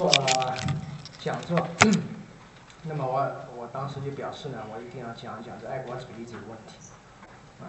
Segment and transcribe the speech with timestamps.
[0.00, 0.10] 做
[1.18, 1.68] 讲座，
[2.84, 6.78] 那么我我当时就表示呢，我一定要讲一讲这爱国主义这个问题。
[7.60, 7.68] 啊，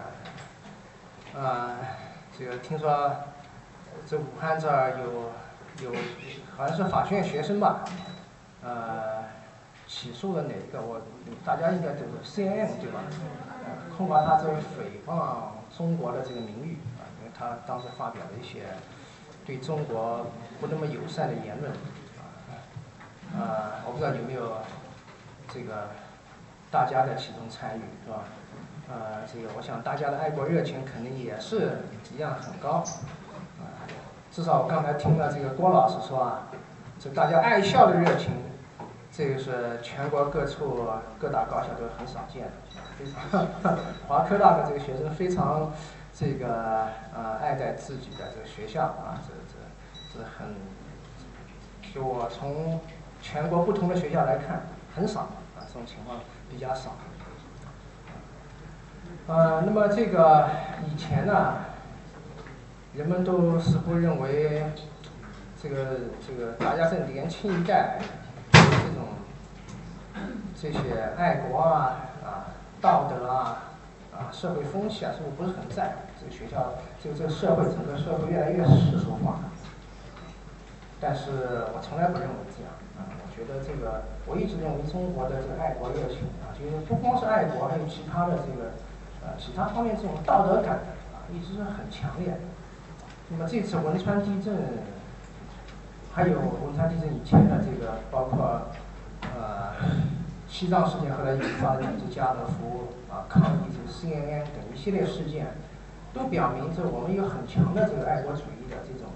[1.38, 1.76] 啊，
[2.38, 3.14] 这个听说
[4.06, 5.94] 这武汉这儿有有
[6.56, 7.84] 好像是法学院学生吧，
[8.64, 9.24] 呃，
[9.86, 10.80] 起诉了哪一个？
[10.80, 11.02] 我
[11.44, 13.00] 大家应该都是 CNN 对吧？
[13.94, 18.60] 控告他这个诽谤中国的这个名誉啊，因为他当时发表了一些
[19.44, 20.28] 对中国
[20.62, 21.70] 不那么友善的言论。
[23.34, 24.58] 呃，我不知道有没有
[25.52, 25.88] 这个
[26.70, 28.24] 大家在其中参与，是吧？
[28.90, 31.78] 呃，这个我想大家的爱国热情肯定也是
[32.14, 32.84] 一样很高，
[33.58, 33.88] 啊，
[34.30, 36.48] 至少我刚才听了这个郭老师说啊，
[37.00, 38.32] 这大家爱校的热情，
[39.10, 40.86] 这个是全国各处
[41.18, 42.52] 各大高校都很少见的，
[42.98, 43.46] 非常
[44.06, 45.72] 华科大的这个学生非常
[46.12, 50.54] 这个呃爱戴自己的这个学校啊，这这这很，
[51.94, 52.78] 就我从。
[53.22, 54.62] 全国不同的学校来看，
[54.94, 56.18] 很少啊，这种情况
[56.50, 56.96] 比较少。
[59.28, 60.50] 呃，那么这个
[60.84, 61.54] 以前呢，
[62.94, 64.66] 人们都似乎认为，
[65.62, 67.98] 这个这个大家这年轻一代，
[68.50, 69.06] 这种
[70.60, 73.70] 这些爱国啊啊道德啊
[74.12, 75.94] 啊社会风气啊，似乎不是很在。
[76.20, 79.38] 这个学校，这个这个社会，整个社会越来越世俗化。
[81.00, 82.72] 但是我从来不认为这样。
[83.42, 88.78] 觉得这个，我一直认为中国的这个爱国热情啊，就是不光是爱国，还有其他的这个，
[89.22, 90.78] 呃，其他方面这种道德感
[91.10, 92.38] 啊，一直是很强烈。
[93.28, 94.54] 那么这次汶川地震，
[96.12, 98.70] 还有汶川地震以前的这个，包括
[99.34, 99.74] 呃
[100.48, 105.46] 西藏事件后来引发的抵制家乐福啊、抗议这个 CNN 等一系列事件，
[106.14, 109.10] 都表明这我们有很强的这个爱国主义的这种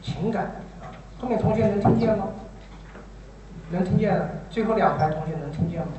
[0.00, 0.44] 情感
[0.80, 0.94] 啊。
[1.18, 2.28] 后面同学能听见吗？
[3.72, 4.44] 能听见？
[4.50, 5.92] 最后两排同学能听见吗？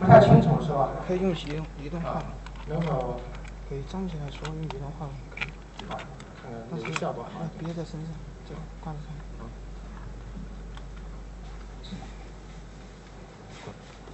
[0.00, 0.90] 不太清楚是吧？
[1.06, 2.24] 可以用移动移动话筒。
[2.66, 3.20] 能否？
[3.68, 5.42] 可以站起来说，用移动话筒可以。
[5.88, 5.96] 好，
[6.42, 7.40] 看看那个效果好。
[7.58, 8.10] 别在身上，
[8.44, 9.22] 就挂在上面。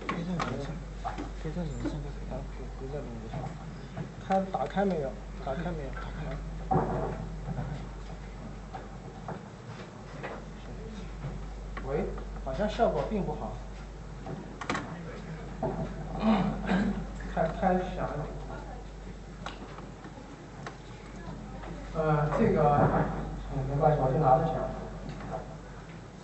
[0.07, 0.71] 别在脸上，
[1.43, 2.37] 别在脸上就可以。
[2.79, 3.41] 别在脸上。
[4.27, 5.11] 开打开没有？
[5.45, 5.91] 打开没有？
[5.95, 6.37] 打开
[11.89, 12.05] 喂，
[12.45, 13.53] 好像效果并不好，
[17.35, 18.27] 太太响了。
[21.97, 22.89] 呃，这个
[23.53, 24.55] 嗯没关系，我就拿着讲。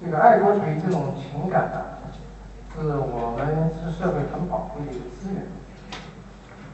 [0.00, 1.98] 这个爱国主义这种情感啊，
[2.74, 5.42] 是我们是社会很宝贵的一个资源。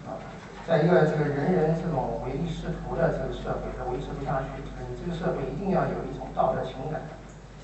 [0.05, 0.21] 啊，
[0.67, 4.49] 在一个这个人人这种唯利是图的这个社会，它维持不下去。
[4.91, 7.01] 你这个社会一定要有一种道德情感，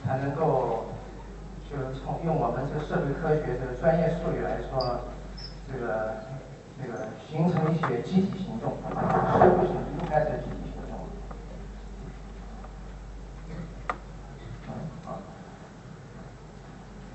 [0.07, 0.87] 才能够。
[1.71, 5.01] 就是从用我们这个社会科学这个专业术语来说，
[5.71, 6.17] 这个
[6.81, 10.97] 这个形成一些集体行动，社会性应该是集体行动。
[14.69, 14.73] 嗯
[15.05, 15.21] 好。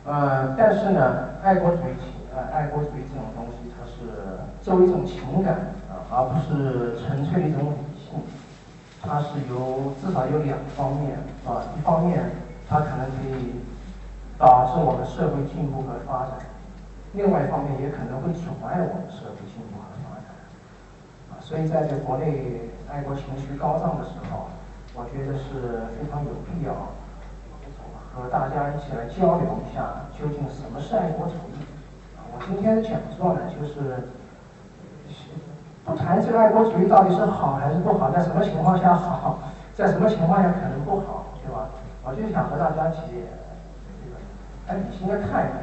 [0.06, 5.56] 呃，但是呢，爱国主义情呃爱国主义这种东西，它是作为一种情感
[5.90, 8.22] 啊，而不是纯粹的一种理性。
[9.02, 12.30] 它是由至少有两方面啊，一方面
[12.70, 13.56] 它可能可以。
[14.44, 16.36] 导致我们社会进步和发展，
[17.14, 20.28] 另外一方面也可能会阻碍我们社会进步和发展。
[21.32, 24.52] 啊，所以在这国内爱国情绪高涨的时候，
[25.00, 26.76] 我觉得是非常有必要
[28.12, 31.64] 和大家一起来交流一下，究竟什么是爱国主义？
[32.20, 34.12] 啊，我今天的讲座呢，就是
[35.88, 39.40] 不谈这个爱国主义到底是好还是不好，在什么情况下好，
[39.74, 41.72] 在什么情况下可能不好，对吧？
[42.04, 43.24] 我就想和大家一起。
[44.68, 45.60] 来理性的看一看，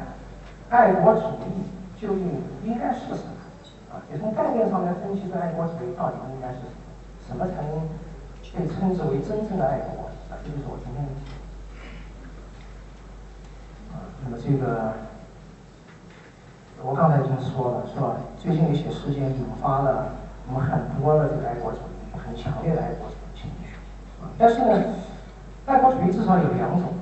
[0.69, 1.65] 爱国主义
[1.99, 3.33] 究竟应该是什么？
[3.91, 6.59] 啊，也从概念上来分析这爱国主义到底应该是
[7.27, 7.81] 什么，什么才能
[8.53, 10.05] 被称之为真正的爱国？
[10.29, 11.21] 啊，这就是我今天的题。
[13.91, 14.93] 啊，那么这个
[16.83, 18.15] 我刚才已经说了，是吧？
[18.37, 20.13] 最近一些事件引发了
[20.47, 23.75] 我们很多的这个爱国主义，很强烈的爱国主义情绪。
[24.21, 24.93] 啊，但是呢，
[25.65, 26.93] 爱国主义至少有两种。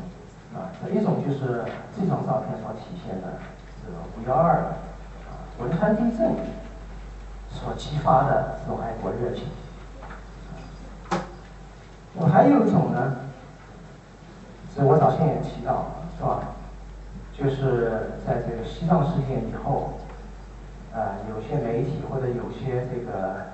[0.55, 1.63] 啊，一种就是
[1.95, 3.27] 这张照片所体现的
[3.85, 6.35] 这个五幺二啊，汶川地震
[7.49, 9.45] 所激发的这种爱国热情。
[12.15, 13.17] 我还有一种呢，
[14.75, 15.85] 是我早先也提到，
[16.17, 16.39] 是吧？
[17.31, 19.99] 就是在这个西藏事件以后，
[20.91, 23.45] 啊，有些媒体或者有些这个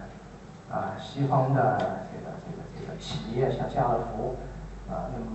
[0.71, 4.37] 啊西方的这个这个这个企业，像家乐福
[4.89, 5.25] 啊，那么。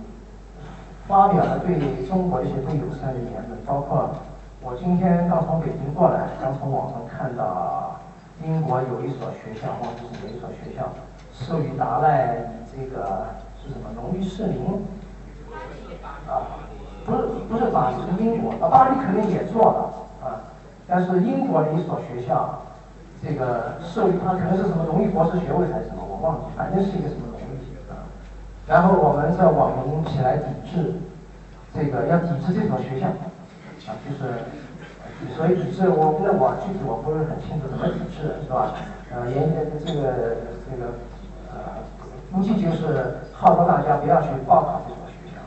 [1.11, 1.75] 发表了对
[2.07, 4.11] 中国一些不友善的言论，包括
[4.63, 7.99] 我今天刚从北京过来，刚从网上看到
[8.41, 10.87] 英国有一所学校，忘记是哪一所学校，
[11.33, 12.37] 授予达赖
[12.71, 13.27] 这个
[13.61, 14.85] 是什么荣誉市民
[16.29, 16.63] 啊，
[17.05, 19.91] 不是不是巴黎，是英国啊，巴黎肯定也做了
[20.23, 20.47] 啊，
[20.87, 22.57] 但是英国的一所学校，
[23.21, 27.30] 这个授予他可能是什么荣誉博士学位还是什么，我忘记，反正是一个什么。
[28.71, 30.95] 然后我们的网民起来抵制，
[31.75, 34.47] 这个要抵制这所学校，啊，就是，
[35.35, 38.71] 所以抵制我那我具体我不是很清楚怎么抵制是吧？
[39.11, 40.95] 呃，严这个这个
[41.51, 41.83] 呃，
[42.31, 45.43] 估计就是号召大家不要去报考这所学校。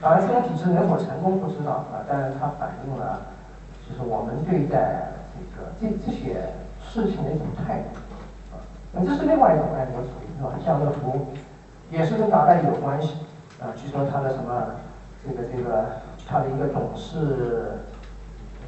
[0.00, 3.26] 当然这种抵制能否成功不知道啊，但是它反映了
[3.90, 7.98] 就是我们对待这个这这些事情的一种态度
[8.54, 8.62] 啊，
[8.92, 10.54] 那这是另外一种爱国主义是吧？
[10.64, 11.26] 夏乐福。
[11.94, 13.14] 也是跟达赖有关系，
[13.62, 14.50] 啊，据说他的什么，
[15.24, 17.78] 这个这个他的一个董事，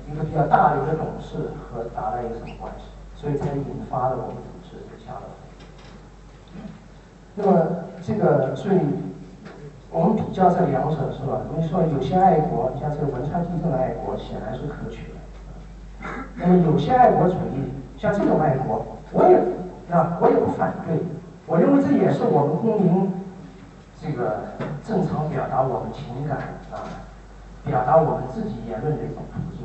[0.08, 2.84] 一个比较大的一个董事和达赖有什么关系？
[3.16, 5.18] 所以才引发了我们组织这个
[7.34, 7.66] 那么
[8.00, 8.78] 这个所以，
[9.90, 11.40] 我们比较这两者是吧？
[11.56, 16.08] 你说，有些爱国，像这个汶川地震的爱国，显然是可取的。
[16.36, 19.36] 那么有些爱国主义，像这种爱国，我也
[19.92, 20.96] 啊，我也不反对。
[21.46, 23.12] 我认为这也是我们公民
[24.02, 26.38] 这个正常表达我们情感
[26.74, 27.06] 啊，
[27.64, 29.64] 表达我们自己言论的一种途径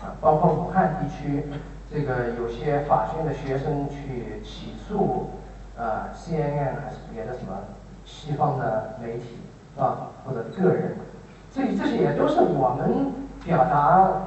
[0.00, 0.14] 啊。
[0.20, 1.42] 包括武汉地区
[1.90, 5.30] 这个有些法学院的学生去起诉
[5.76, 7.58] 啊 CNN 还是别的什么
[8.04, 9.42] 西方的媒体
[9.76, 10.94] 啊或者个人，
[11.52, 13.12] 这这些也都是我们
[13.44, 13.76] 表达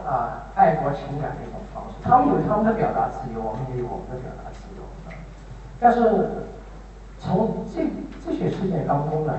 [0.06, 1.96] 啊爱国情感的一种方式。
[2.04, 5.16] 他们有他们的表达自由，我们也有我们的表达自由啊。
[5.80, 6.28] 但是。
[7.20, 7.84] 从这
[8.26, 9.34] 这些事件当中呢，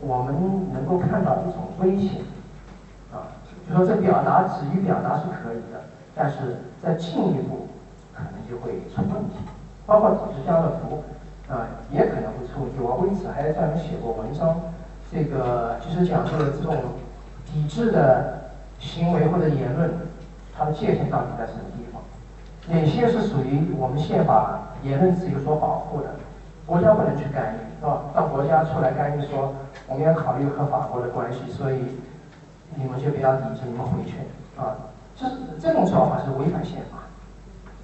[0.00, 0.34] 我们
[0.72, 2.22] 能够看到一种危险，
[3.12, 3.28] 啊，
[3.68, 5.84] 就说这表达止于表达是可以的，
[6.14, 7.68] 但是再进一步
[8.14, 9.36] 可能就会出问题，
[9.86, 11.04] 包括组织家乐福，
[11.52, 12.78] 啊，也可能会出问题。
[12.80, 14.56] 我为此还专门写过文章，
[15.12, 16.76] 这个就是讲这个这种
[17.44, 19.90] 抵制的行为或者言论，
[20.56, 22.02] 它的界限到底在什么地方？
[22.66, 26.06] 哪些是属于我们宪法言论自由所保护的？
[26.66, 28.00] 国家不能去干预，是吧？
[28.14, 29.52] 到国家出来干预说，
[29.86, 31.76] 我们要考虑和法国的关系，所以
[32.74, 34.16] 你们就不要抵制，你们回去，
[34.56, 34.72] 啊，
[35.14, 35.26] 这
[35.60, 37.04] 这种做法是违反宪法，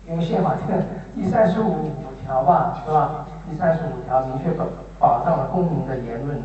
[0.08, 0.82] 因为宪法这个
[1.14, 1.90] 第三十五
[2.24, 3.26] 条吧，是吧？
[3.50, 4.64] 第三十五条明确保
[4.98, 6.38] 保障了公民的言论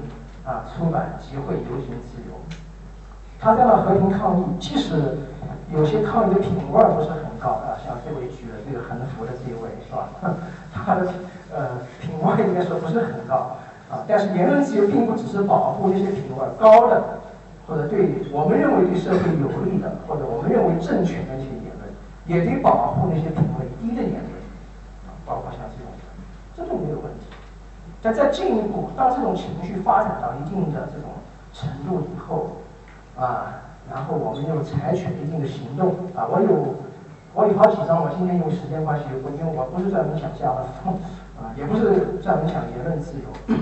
[0.45, 2.35] 啊、出版、集会、游行自由。
[3.39, 5.19] 他这样和平抗议，即使
[5.73, 10.09] 有些抗议的品味不是很高啊，像这位举了这个横幅的这位，是吧？
[10.73, 11.07] 他的。
[11.55, 13.55] 呃，品位应该说不是很高
[13.89, 17.21] 啊，但是言论自由并不只是保护那些品位高的，
[17.65, 21.87] 或者对我们认为对社会有利的，或者我们认为正确的那些言论，
[22.27, 24.35] 也得保护那些品位低的言论
[25.07, 25.87] 啊，包括像这种，
[26.57, 27.31] 这种没有问题。
[28.01, 31.09] 但再进一步，当这种情绪发展到一定的这种
[31.53, 32.57] 程度以后
[33.17, 36.75] 啊，然后我们又采取一定的行动啊，我有
[37.33, 40.65] 我有好几张，我今天因为时间关系，我因为我不是专门讲家的。
[41.37, 43.57] 啊，也不是专门讲言论自由，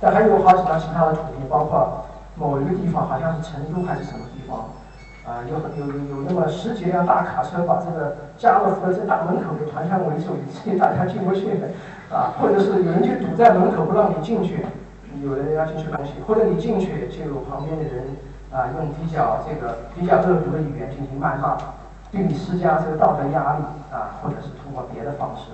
[0.00, 2.04] 但还有好几张其他的图片，包括
[2.34, 4.70] 某一个地方，好像是成都还是什么地方，
[5.24, 11.50] 啊，有有有有那么十几辆大卡车把这个家乐福的这大门口给团团围住，以至于大家进不去，
[12.10, 14.66] 啊，或者是有人就堵在门口不让你进去，
[15.22, 18.04] 有的人要进去东西，或者你进去就有旁边的人
[18.50, 21.56] 啊用比较这个比较恶毒的语言进行谩骂，
[22.10, 23.62] 对你施加这个道德压力
[23.94, 25.52] 啊，或者是通过别的方式。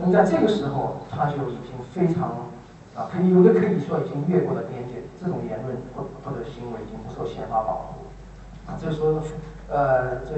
[0.00, 2.30] 那么在这个时候，他就已经非常
[2.94, 8.06] 啊，可以有的可以说已经越过了边界，这种言论或或者行为已经不受宪法保护。
[8.70, 9.20] 啊，这时候，
[9.68, 10.34] 呃，这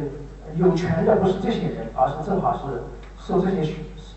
[0.56, 2.84] 有权的不是这些人，而是正好是
[3.18, 3.62] 受这些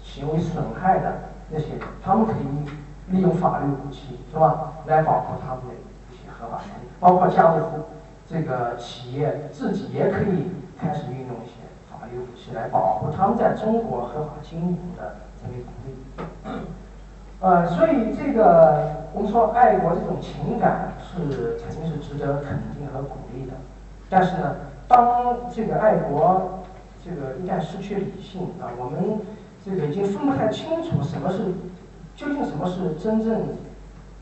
[0.01, 1.13] 行为损害的
[1.49, 5.73] 那些人，他们可以利用法律武器，是吧，来保护他们的
[6.09, 7.83] 一些合法权利，包括家乐福
[8.29, 15.15] 这个企业自己也可以开始运用一些法律武器来保护他们在中国合法经营的。
[17.39, 23.51] 呃，所以这个我们说爱国这种情感是肯定是值得肯定和鼓励的，
[24.09, 24.55] 但是呢，
[24.87, 26.63] 当这个爱国
[27.03, 29.19] 这个一旦失去理性啊，我们
[29.65, 31.39] 这个已经分不太清楚什么是
[32.15, 33.57] 究竟什么是真正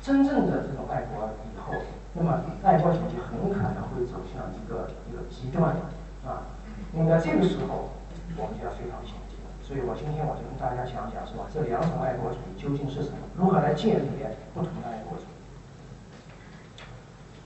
[0.01, 1.79] 真正的这种爱国以后，
[2.13, 5.75] 那么爱国主义很可能会走向一个一个极端
[6.25, 6.41] 啊，
[6.91, 7.89] 那么在这个时候，
[8.35, 9.20] 我们就要非常小心。
[9.71, 11.47] 所以我今天我就跟大家讲讲，是吧？
[11.47, 13.15] 这两种爱国主义究竟是什么？
[13.39, 15.31] 如何来鉴别不同的爱国主义？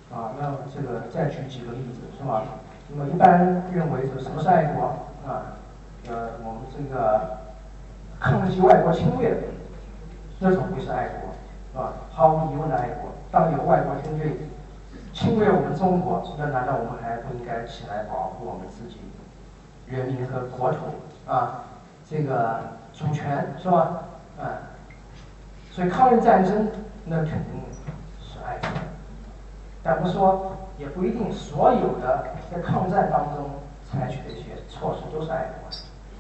[0.10, 2.42] 啊，那这个再举几个例子是吧？
[2.90, 4.86] 那么一般认为是什么是爱国
[5.30, 5.54] 啊？
[6.10, 7.38] 呃，我们这个
[8.20, 9.38] 抗击外国侵略，
[10.42, 11.30] 这种会是爱国，
[11.74, 11.94] 是吧？
[12.10, 13.12] 毫无疑问的爱国。
[13.30, 14.50] 当有外国军队
[15.14, 18.98] 侵略我们中国，那难道我们还不应该起来保护我们自己
[19.86, 20.80] 人民和国土
[21.32, 21.66] 啊？
[22.10, 22.60] 这个
[22.94, 24.04] 主权是吧？
[24.40, 24.62] 啊，
[25.72, 26.68] 所以抗日战争
[27.06, 27.62] 那肯定
[28.22, 28.70] 是爱国，
[29.82, 33.50] 但不说也不一定所有的在抗战当中
[33.90, 35.78] 采取的一些措施都是爱国的。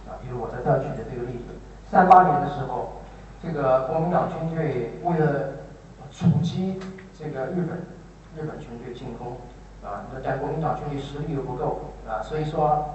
[0.09, 1.53] 啊，比如我在这举的这个例子，
[1.89, 3.01] 三八年的时候，
[3.41, 5.49] 这个国民党军队为了
[6.11, 6.79] 阻击
[7.17, 7.77] 这个日本
[8.35, 9.37] 日本军队进攻，
[9.83, 12.85] 啊，那但国民党军队实力又不够，啊，所以说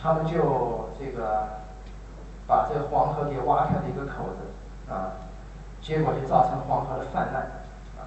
[0.00, 1.59] 他们就这个
[2.50, 5.14] 把这个黄河给挖开了一个口子，啊，
[5.80, 7.42] 结果就造成黄河的泛滥，
[7.96, 8.04] 啊，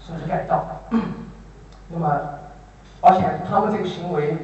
[0.00, 0.64] 甚至改道。
[1.88, 2.20] 那么，
[3.00, 4.36] 而且他们这个行为。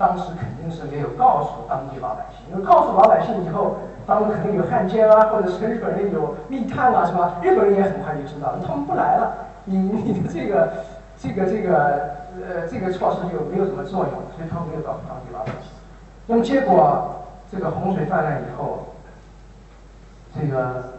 [0.00, 3.76] 当时肯定是没有告诉当地老百姓，因为告诉老百姓以后，
[4.06, 7.34] 当中肯定有汉奸啊，或者是日本人有密探啊，是吧？
[7.42, 9.36] 日本人也很快就知道，他们不来了，
[9.66, 9.76] 你
[10.08, 10.72] 你的这个
[11.18, 15.70] 这个这个呃这个措施就没有什么作用，所以他们没有告诉当地老百姓。
[16.24, 17.19] 那么结果
[17.50, 18.86] 这个洪水泛滥以后，
[20.34, 20.92] 这个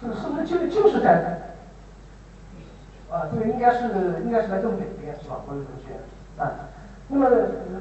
[0.00, 1.40] 这个是不是就就是在
[3.10, 3.26] 啊？
[3.32, 5.36] 这个应该是应该是在更北边是吧？
[5.46, 6.70] 不是同学啊？
[7.08, 7.28] 那么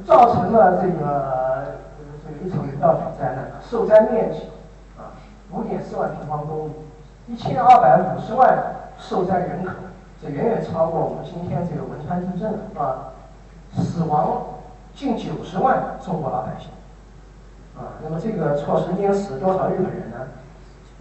[0.05, 1.77] 造成了这个
[2.23, 4.49] 这个一场人道主灾难，受灾面积
[4.97, 5.13] 啊
[5.51, 6.73] 五点四万平方公里，
[7.27, 8.57] 一千二百五十万
[8.97, 9.71] 受灾人口，
[10.21, 13.13] 这远远超过我们今天这个汶川地震啊，
[13.73, 14.43] 死亡
[14.93, 16.69] 近九十万中国老百姓
[17.77, 20.17] 啊，那么这个措施淹死多少日本人呢？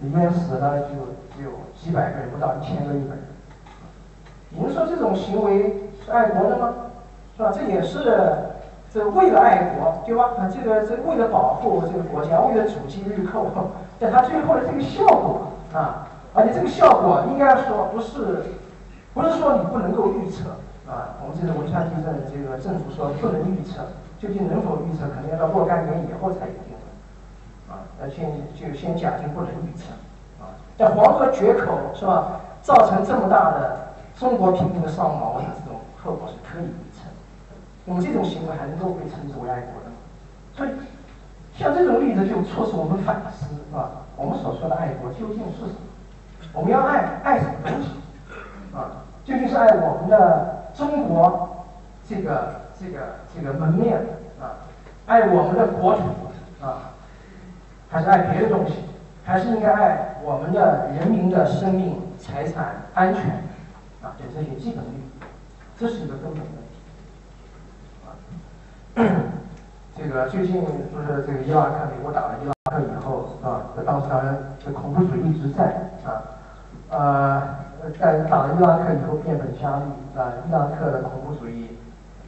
[0.01, 0.89] 里面死了就
[1.37, 1.51] 只有
[1.81, 3.19] 几百个人，不到一千个日本人。
[4.51, 6.75] 你说这种行为是爱国的吗？
[7.37, 7.53] 是吧？
[7.55, 8.05] 这也是
[8.93, 10.31] 这为了爱国，对吧？
[10.37, 13.47] 啊，这个这为了保护这个国家，为了阻击日寇，
[13.99, 18.45] 但他最后的这个效果啊，而且这个效果应该说不是，
[19.15, 20.51] 不是说你不能够预测
[20.91, 21.19] 啊。
[21.23, 23.83] 我们这个汶川地震，这个政府说不能预测，
[24.19, 26.53] 究竟能否预测，可能要到若干年以后才有
[28.01, 28.07] 啊。
[28.15, 29.93] 先就先假定不能预测
[30.41, 30.55] 啊。
[30.79, 36.69] 在黄河决口是吧，造成这么大的中国平民的伤亡，我想这种后果是可以。
[37.87, 39.97] 那么这种行为还能够被称之为爱国的吗？
[40.57, 40.71] 所以，
[41.55, 43.91] 像这种例子就促使我们反思，是吧？
[44.17, 46.51] 我们所说的爱国究竟是什么？
[46.55, 47.91] 我们要爱爱什么东西？
[48.75, 51.67] 啊，究竟是爱我们的中国
[52.09, 53.01] 这个这个
[53.37, 53.99] 这个门面
[54.41, 54.65] 啊，
[55.05, 56.01] 爱我们的国土
[56.65, 56.94] 啊，
[57.95, 58.73] 还是爱别的东西？
[59.25, 63.23] 还是应该爱我们的人民的生命、财产安全
[64.03, 64.19] 啊？
[64.19, 65.23] 就这些基本利益，
[65.79, 66.75] 这是一个根本问题。
[68.03, 68.11] 啊。
[69.97, 76.35] 这个最近不是这个伊拉克，美国打了伊拉克以后啊，这当时当然这恐怖主义一直在啊，
[76.91, 77.43] 呃，
[78.01, 79.85] 在打了伊拉克以后变本加厉
[80.19, 81.79] 啊，伊拉克的恐怖主义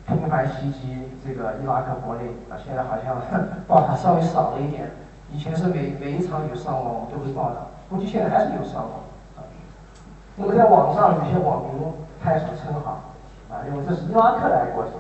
[0.07, 3.17] 频繁袭击这个伊拉克国内啊，现在好像
[3.67, 4.89] 爆发稍微少了一点，
[5.33, 8.93] 以前是每每一场有伤亡我们都会报道，估计现在还是有伤亡
[9.37, 9.43] 啊。
[10.37, 11.93] 那么在网上有些网民
[12.23, 13.01] 开始称好
[13.51, 14.91] 啊，因为这是伊拉克的爱国者。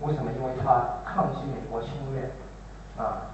[0.00, 0.30] 为什么？
[0.36, 2.28] 因为他抗击美国侵略，
[3.02, 3.32] 啊，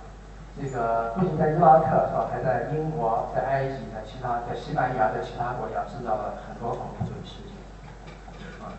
[0.54, 7.58] 这个不仅在伊拉克是吧，还在英国、在埃及、在其他、在西班牙、在其他国家制造了很多恐怖主义事件，
[8.62, 8.70] 啊，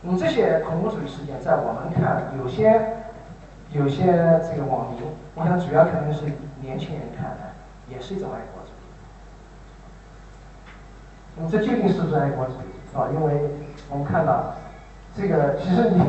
[0.00, 3.02] 那么这些恐怖主义事件在我们看，有些
[3.74, 4.06] 有些
[4.48, 5.02] 这个网民，
[5.34, 6.24] 我想主要可能是
[6.60, 7.52] 年轻人看的，
[7.88, 8.82] 也是一种爱国主义。
[11.36, 12.72] 那么这究竟是不是爱国主义？
[12.90, 13.08] 是吧？
[13.12, 13.50] 因为
[13.90, 14.54] 我们看到
[15.16, 16.02] 这个，其实你。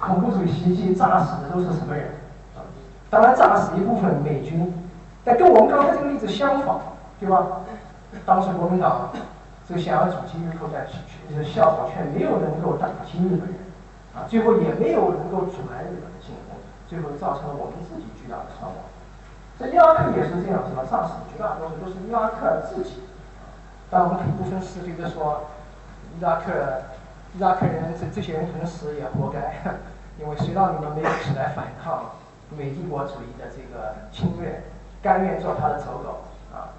[0.00, 2.06] 恐怖主义袭击炸死的都是什么人？
[2.54, 2.62] 啊，
[3.10, 4.72] 当然炸死一部分美军，
[5.24, 6.76] 但跟我们刚才这个例子相反，
[7.18, 7.62] 对吧？
[8.24, 9.10] 当时国民党
[9.68, 13.58] 这个想要阻击日寇，但是效果却没有能够打击日本人，
[14.14, 16.08] 啊，最后也没有能够阻拦日本，
[16.88, 18.76] 最后造成了我们自己巨大的伤亡。
[19.58, 20.82] 在伊拉克也是这样，是吧？
[20.90, 23.02] 炸死绝大多数都是伊拉克自己。
[23.90, 25.46] 但我们可以不分是非的说，
[26.18, 26.52] 伊拉克。
[27.36, 29.60] 伊拉克人这这些人可能死也活该，
[30.18, 32.16] 因为谁让你们没有起来反抗
[32.48, 34.62] 美帝国主义的这个侵略，
[35.02, 36.24] 甘愿做他的走狗
[36.56, 36.72] 啊！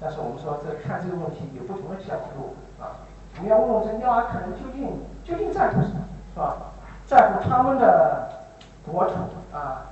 [0.00, 3.02] 但是我们说这看这个问题有不同的角度啊，
[3.38, 6.56] 我们要问问这伊拉克人究竟究竟在乎什么，是吧？
[7.04, 8.41] 在乎他们的
[8.90, 9.12] 国土
[9.52, 9.86] 啊，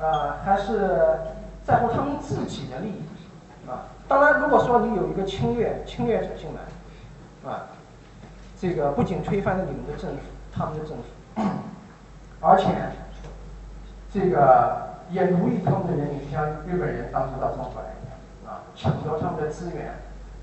[0.00, 1.20] 啊，还是
[1.64, 3.02] 在乎他们自己的利益
[3.68, 3.88] 啊？
[4.06, 7.66] 当然，如果说你有一个侵略侵略者进来，啊。
[8.60, 10.18] 这个不仅推翻了你们的政府，
[10.52, 11.04] 他们的政府，
[12.42, 12.66] 而且
[14.12, 19.94] 这个也奴役他们的人民，像日本人当初到中国来一样，啊，抢夺他们的资源，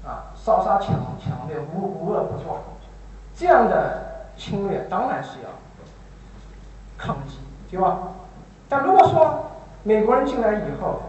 [0.06, 2.62] 啊，烧杀抢抢掠，无无恶不作，
[3.36, 5.50] 这样的侵略当然是要
[6.98, 8.00] 抗击，对吧？
[8.69, 9.45] 但如果说
[9.84, 11.01] 美国人进来以后，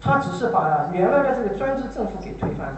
[0.00, 2.76] 他只是把原来的这个专制政府给推翻了，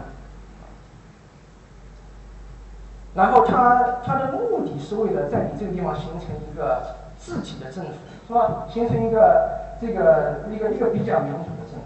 [3.15, 7.91] 然后他他的目的是为了在你这个地方形成一个自己的政府，
[8.27, 8.65] 是吧？
[8.69, 11.85] 形成一个这个一个一个比较民主的政府，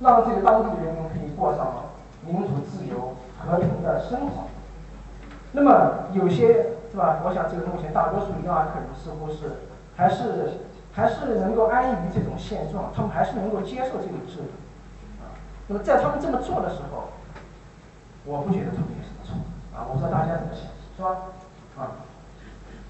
[0.00, 1.66] 让这个当地人民可以过上
[2.26, 4.48] 民主、自由、和平的生活。
[5.52, 7.20] 那么有些是吧？
[7.24, 9.65] 我想这个目前大多数伊拉克人似乎是
[9.96, 10.52] 还是
[10.92, 14.50] 还是能够安于这种现状，他们还是能够接受这种制度。
[15.20, 15.32] 啊
[15.68, 17.08] 那么在他们这么做的时候，
[18.24, 19.34] 我不觉得他们有什么错
[19.76, 19.84] 啊！
[19.88, 20.62] 我不知道大家怎么想，
[20.96, 21.08] 是吧？
[21.76, 21.90] 啊，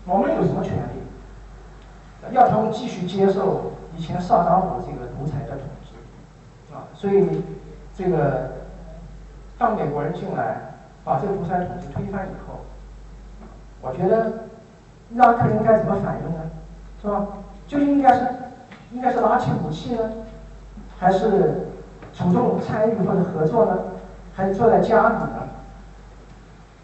[0.04, 6.84] 我们有什么权利要他们继续接受以前萨达姆这个独裁的统治啊？
[6.94, 7.42] 所以
[7.94, 8.50] 这个
[9.56, 12.60] 当美国人进来把这个独裁统治推翻以后，
[13.80, 14.48] 我觉得
[15.10, 16.50] 伊拉克人应该怎么反应呢？
[17.06, 17.26] 是吧？
[17.68, 18.26] 究竟应该是
[18.90, 20.10] 应该是拿起武器呢，
[20.98, 21.68] 还是？
[22.18, 23.76] 主动参与或者合作呢，
[24.34, 25.48] 还是坐在家里呢？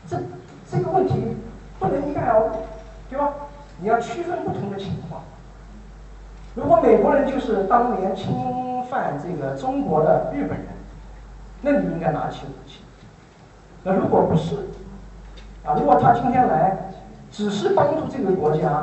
[0.07, 0.19] 这
[0.71, 1.39] 这个问题
[1.79, 2.53] 不能一概而论，
[3.09, 3.31] 对吧？
[3.81, 5.23] 你要区分不同的情况。
[6.55, 10.67] 如果美国人就是当年侵犯这个中国的日本人，
[11.63, 12.83] 那你应该拿起武器。
[13.83, 14.69] 那如果不是，
[15.65, 16.77] 啊，如果他今天来
[17.31, 18.83] 只是帮助这个国家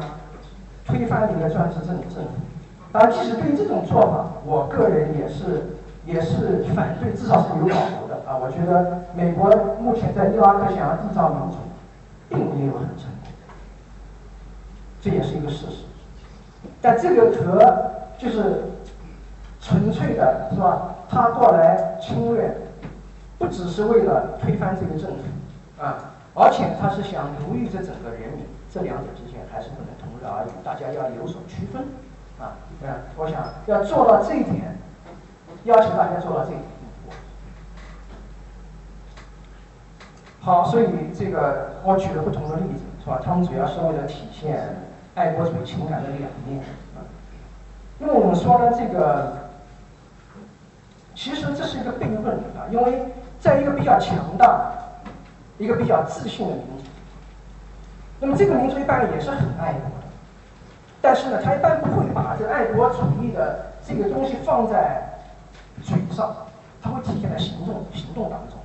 [0.89, 2.29] 推翻你的专制政政府，
[2.91, 5.77] 当然，即使对于这种做法，我个人也是。
[6.05, 8.35] 也是反对，至少是有保留的啊！
[8.41, 9.47] 我觉得美国
[9.79, 11.57] 目前在伊拉克想要缔造民主，
[12.29, 13.29] 并没有很成功，
[15.03, 15.83] 这也是一个事实。
[16.81, 18.63] 但这个和就是
[19.61, 20.95] 纯粹的是吧？
[21.07, 22.57] 他过来侵略，
[23.37, 31.81] 不只是为了推翻这个政府啊，而且他是想奴役这整个人民，这两者之间还是不能同日而语，大家要有所区分
[32.39, 32.55] 啊！
[32.81, 34.77] 嗯，我想要做到这一点。
[35.65, 36.63] 要求大家做到这一点。
[40.39, 43.19] 好，所以这个我举了不同的例子，是吧？
[43.23, 44.77] 他们主要是为了体现
[45.15, 46.61] 爱国主义情感的两面
[46.95, 47.03] 啊。
[47.99, 49.49] 因为我们说呢，这个
[51.13, 54.71] 其实这是一个悖论啊，因为在一个比较强大、
[55.57, 56.85] 一个比较自信的民族，
[58.21, 59.91] 那么这个民族一般也是很爱国，
[61.01, 65.05] 但是呢，他一般不会把这爱国主义的这个东西放在。
[65.81, 66.35] 嘴上，
[66.81, 68.59] 它会体现在行动行动当中，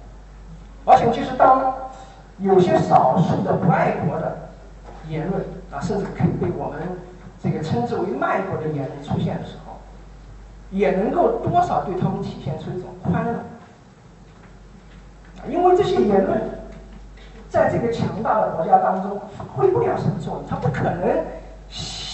[0.85, 1.73] 而且就是当
[2.39, 4.37] 有些少数的不爱国的
[5.09, 6.81] 言论啊，甚至可以被我们
[7.41, 9.77] 这个称之为卖国的言论出现的时候，
[10.73, 13.37] 也能够多少对他们体现出一种宽容，
[15.49, 16.41] 因为这些言论
[17.49, 21.25] 在这个强大的国家当中发挥不了什么作用，它不可能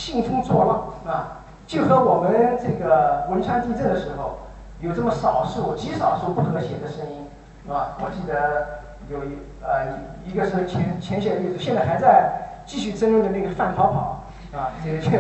[0.01, 4.39] 兴风作浪啊，就和我们这个汶川地震的时候。
[4.81, 7.27] 有这么少数、极少数不和谐的声音，
[7.67, 7.99] 是吧？
[8.01, 9.93] 我记得有一呃，
[10.25, 12.33] 一个是前前些日子，现在还在
[12.65, 14.25] 继续争论的那个范跑跑，
[14.59, 15.19] 啊，这个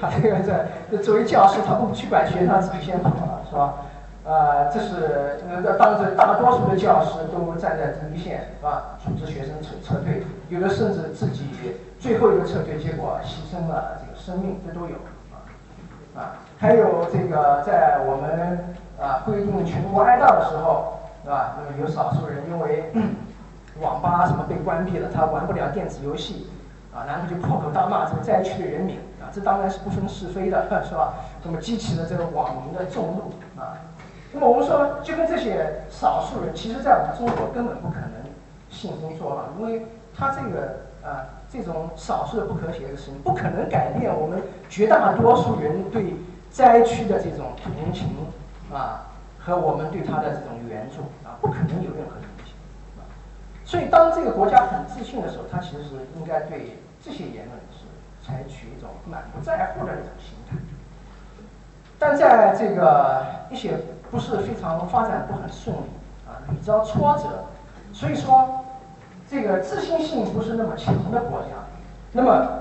[0.00, 0.68] 他这个在
[1.02, 3.74] 作为教师，他不去管学生，他自己先跑了，是吧？
[4.24, 8.96] 啊，这是呃，当时大多数的教师都站在第一线，是吧？
[9.04, 11.48] 组织学生撤撤退，有的甚至自己
[12.04, 14.96] 最后一个撤退，结果牺牲了这个生命，这都有，
[15.32, 15.40] 啊，
[16.14, 18.74] 啊，还有这个在我们。
[18.96, 21.56] 啊，规定全国哀悼的时候，是吧？
[21.58, 22.92] 那么有少数人因为
[23.82, 26.48] 网吧什么被关闭了，他玩不了电子游戏，
[26.94, 31.14] 啊，然后就破口大骂这个灾区的人民，啊，这当然是不分是非的， 是吧？
[31.42, 33.74] 那么激起了这个网民的众怒，啊，
[34.32, 38.10] 那么我们说，就跟这些少数人，其实在我们中国根本不可能
[38.70, 39.84] 兴风作浪，因为
[40.16, 46.16] 他这个啊，这种少数的不和谐的事情，不可能改变我们绝大多数人对
[46.50, 48.08] 灾区的这种同情。
[48.72, 49.06] 啊，
[49.38, 52.56] 和我们对他的这种援助啊，不可能有任何影响。
[53.64, 57.86] 所以，当这个国家很自信的时候，他其实是应该对这些言论是
[58.26, 60.56] 采取一种满不在乎的那种心态。
[62.00, 63.78] 但在这个一些
[64.10, 65.80] 不是非常发展不很顺利
[66.26, 67.44] 啊，屡遭挫折，
[67.92, 68.64] 所以说
[69.30, 71.48] 这个自信心不是那么强的国家，
[72.12, 72.58] 那么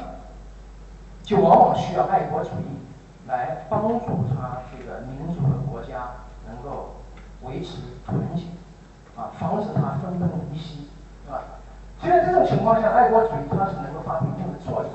[1.24, 2.80] 就往往需要爱国主义。
[3.26, 4.00] 来帮助
[4.36, 6.12] 他这个民族和国家
[6.46, 6.98] 能够
[7.44, 8.44] 维持团结，
[9.16, 10.90] 啊，防止他分崩离析，
[11.26, 11.42] 是吧？
[12.02, 14.92] 虽然这种情况下，爱国主义它是能够发挥一定的作用，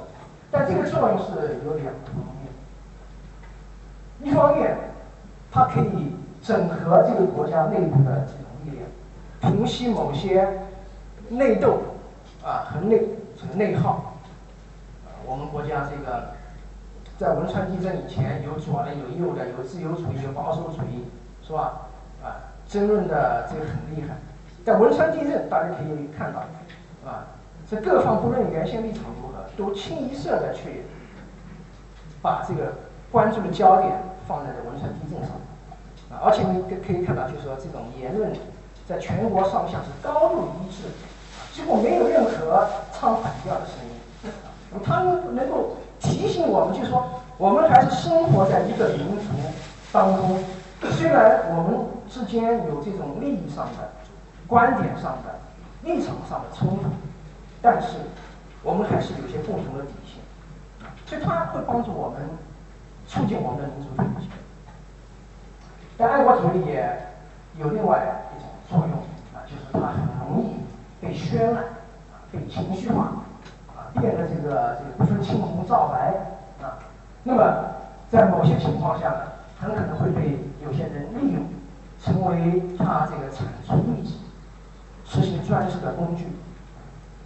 [0.51, 2.23] 但这个作用是有两个方
[4.21, 4.31] 面。
[4.31, 4.77] 一方面，
[5.51, 8.87] 它可以整合这个国家内部的这种力量，
[9.41, 10.47] 平息某些
[11.29, 11.79] 内斗
[12.45, 13.03] 啊和内
[13.41, 14.15] 这个内耗。
[15.27, 16.31] 我们国家这个
[17.19, 21.05] 在汶川地震以前，有左的，有右的，有自由主义，有保守主义，
[21.43, 21.89] 是吧？
[22.23, 24.17] 啊，争论的这个很厉害。
[24.65, 26.41] 在汶川地震，大家可以看到，
[27.09, 27.27] 啊，
[27.69, 30.85] 这各方不论原先立场如何，都清一色的去
[32.23, 32.73] 把这个
[33.11, 35.33] 关注的焦点放在了汶川地震上，
[36.11, 38.33] 啊，而且你可可以看到，就是说这种言论
[38.87, 40.85] 在全国上下是高度一致，
[41.59, 44.33] 几乎没有任何唱反调的声音。
[44.85, 47.05] 他们能够提醒我们，就是说，
[47.37, 49.25] 我们还是生活在一个民族
[49.91, 50.39] 当中。
[50.93, 53.91] 虽然我们之间有这种利益上的、
[54.47, 55.35] 观点上的、
[55.83, 56.85] 立场上的冲突，
[57.61, 57.89] 但是
[58.63, 60.23] 我们还是有些共同的底线。
[61.07, 62.21] 所以，它会帮助我们
[63.09, 64.29] 促进我们的民族团结。
[65.97, 66.97] 但爱国主义也
[67.59, 68.97] 有另外一种作用
[69.35, 70.55] 啊，就是它很容易
[71.01, 71.65] 被渲染，
[72.33, 73.03] 被情绪化。
[73.03, 73.25] 啊
[73.95, 76.13] 变得这个这个不分青红皂白
[76.63, 76.77] 啊，
[77.25, 77.43] 那么
[78.11, 79.23] 在某些情况下呢，
[79.59, 81.43] 很可能会被有些人利用，
[81.99, 84.19] 成为他这个铲除异己、
[85.07, 86.27] 实行专制的工具。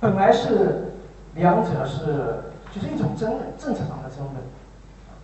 [0.00, 0.92] 本来是
[1.34, 4.36] 两者是就是一种争论，政策上的争论，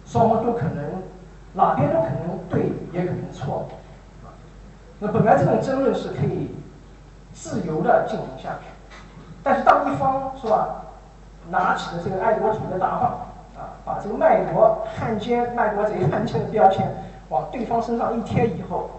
[0.04, 1.02] 双方都可能
[1.54, 3.68] 哪边都可能对，也可能错。
[4.98, 6.50] 那本来这种争论是可以
[7.40, 8.66] 自由的进行下去，
[9.42, 10.82] 但是当一方是吧？
[11.50, 13.10] 拿起了这个爱国主义的大棒，
[13.56, 16.92] 啊，把这个卖国汉奸、卖国贼、汉奸的标签
[17.30, 18.90] 往对方身上一贴以后，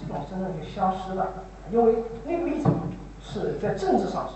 [0.00, 1.26] 这种争论就消失了，
[1.70, 2.72] 因为那个立场
[3.22, 4.34] 是在政治上是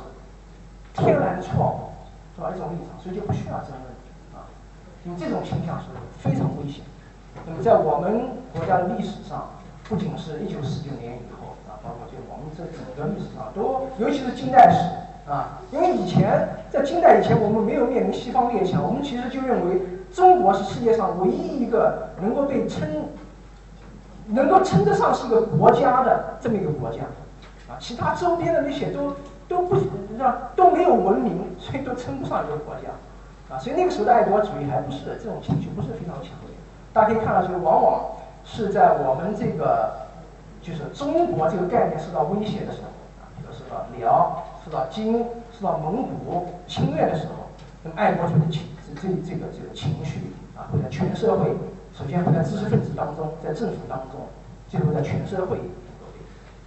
[1.00, 2.52] 天然错误，是吧？
[2.54, 3.88] 一种立场，所以就不需要争论，
[4.34, 4.44] 啊，
[5.06, 5.86] 因为这种倾向是
[6.18, 6.84] 非常危险。
[7.46, 9.48] 那么在我们国家的历史上，
[9.88, 11.53] 不仅是一九四九年以后，
[11.84, 15.04] 包括就我们这整个历史上，都尤其是近代史。
[15.24, 19.80] 啊，因为以前在近代以前，我们没有面临西方列强，我们其实就认为
[20.12, 22.86] 中国是世界上唯一一个能够被称，
[24.26, 26.98] 能够称得上是一个国家的这么一个国家，
[27.70, 29.14] 啊，其他周边的那些都
[29.48, 29.86] 都不是
[30.18, 36.54] 吧，都没有文明，所以都称不上一个国家，啊，所以那个时候的爱国主义还不是这种情绪不是非常强烈，
[36.92, 38.10] 大家可以看到，就往往
[38.44, 40.03] 是在我们这个
[40.64, 42.88] 就是中国这个概念受到威胁的时候，
[43.20, 44.42] 啊，比如受到辽。
[44.64, 45.22] 受到金、
[45.52, 47.34] 受到蒙古侵略的时候，
[47.82, 51.54] 那么爱国主义的情这这这个这个情绪啊，会在全社会，
[51.92, 54.26] 首先会在知识分子当中，在政府当中，
[54.66, 55.58] 最后在全社会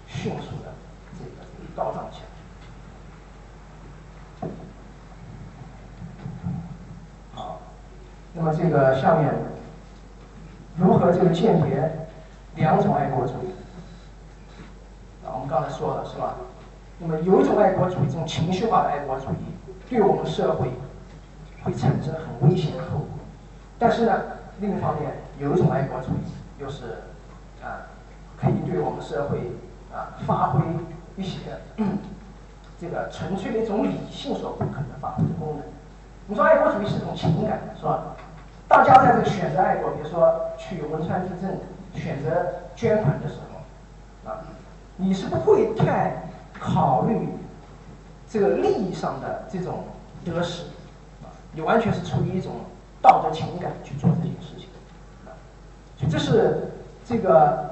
[0.05, 0.71] 迅速的
[1.17, 1.31] 这个
[1.75, 2.21] 高涨起
[4.41, 4.49] 来。
[7.33, 7.59] 好，
[8.33, 9.33] 那么这个下面
[10.75, 12.07] 如何这个鉴别
[12.57, 13.47] 两种爱国主义？
[15.33, 16.35] 我们刚才说了是吧？
[16.99, 19.53] 那么有一种爱国主义，这种情绪化的爱国主义，
[19.89, 20.71] 对我们社会
[21.63, 23.07] 会产生很危险的后果。
[23.77, 24.19] 但是呢，
[24.59, 27.03] 另一方面，有一种爱国主义，又是
[27.63, 27.85] 啊，
[28.41, 29.51] 可以对我们社会
[29.93, 30.61] 啊发挥
[31.15, 31.37] 一些
[32.79, 35.63] 这个纯粹的一种理性所不可能发挥的功能。
[36.25, 38.15] 你说爱国主义是一种情感，是吧？
[38.67, 41.59] 大家在这个选择爱国，比如说去汶川地震
[41.93, 44.41] 选择捐款的时候，啊，
[44.97, 46.23] 你是不会太。
[46.59, 47.29] 考虑
[48.27, 49.83] 这个利益上的这种
[50.25, 50.63] 得失，
[51.53, 52.53] 你完全是出于一种
[52.99, 54.67] 道德情感去做这件事情，
[55.99, 56.71] 所以这是
[57.05, 57.69] 这个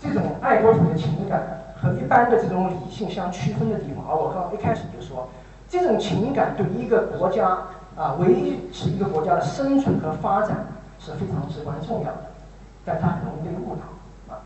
[0.00, 4.02] 这种爱国主义的情感和一般的这种理性相区分的地方。
[4.08, 5.28] 而我刚刚一开始就说，
[5.68, 7.48] 这种情感对一个国家
[7.96, 10.66] 啊，维持一个国家的生存和发展
[10.98, 12.30] 是非常至关重要的，
[12.82, 14.40] 但它很容易被误导，啊，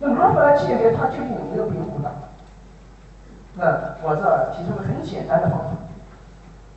[0.00, 2.10] 那如何来鉴别它究竟有没有被误导？
[3.54, 5.76] 那我这提出个很简单的方法，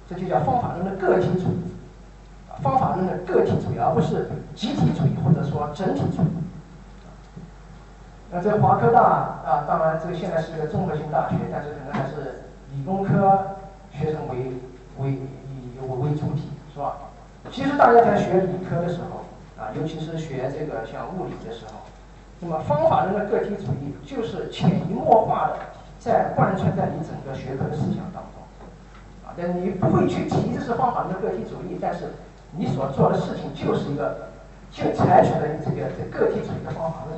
[0.10, 1.74] 这就叫方法论的个体主义，
[2.62, 6.28] 方法论的个体主义，而不是集体主义或者说整体主义。
[8.30, 12.44] 那在华科大啊，当然这个现在是一个综合性大学，但是可能还是
[12.76, 13.56] 理工科
[13.92, 14.60] 学生为
[14.98, 16.98] 为以为为主体，是吧？
[17.52, 19.24] 其实大家在学理科的时候
[19.64, 21.86] 啊，尤其是学这个像物理的时候，
[22.44, 25.56] 那么方法论的个体主义就是潜移默化的。
[26.04, 28.44] 在贯穿在你整个学科的思想当中，
[29.24, 32.10] 啊，但你不会去提这是方法论的个体主义，但是
[32.58, 34.28] 你所做的事情就是一个，
[34.70, 37.18] 就采取了你这个这个体主义的方法论。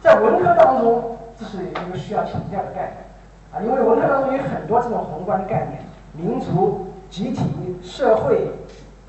[0.00, 3.04] 在文科当中，这是一个需要强调的概念，
[3.52, 8.50] 啊，因为文科当中有很多这种宏观的概念，民族、集体、社会，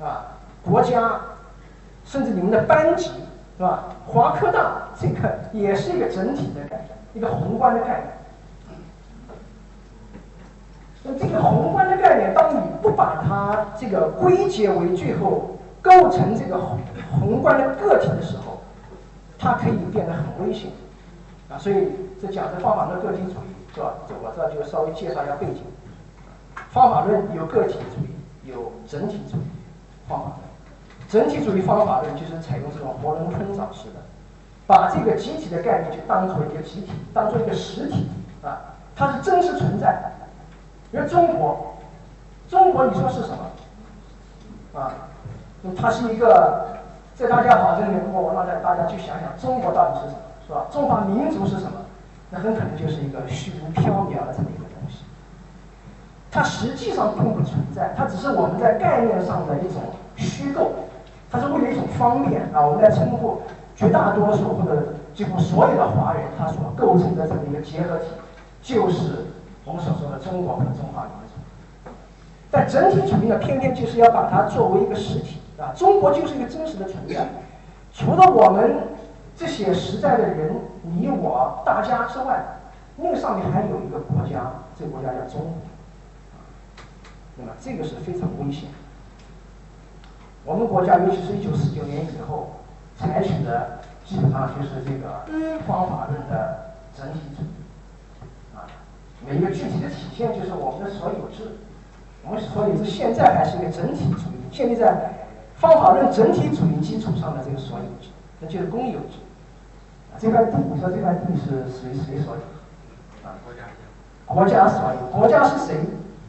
[0.00, 1.20] 啊，国家，
[2.04, 3.10] 甚至你们的班级，
[3.60, 3.84] 是吧？
[4.06, 8.06] 华科大这个也是一个整体的概念，一个宏观的概念。
[11.02, 16.78] 那这个宏观的概念，当你不把它这个归结为最后构成这个宏
[17.10, 18.62] 宏观的个体的时候，
[19.38, 20.70] 它可以变得很危险。
[21.50, 23.92] 啊，所以这讲的方法论个体主义是吧？
[24.08, 25.60] 这我这就稍微介绍一下背景。
[26.70, 29.42] 方法论有个体主义，有整体主义
[30.08, 30.49] 方法论。
[31.10, 33.98] 整体主义方法论就是采用这种囫囵吞枣式的，
[34.64, 38.08] 把这个集体的概念就当做一个集体，当做一个实体
[38.44, 40.00] 啊，它是真实存在。
[40.92, 41.74] 比如中国，
[42.48, 44.80] 中国你说是什么？
[44.80, 44.94] 啊，
[45.76, 46.78] 它是一个，
[47.16, 50.20] 在大家脑子里面，如果我让大大家去想想，中国到底是什么？
[50.46, 50.66] 是吧？
[50.70, 51.72] 中华民族是什么？
[52.30, 54.98] 那很可能就是一个虚无缥缈的这么一个东西。
[56.30, 59.82] 它实际上并不存在，它只是我们在概念上的一种
[60.14, 60.70] 虚构。
[61.30, 63.40] 它是为了一种方便啊，我们在称呼
[63.76, 68.06] 绝大多数或者几乎所有的华人，他所构成的这么一个结合体，
[68.62, 69.26] 就是
[69.64, 71.92] 我们所说的中国和中华民族。
[72.50, 77.28] 但整体主义呢，偏偏就是要把它作为一个实体啊，中国就是一个真实的存在，
[77.92, 78.88] 除了我们。
[79.36, 82.44] 这些实在的人，你我大家之外，
[82.96, 85.54] 那个上面还有一个国家，这个国家叫中国，
[87.38, 88.76] 那么这个是非常危险的。
[90.44, 92.50] 我们国家尤其是一九四九年以后
[92.96, 95.24] 采取的，基本上就是这个
[95.66, 98.64] 方法论的整体主义，啊，
[99.26, 101.58] 每一个具体的体现就是我们的所有制，
[102.24, 105.12] 我们所有制现在还是一个整体主义，建立在
[105.56, 108.08] 方法论整体主义基础上的这个所有制，
[108.40, 109.18] 那就是公有制。
[110.18, 112.40] 这块地，你说这块地是谁谁所有？
[113.22, 113.60] 啊，国家。
[114.26, 115.76] 国家所有，国家是谁？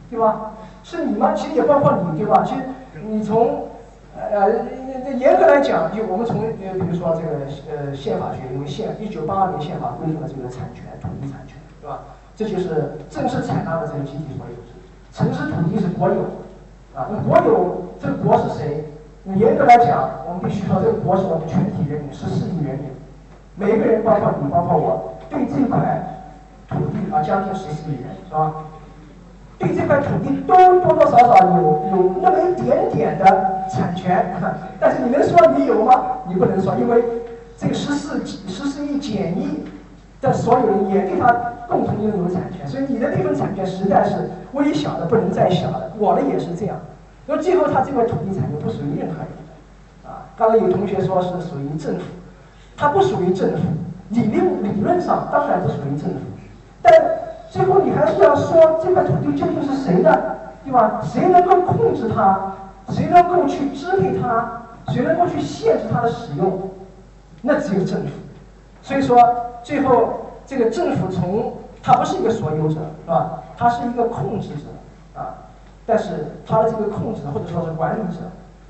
[0.08, 0.52] 对吧？
[0.82, 1.34] 是你吗？
[1.34, 2.44] 其实也包括你，对吧？
[2.44, 2.62] 其实
[3.06, 3.68] 你从
[4.14, 4.46] 呃，
[4.92, 12.00] 那那严格来讲，就我们从呃，比如说这个呃宪法学，因为宪一九八二年宪法规定了这个产权，土地产权，对吧？
[12.36, 14.72] 这就是正式采纳的这个集体所有制。
[15.12, 16.22] 城市土地是国有，
[16.94, 18.84] 啊，那国有这个国是谁？
[19.36, 22.90] 严格来讲，我们必须说这个国是我们全体人民，十四亿人民。
[23.54, 26.24] 每个人，包括你，包括我，对这块
[26.68, 28.52] 土地啊，将近十四亿人，是吧？
[29.58, 34.26] 对这块土地都多多少少有有那么一点点的产权，
[34.78, 36.18] 但是你能说你有吗？
[36.28, 37.02] 你不能说，因为
[37.56, 39.64] 这个十四十四亿减一
[40.20, 41.32] 的所有人也对他
[41.68, 45.92] 共同拥有产权，所以你的这份产权实在是微小的不能再小了。
[45.98, 46.76] 我的也是这样，
[47.26, 49.28] 那么最后他这块土地产权不属于任何人，
[50.04, 52.02] 啊，刚才有同学说是属于政府。
[52.74, 53.58] 它不属于政府，
[54.08, 56.16] 理论理论上当然不属于政府，
[56.80, 56.92] 但
[57.50, 61.00] 最后你还是要说这块土地究竟是谁的，对吧？
[61.04, 62.54] 谁能够控制它？
[62.90, 64.62] 谁能够去支配它？
[64.88, 66.70] 谁能够去限制它的使用？
[67.42, 68.10] 那只有政府。
[68.82, 69.18] 所以说，
[69.62, 73.42] 最后这个政府从它不是一个所有者，是吧？
[73.56, 75.34] 它是一个控制者啊，
[75.86, 78.20] 但是它的这个控制或者说是管理者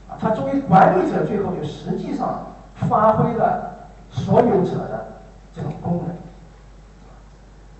[0.09, 3.70] 啊，它作为管理者，最后就实际上发挥了。
[4.14, 5.07] 所有者的
[5.57, 6.14] 这种功能，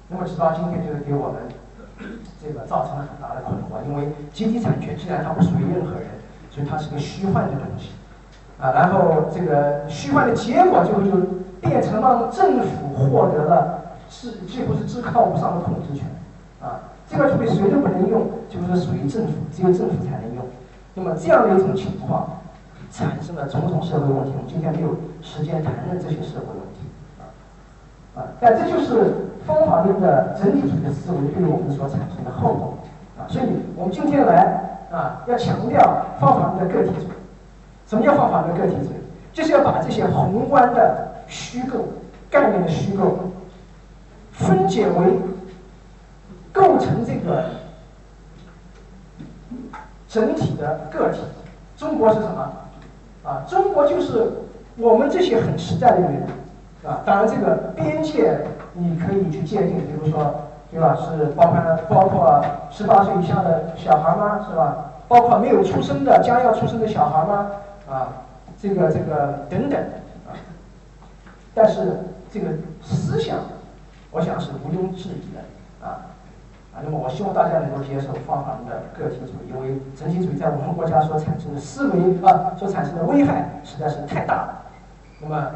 [0.09, 1.43] 那么直到今天，就是给我们
[2.43, 3.87] 这个造成了很大的困惑。
[3.87, 6.09] 因为集体产权既然它不属于任何人，
[6.53, 7.91] 所以它是个虚幻的东西
[8.61, 8.71] 啊。
[8.71, 11.11] 然后这个虚幻的结果，最后就
[11.61, 16.07] 变成让政府获得了是几乎是至高无上的控制权
[16.61, 16.95] 啊。
[17.09, 20.45] 这块土地谁都不能用，就是属于政府，只有政府才能用。
[20.95, 22.29] 那么这样的一种情况。
[22.95, 26.85] 产生了种种社会问题，我们今天没有时间谈论这些社会问题，
[27.19, 32.75] 啊，啊，但这就是方法论的整体主义的思维对于我们所产生的后果，
[33.19, 37.13] 啊，所以我们今天来啊，要强调方法论的个体主义。
[37.87, 38.97] 什么叫方法论个体主义？
[39.33, 41.89] 就是要把这些宏观的虚构
[42.31, 43.31] 概念的虚构
[44.31, 45.19] 分解为
[46.53, 47.45] 构成这个
[50.07, 51.21] 整体的个体。
[51.77, 52.53] 中国是什么？
[53.25, 54.31] 啊，中国就是
[54.77, 56.27] 我们这些很实在的人，
[56.85, 58.39] 啊，当然这个边界
[58.75, 60.35] 你可以去界定，比如说，
[60.73, 60.97] 对吧？
[60.97, 64.47] 是包括包括十八岁以下的小孩吗？
[64.49, 64.91] 是吧？
[65.07, 67.51] 包括没有出生的将要出生的小孩吗？
[67.91, 68.09] 啊，
[68.59, 69.79] 这个这个等等，
[70.27, 70.33] 啊，
[71.55, 71.99] 但是
[72.33, 72.49] 这个
[72.83, 73.37] 思想，
[74.11, 76.09] 我想是毋庸置疑的，啊。
[76.75, 84.63] 啊，那么我希望大家能够接受方法论的个体主义，因为整体主义在我们国家所产生的思维啊，所产生的危害实在是太大了。
[85.21, 85.51] 那么，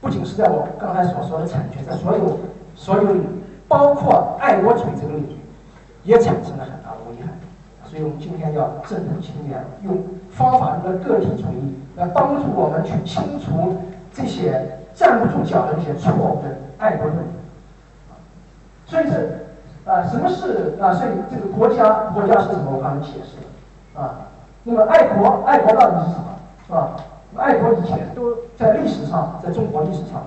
[0.00, 2.38] 不仅是在我刚才所说的产权，在所有
[2.74, 3.14] 所有
[3.68, 5.36] 包括爱国主义这个领域，
[6.04, 7.32] 也产生了很大的危害。
[7.84, 9.98] 所以我们今天要正本清源，用
[10.30, 13.76] 方法论的个体主义来帮助我们去清除
[14.12, 16.48] 这些站不住脚的一些错误的
[16.78, 17.16] 爱国论。
[18.86, 20.92] 所以这啊，什么是啊？
[20.92, 22.72] 所以这个国家，国家是什么？
[22.76, 23.36] 我刚才解释
[23.96, 24.18] 了啊。
[24.64, 26.24] 那么爱国，爱国到底是什么？
[26.66, 26.96] 是吧？
[27.36, 30.22] 爱国以前都在历史上，在中国历史上，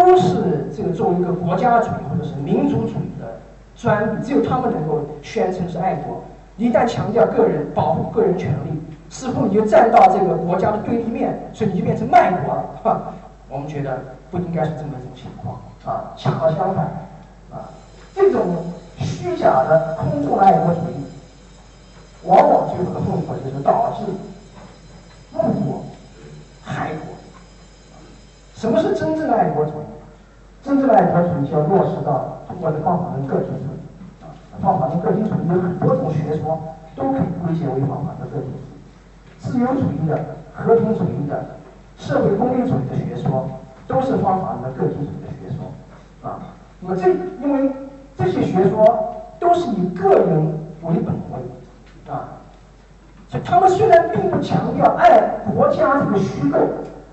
[0.00, 3.40] 都是这个作为一个国家主义或者是民族主义的
[3.76, 6.22] 专利，只有他们能够宣称是爱国。
[6.56, 12.64] 一旦强调个人保护个人权利，似乎你就站到这个国家的对立面，所以你就变成卖国了。
[12.82, 13.14] 哈，
[13.48, 13.98] 我们觉得
[14.30, 16.84] 不应该是这么一种情况啊，恰好相反
[17.50, 17.70] 啊，
[18.14, 18.64] 这种
[18.98, 21.04] 虚假的空洞的爱国主义，
[22.24, 24.04] 往往最后的后果就是导致
[25.34, 25.84] 误国、
[26.62, 27.12] 害国。
[28.62, 29.84] 什么是真正的爱国主义？
[30.62, 34.22] 真正的爱国主义就要落实到中国的方法论个体主义。
[34.22, 34.30] 啊
[34.62, 36.62] 方法论个体主义有很多种学说，
[36.94, 39.40] 都可以归结为方法论个体主义。
[39.40, 40.16] 自由主义的、
[40.54, 41.44] 和平主义的、
[41.96, 43.48] 社会公理主义的学说，
[43.88, 46.30] 都是方法论个体主义的学说。
[46.30, 46.38] 啊，
[46.78, 47.08] 那么这
[47.44, 47.72] 因为
[48.16, 50.38] 这些学说都是以个人
[50.82, 52.38] 为本位，啊，
[53.28, 55.18] 所以他们虽然并不强调爱
[55.52, 56.60] 国家这个虚构，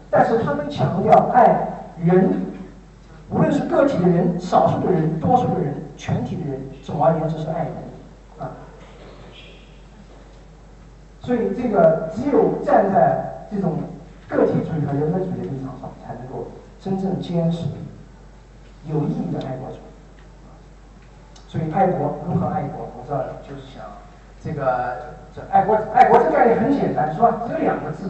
[0.10, 1.68] 但是他们强调爱
[2.04, 2.42] 人，
[3.30, 5.76] 无论是个体的人、少数的人、多数的人。
[6.00, 7.74] 全体的人，总而言之是爱人，
[8.40, 8.52] 啊，
[11.20, 13.80] 所以这个只有站在这种
[14.30, 16.48] 个体主义和人本主义的立场上，才能够
[16.80, 17.66] 真正坚持
[18.86, 19.80] 有意义的爱国主义。
[21.50, 22.88] 所以爱国如何爱国？
[22.98, 23.84] 我这儿就是想，
[24.42, 27.42] 这个这爱国爱国这个概念很简单，是吧？
[27.46, 28.10] 只有两个字。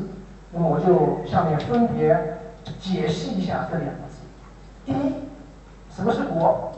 [0.51, 2.37] 那么我就下面分别
[2.79, 4.19] 解释一下这两个字。
[4.85, 5.13] 第一，
[5.93, 6.73] 什么是国？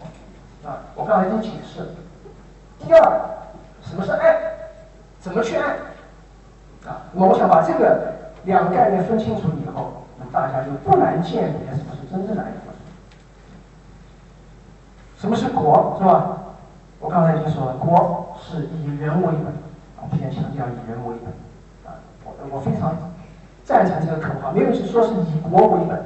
[0.65, 1.87] 啊，我刚才已经解释。
[2.79, 3.21] 第二，
[3.81, 4.37] 什么是爱？
[5.19, 5.75] 怎么去爱？
[6.85, 12.73] 啊，我想把这个两个概念分清楚以后，那大家就不难鉴别什么是真正的爱国。
[15.17, 16.37] 什么是国，是吧？
[16.99, 19.53] 我刚才已经说了，国是以人为本，
[20.01, 21.91] 我们先强调以人为本。
[21.91, 22.95] 啊，我我非常
[23.71, 25.97] 赞成这个口号，没有说是以国为本。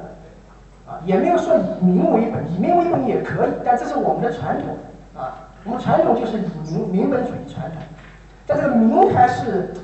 [0.86, 4.78] 啊，也没有说以民为本，以民为本也可以，但这是我们的传统
[5.20, 5.50] 啊。
[5.64, 7.82] 我们传统就是以民民本主义传统，
[8.46, 9.74] 但这个民还是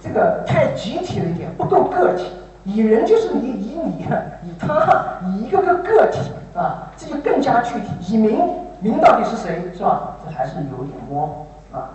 [0.00, 2.30] 这个太集体了一点，不够个体。
[2.62, 4.06] 以人就是以以你，
[4.44, 6.20] 以他，以一个个个体
[6.54, 7.86] 啊，这就更加具体。
[8.08, 8.40] 以民，
[8.78, 10.16] 民到底是谁，是吧？
[10.24, 11.90] 这还是有点模糊啊。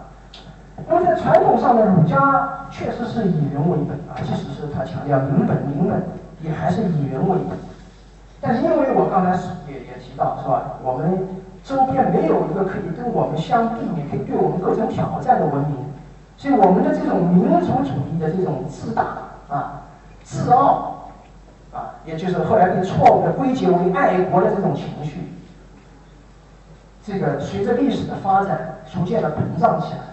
[0.88, 6.02] 那么在传统上呢，儒家确实是以人为本啊，即使是他强调民本民本，
[6.42, 7.58] 也还是以人为本。
[8.42, 9.32] 但是因为我刚才
[9.68, 11.28] 也也提到是吧，我们
[11.64, 15.78] 周边没有一个可以跟我们相媲美、可以对我们构成挑战的文明，
[16.38, 19.04] 所以我们的这种民族主义的这种自大
[19.48, 19.84] 啊、
[20.24, 21.12] 自傲
[21.72, 25.32] 啊，也就是后来被错误的归结为爱国的这种情绪，
[27.06, 30.11] 这个随着历史的发展逐渐的膨胀起来。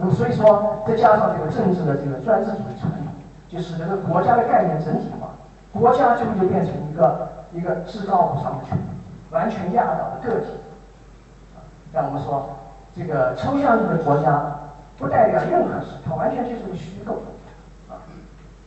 [0.00, 3.06] 那么所以说，再加上这个政治的这个专制主义传统，
[3.48, 5.30] 就使得这个国家的概念整体化，
[5.72, 7.28] 国家最后就变成一个。
[7.50, 8.82] 一个至高无上的权利，
[9.30, 10.48] 完全压倒的个体。
[11.94, 12.58] 让我们说，
[12.94, 14.54] 这个抽象意的国家
[14.98, 17.22] 不代表任何事，它完全就是个虚构。
[17.88, 18.04] 啊，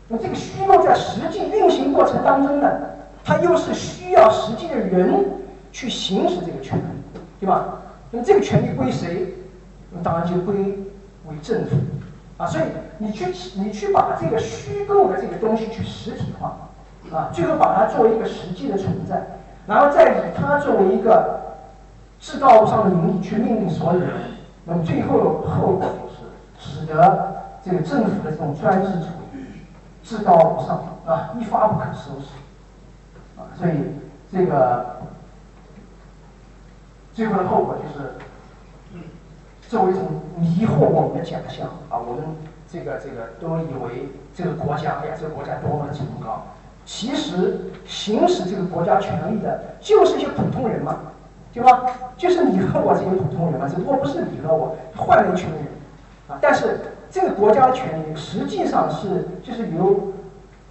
[0.08, 2.68] 那这个虚构在实际运行过程当中呢，
[3.24, 5.26] 它又是需要实际的人
[5.72, 6.82] 去行使这个权利，
[7.40, 7.82] 对吧？
[8.10, 9.32] 那这个权利归谁？
[9.92, 10.56] 那当然就归
[11.32, 11.78] 为政府。
[12.38, 12.64] 啊，所以
[12.98, 16.58] 你去你去把这个虚构的这个东西去实体化。
[17.12, 19.22] 啊，最后把它作为一个实际的存在，
[19.68, 21.58] 然后再以它作为一个
[22.20, 24.10] 至高无上的名义去命令所有人，
[24.66, 29.44] 那么最后后果就是使得这个政府的这种专制主义
[30.04, 32.30] 至高无上啊，一发不可收拾
[33.36, 33.74] 啊，所以
[34.32, 34.98] 这个
[37.14, 38.14] 最后的后果就是
[39.72, 40.04] 作为一种
[40.36, 42.36] 迷惑我们的假象啊，我们
[42.70, 46.44] 这个这个都以为这个国家，哎呀，这个国家多么的崇高。
[46.86, 50.98] 其实行使这个国家权力的，就是一些普通人嘛，
[51.54, 51.86] 对吧？
[52.18, 55.60] 就是你和我这些普通人嘛，只不过不是你和我，换了一群人
[56.28, 56.38] 啊。
[56.42, 60.12] 但是这个国家的权力实际上是就是由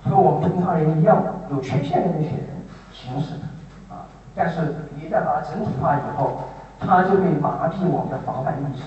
[0.04, 2.48] 和我们平常人一样有缺陷的那些人
[2.92, 4.04] 行使的啊。
[4.34, 6.40] 但是一旦把它整体化以后，
[6.80, 8.82] 他就会麻痹我们的防范意识，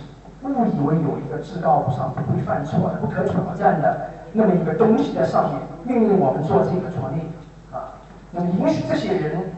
[0.48, 5.60] 误以为有一个至高无上、不会犯错的、不可挑战的那么一个东西在上面。
[5.86, 7.30] 命令我们做这个决定
[7.70, 8.00] 啊，
[8.32, 9.52] 那么允许这些人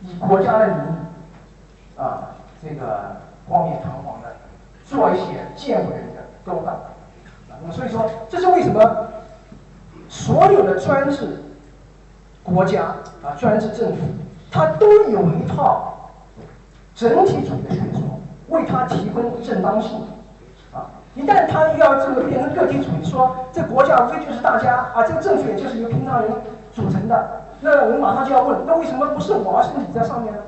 [0.00, 2.30] 以国家的名义啊
[2.62, 4.28] 这个冠冕堂皇的
[4.86, 6.88] 做一些见不人的勾当啊。
[7.60, 9.08] 那么所以说，这是为什么
[10.08, 11.42] 所有的专制
[12.42, 12.84] 国家
[13.22, 13.98] 啊、专制政府，
[14.50, 15.91] 它都有一套
[16.94, 18.02] 整体主义的学说，
[18.48, 20.00] 为它提供正当性。
[20.72, 26.30] 啊，一旦他要这个变成个体主义，说这国家无非就是大家啊，这个政府也就是由平常人
[26.72, 30.38] 组成的，那我们马上就要问，那为什么不是我而，是你在上面呢？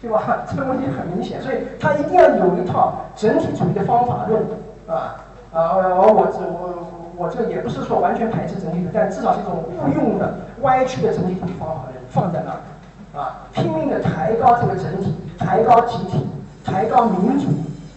[0.00, 0.22] 对吧？
[0.48, 4.42] 这个问题很明显，所以他一定要有一套整体主义的方法论
[4.86, 5.14] 啊
[5.52, 5.74] 啊！
[5.74, 6.86] 我这我
[7.16, 16.26] 我这也不是说完全排斥整体的，但至少是一种误用的、歪曲的整体主义方法论放在那儿啊，拼命的抬高这个整体，抬高集体，
[16.64, 17.48] 抬高民族。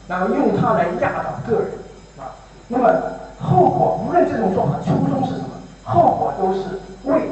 [0.07, 1.71] 然后用它来压倒个人，
[2.19, 2.35] 啊，
[2.67, 2.89] 那么
[3.39, 5.47] 后果无论这种做法初衷是什么，
[5.85, 7.31] 后果都是为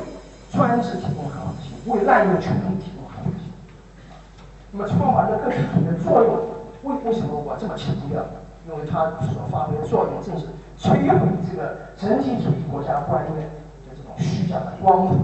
[0.50, 3.52] 专制提供合法性，为滥用权力提供合法性。
[4.72, 6.40] 那么创法论个体主义的作用，
[6.84, 8.24] 为为什么我这么强调？
[8.68, 10.46] 因为它所发挥的作用正是
[10.80, 13.50] 摧毁这个整体主义国家观念的
[13.90, 15.18] 这种虚假的光环，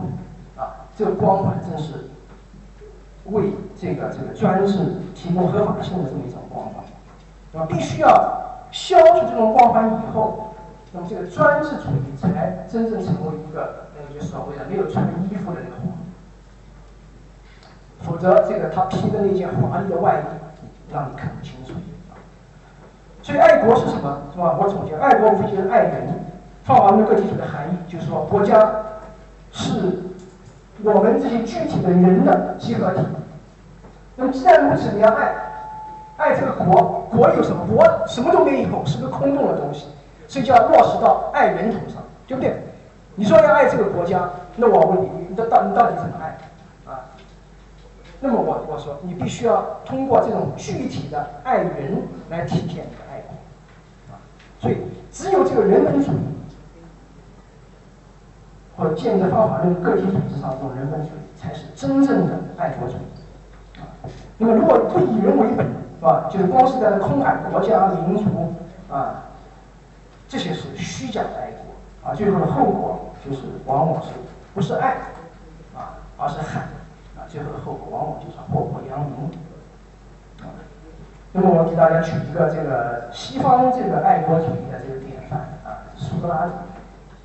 [0.57, 2.09] 啊，这个光环正是
[3.26, 4.78] 为这个这个专制
[5.13, 6.84] 提供合法性的这么一种光环。
[7.51, 8.09] 那么必须要
[8.71, 10.53] 消除这种光环以后，
[10.91, 15.93] 那么这个专制主义才真正成为一个那个就所谓的没有穿衣服的那个皇
[18.01, 21.73] 否则这个他披的那件华丽的外衣，让你看不清楚。
[23.23, 24.21] 所以爱国是什么？
[24.32, 24.55] 是吧？
[24.59, 26.07] 我总结，爱国无非就是爱人。
[26.63, 28.84] 放华论个体主义的含义就是说，国家
[29.51, 29.71] 是
[30.84, 33.01] 我们这些具体的人的集合体。
[34.15, 35.34] 那么既然如此，你要爱。
[36.17, 37.67] 爱这个国，国有什么？
[37.67, 39.88] 国什么都没有，是个空洞的东西，
[40.30, 42.55] 所以就要落实到爱人头上，对不对？
[43.15, 46.38] 你说要爱这个国家，那我问你，你到你到底怎么爱
[46.89, 47.11] 啊？
[48.21, 53.36] 那么我我说，你必须要通过这种具体的爱人来体现你的爱国
[54.13, 54.15] 啊。
[54.61, 54.78] 所以，
[55.11, 56.17] 只有这个人本主义，
[58.78, 63.88] 或建立在方法论个体主义之上这种人本主义，才是真正的爱国主义啊。
[64.38, 66.28] 那么，如果不以人为本，是吧？
[66.30, 68.53] 就是光是在空喊国家民族
[68.91, 69.23] 啊，
[70.28, 74.09] 这些是虚假的爱国啊，最后的后果就是往往是
[74.53, 74.97] 不是爱
[75.73, 76.63] 啊，而是喊
[77.15, 79.32] 啊，最后的后果往往就是祸国殃民
[80.41, 80.51] 啊。
[81.32, 86.51] 那么我给大家举一个这个西方这个爱国主义的这个典范啊，苏格拉底，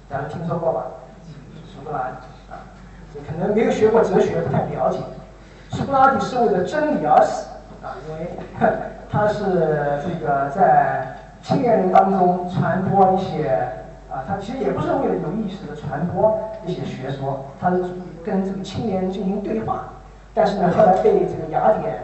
[0.08, 0.84] 大家听说过吧？
[1.80, 2.60] 苏格拉底啊，
[3.14, 4.98] 这可能没有学过哲学，不太了解。
[5.70, 7.48] 苏格拉底是为了真理而死。
[7.82, 8.28] 啊，因为
[9.10, 9.42] 他是
[10.04, 13.48] 这个在青年人当中传播一些
[14.12, 17.82] 啊，他其实也不是为了有意识的传播一些学说，他是
[18.22, 19.94] 跟这个青年人进行对话。
[20.34, 22.00] 但是呢，后来被这个雅典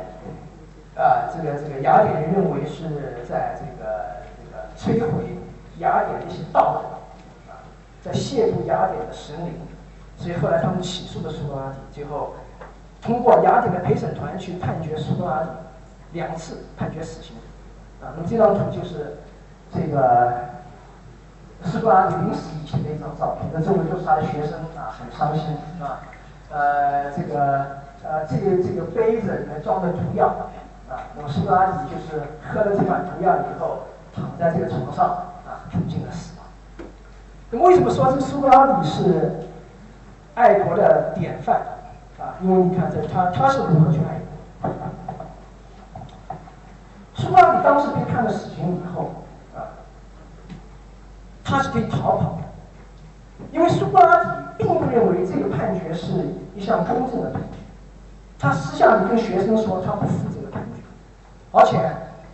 [0.97, 4.17] 啊，这个这个雅典人认为是在这个
[4.81, 5.37] 这个摧毁
[5.79, 7.61] 雅典的一些道德啊，
[8.03, 9.53] 在亵渎雅典的神灵，
[10.17, 12.35] 所以后来他们起诉的苏格拉底，最后
[13.01, 15.51] 通过雅典的陪审团去判决苏格拉底。
[16.13, 17.37] 两次判决死刑，
[18.01, 19.19] 啊，那么这张图就是
[19.75, 20.33] 这个
[21.63, 25.45] 苏格拉底临死以前的一张照片，那周围都是他的学生啊，很伤心
[25.83, 26.01] 啊，
[26.51, 27.67] 呃，这个
[28.03, 30.29] 呃，这个这个杯子里面装的毒药
[30.89, 33.81] 啊，那么苏格拉底就是喝了这碗毒药以后，
[34.15, 35.05] 躺在这个床上
[35.45, 36.47] 啊，途径了死亡。
[37.51, 39.41] 那么为什么说这个苏格拉底是
[40.37, 41.57] 爱国的典范
[42.21, 42.37] 啊？
[42.43, 44.21] 因为你看这他他是如何去爱
[44.61, 44.71] 国？
[47.15, 49.11] 苏格拉底当时被判了死刑以后，
[49.55, 49.73] 啊，
[51.43, 52.43] 他是可以逃跑的，
[53.51, 56.13] 因为苏格拉底并不认为这个判决是
[56.55, 57.59] 一项公正的判决，
[58.39, 60.83] 他私下里跟学生说他不服这个判决，
[61.51, 61.81] 而且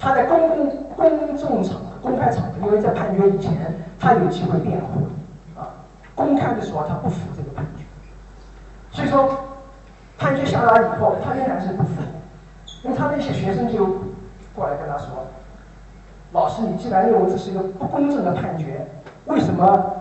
[0.00, 5.06] 他在公共公众场合、公开场合，因为在判决以前他有机会辩护，
[5.56, 5.70] 啊，
[6.16, 7.81] 公开的说他不服这个判决，
[8.92, 9.28] 所以说
[10.16, 12.02] 判决下来以后，他仍然是不服，
[12.84, 14.00] 因为他的一些学生就。
[14.54, 15.06] 过来跟他说
[16.32, 18.86] ：“老师，你既然认为这是一个不公正的判决，
[19.24, 19.94] 为什么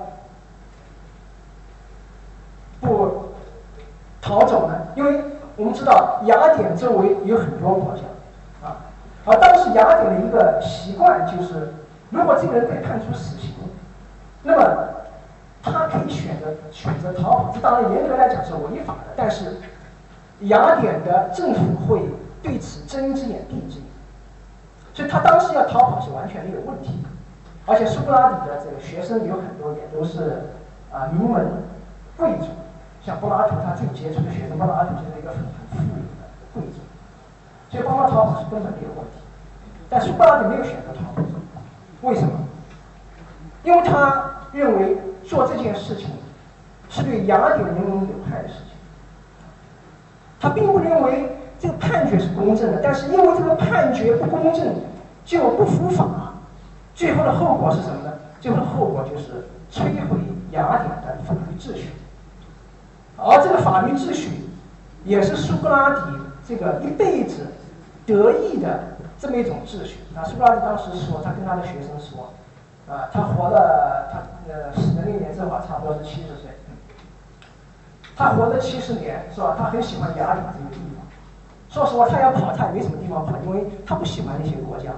[2.81, 3.29] 不
[4.21, 4.75] 逃走呢？
[4.93, 5.23] 因为
[5.55, 8.01] 我们知道雅典周围有很多国家，
[8.67, 8.75] 啊，
[9.23, 11.73] 而当时雅典的一个习惯就是，
[12.09, 13.51] 如果这个人被判处死刑，
[14.43, 14.87] 那么
[15.63, 17.51] 他可以选择选择逃跑。
[17.53, 19.57] 这当然严格来讲是违法的，但是
[20.41, 22.01] 雅典的政府会
[22.41, 23.85] 对此睁一只眼闭一只眼。”
[24.93, 26.99] 所以他当时要逃跑是完全没有问题，
[27.65, 30.49] 而且苏格拉底的这个学生有很多也都是
[30.91, 31.63] 啊名门
[32.17, 32.47] 贵族，
[33.01, 36.79] 像柏拉图他最杰出的学生柏拉图就是一个很很富有的贵族，
[37.69, 39.21] 所以帮他逃跑是根本没有问题。
[39.89, 41.21] 但苏格拉底没有选择逃跑，
[42.01, 42.31] 为什么？
[43.63, 46.09] 因为他认为做这件事情
[46.89, 48.77] 是对雅典人民有害的事情。
[50.39, 54.75] 他并不认为这个判决是公正的，但是因为这个判决不公正，
[55.23, 56.33] 就不服法，
[56.95, 58.13] 最后的后果是什么呢？
[58.39, 60.17] 最后的后果就是摧毁
[60.49, 61.91] 雅典的法律秩序。
[63.17, 64.49] 而这个法律秩序，
[65.05, 66.11] 也是苏格拉底
[66.47, 67.45] 这个一辈子
[68.07, 69.99] 得意的这么一种秩序。
[70.15, 72.33] 啊，苏格拉底当时说，他跟他的学生说，
[72.91, 74.19] 啊，他活了，他
[74.51, 76.51] 呃死的那年正好差不多是七十岁。
[78.17, 79.55] 他活了七十年，是吧？
[79.57, 81.01] 他很喜欢雅典这个地方。
[81.69, 84.91] 说实话，他要跑，他也没什么地方跑，因为他不喜欢那些国家，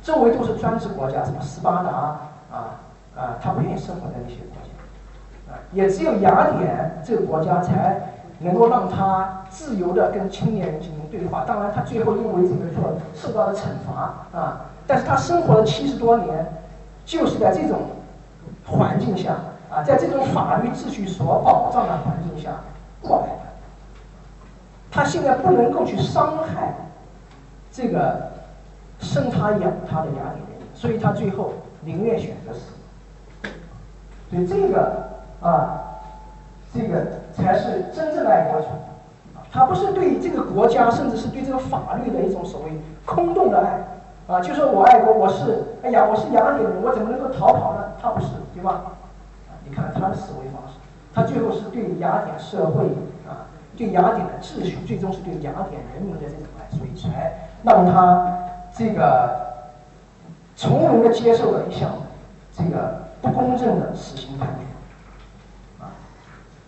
[0.00, 2.80] 周围都是专制国家，什么斯巴达啊
[3.16, 5.52] 啊，他不愿意生活在那些国家。
[5.52, 8.00] 啊，也只有雅典这个国家才
[8.38, 11.44] 能够让他自由的跟青年人进行对话。
[11.44, 14.60] 当然，他最后因为这个错受到了惩罚啊。
[14.86, 16.46] 但是他生活了七十多年，
[17.10, 17.80] 就是在这种
[18.64, 19.32] 环境下
[19.68, 22.52] 啊，在这种法律秩序所保障的环境下。
[23.02, 23.50] 过来的，
[24.92, 26.72] 他现在不能够去伤害
[27.72, 28.30] 这个
[29.00, 33.50] 生他养他的雅典人，所以他最后宁愿选择死。
[34.30, 35.08] 所以这个
[35.40, 35.80] 啊，
[36.72, 42.70] 这个才是真正的爱国主义，他不是对这个国家，甚至是对这个法律的一种所谓
[43.04, 43.80] 空洞的爱
[44.30, 47.92] 啊，就说我爱国，我是哎呀，我是雅典人，我怎么能够逃跑呢？
[48.00, 48.94] 他不是，对吧？
[49.48, 50.74] 啊，你看他的思维方式。
[51.12, 52.84] 他最后是对雅典社会
[53.28, 58.38] 啊，对雅典的秩序，最终是对雅典人民的这种爱，所以才让他
[58.72, 59.36] 这个
[60.54, 61.90] 从容的接受了一项
[62.52, 65.84] 这个不公正的死刑判决。
[65.84, 65.90] 啊，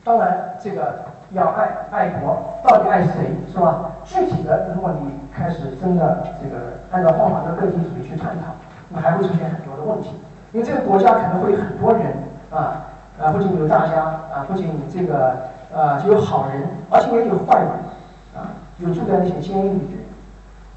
[0.02, 3.92] 当然这个要爱爱国，到底爱谁是吧？
[4.04, 8.54] 具体的，如果你开始真的这个按照方法论个体主义去探讨，
[8.88, 10.10] 那么还会出现很多的问题，
[10.52, 12.12] 因为这个国家可能会有很多人
[12.50, 12.86] 啊。
[13.20, 15.36] 啊，不仅有大家啊，不仅这个
[15.72, 17.68] 呃有好人，而且也有坏人
[18.34, 19.98] 啊，有住在那些监狱里，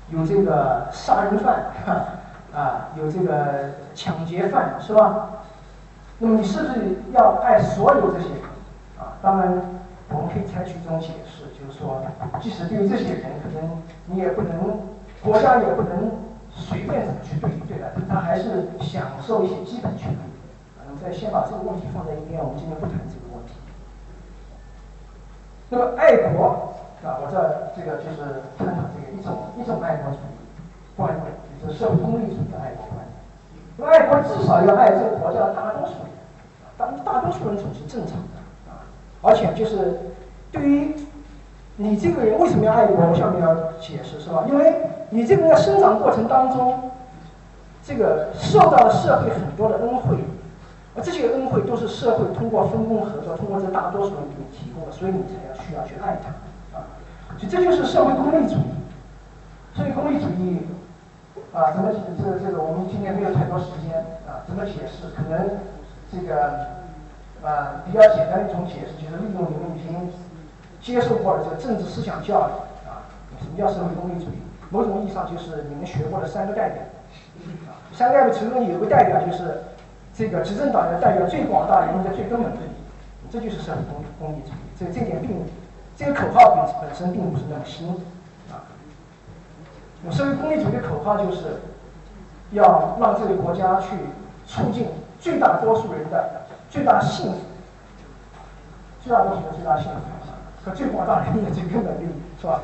[0.09, 1.55] 有这个杀人犯
[2.53, 5.29] 啊，有这个抢劫犯，是吧？
[6.19, 8.39] 那么你是不是要爱所有这些人
[8.99, 9.15] 啊？
[9.23, 9.61] 当然，
[10.09, 12.01] 我们可以采取这种解释，就是说，
[12.41, 14.79] 即使对于这些人，可能你也不能，
[15.23, 16.11] 国家也不能
[16.53, 20.17] 随便怎么去对对待，他他还是享受一些基本权利。
[20.85, 23.53] 我们再先把这个问题放在一边，我们今天不谈这个问题。
[25.67, 26.71] 那么爱国
[27.03, 27.35] 啊，我这
[27.75, 30.37] 这个就是探讨这个一种一种爱国主义
[30.95, 33.09] 观念，就是社会功利主义的爱国观念。
[33.89, 36.13] 爱国至少要爱这个国家的大多数人，
[36.77, 38.34] 当大多数人总是正常的。
[39.25, 39.99] 而且就是
[40.51, 40.95] 对于
[41.77, 44.45] 你这个人为什么要爱国，我下面要解释是吧？
[44.47, 44.75] 因为
[45.09, 46.91] 你这个人在生长过程当中，
[47.83, 50.17] 这个受到了社会很多的恩惠。
[50.95, 56.29] 而这些恩惠都是社会通过分工合作，通过这大多数人给你提供的，所以你才要需要去爱他，
[56.77, 56.87] 啊，
[57.37, 58.71] 所以这就是社会功利主义。
[59.75, 60.61] 社会功利主义，
[61.51, 65.11] 啊，怎么这这个我们今天没有太多时间啊，怎么解释？
[65.11, 65.59] 可能
[66.09, 66.84] 这个
[67.43, 70.09] 啊比较简单的一种解释就是利用你们已经
[70.81, 72.51] 接受过的这个政治思想教育
[72.87, 73.09] 啊，
[73.39, 74.37] 什么叫社会功利主义？
[74.69, 76.81] 某种意义上就是你们学过的三个代表，
[77.93, 79.61] 三个代表其中有个代表就是。
[80.17, 84.53] 这个执政党要代表最广大人民的最根本利益，这就是社会公公益主义。
[84.79, 85.43] 这这点并
[85.97, 87.89] 这个口号本本身并不是那么新
[88.49, 88.63] 啊。
[90.09, 91.59] 社会公益主义的口号就是
[92.51, 93.89] 要让这个国家去
[94.47, 94.87] 促进
[95.19, 96.44] 最大多数人的
[96.75, 97.37] 最大幸福，
[99.01, 99.95] 最大多数的最大幸福
[100.65, 102.59] 和最广大人民的最根本利益，是吧？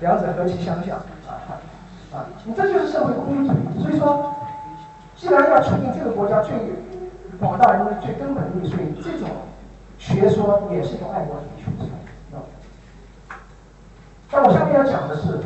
[0.00, 0.96] 两者何其相像
[1.28, 1.60] 啊！
[2.14, 3.82] 啊，你这就是社会公益主义。
[3.82, 4.32] 所以说。
[5.14, 6.52] 既然要促进这个国家最
[7.38, 9.28] 广大人民最根本利益，所以这种
[9.96, 12.42] 学说也是一种爱国主义学说。
[14.28, 15.38] 但我下面要讲的是，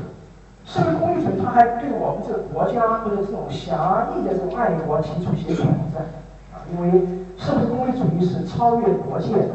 [0.65, 6.07] 社会公益主义它还对我们这个国家或者这种狭义的这种爱国提出一些挑战
[6.55, 7.03] 啊，因为
[7.37, 9.49] 社会功利主义是超越国界的。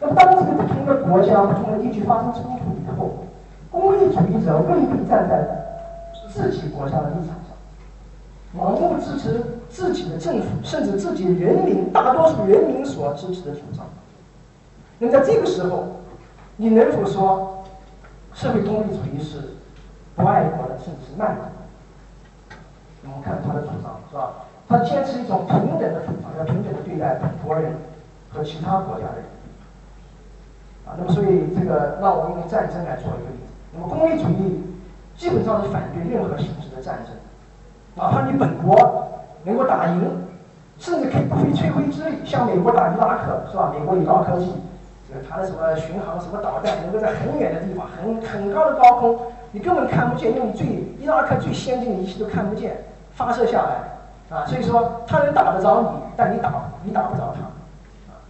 [0.00, 3.24] 那当这个不同的国家、不同的地区发生冲突以后，
[3.70, 5.46] 公益主义者未必站在
[6.32, 7.54] 自己国家的立场上。
[8.56, 13.84] 盲目支持自己的政府，甚至自己人民大多数人民所支持的主张。
[14.98, 15.86] 那在这个时候，
[16.56, 17.64] 你能否说
[18.32, 19.38] 社会公益主义是
[20.14, 21.46] 不爱国的，甚至是慢国？
[23.04, 24.34] 我们看他的主张是吧？
[24.68, 27.72] 他坚持一种平等的主张，要平等的对待本国人
[28.30, 29.24] 和其他国家的人。
[30.86, 33.52] 啊，那么所以这个让我用战争来做一个例子。
[33.72, 34.62] 那么功利主义
[35.16, 37.14] 基本上是反对任何形式的战争，
[37.94, 39.08] 哪怕你本国
[39.44, 40.26] 能够打赢，
[40.78, 43.72] 甚至可以不费吹灰之力，像美国打伊拉克是吧？
[43.72, 44.52] 美国有高科技，
[45.08, 49.18] 这个它的什么巡航什么导弹，能够在很远的地方、很很高的高空，
[49.52, 50.66] 你根本看不见，用最
[50.98, 52.76] 伊拉克最先进的仪器都看不见，
[53.12, 53.93] 发射下来
[54.30, 54.44] 啊！
[54.46, 56.52] 所以说他能打得着你，但你打
[56.82, 57.42] 你打不着他
[58.12, 58.20] 啊！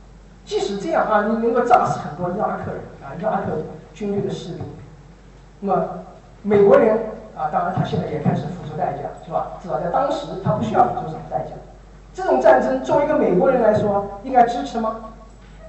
[0.45, 4.65] 即使这样啊，你能够炸死很多伊拉克人啊，伊拉克军队的士兵，
[5.61, 5.85] 那么。
[6.47, 6.95] 美国人
[7.35, 9.53] 啊，当然他现在也开始付出代价，是吧？
[9.63, 11.53] 至少在当时他不需要付出什么代价。
[12.13, 14.97] 这种战争作为一个美国人来说，应该支持吗？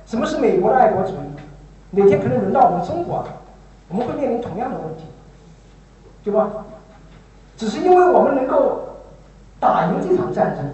[0.06, 1.16] 什么是美国的爱国主义？
[1.92, 3.24] 哪天可能轮到我们中国，
[3.88, 5.06] 我们会面临同样的问题，
[6.26, 6.50] 对吧？
[7.56, 8.95] 只是因为我们能够
[9.74, 10.66] 打赢这场战争，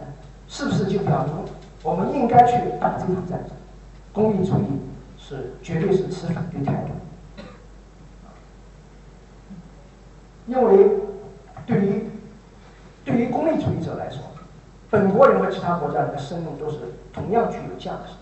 [0.47, 1.33] 是不是就表明
[1.83, 3.49] 我们应该去打这场战争？
[4.13, 4.81] 功利主义
[5.17, 6.89] 是绝对是持反对态度。
[10.47, 10.89] 因为
[11.65, 12.09] 对于
[13.05, 14.21] 对于功利主义者来说，
[14.89, 16.77] 本国人和其他国家人的生命都是
[17.13, 18.13] 同样具有价值，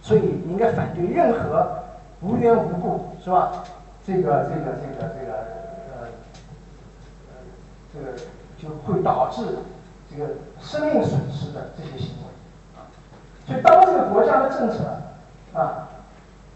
[0.00, 1.82] 所以你应该反对任何
[2.22, 3.64] 无缘无故是吧？
[4.04, 5.32] 这个这个这个这个
[5.92, 6.08] 呃
[7.28, 7.32] 呃
[7.94, 8.18] 这个
[8.62, 9.58] 就会导致
[10.08, 12.86] 这个生命损失的这些行为，啊，
[13.44, 14.84] 所以当这个国家的政策
[15.52, 15.88] 啊，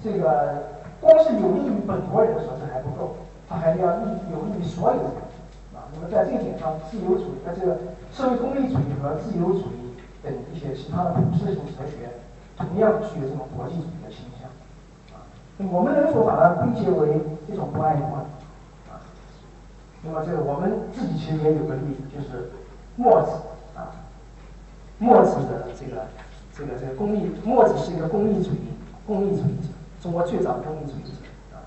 [0.05, 0.63] 这个
[1.01, 3.17] 光是有利于本国人的时候，这还不够。
[3.49, 5.07] 它还要利有利于所有人
[5.75, 5.87] 啊。
[5.95, 7.79] 那么在这一点上，自由主义、在这个
[8.13, 12.11] 社会功利主义和自由主义等一些其他的普世性哲学，
[12.57, 14.49] 同样具有这种国际主义的倾向
[15.17, 15.23] 啊。
[15.73, 18.19] 我们能否把它归结为一种不爱国？
[20.07, 22.51] 那么这个我们自己其实也有个例子，就是
[22.97, 23.31] 墨子
[23.77, 23.93] 啊。
[24.99, 26.07] 墨子的这个
[26.57, 28.73] 这个这个功利，墨子是一个功利主义
[29.07, 29.69] 功利主义者，
[30.03, 31.61] 中国最早的功利主义者啊。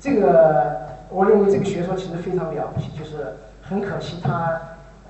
[0.00, 0.84] 这个。
[1.08, 4.60] 我认为这个学说其实非常了不起，就是很可惜他，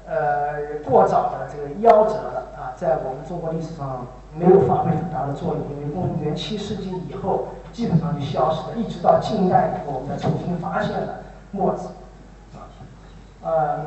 [0.06, 4.06] 呃，过早的这个夭折了啊，在我们中国历史上
[4.36, 11.14] 没有发挥很大的作用，因为公元七世纪以后基本上就消失了，一直到近代以后，我们才重新发现了
[11.50, 11.88] 墨子，
[13.46, 13.78] 呃，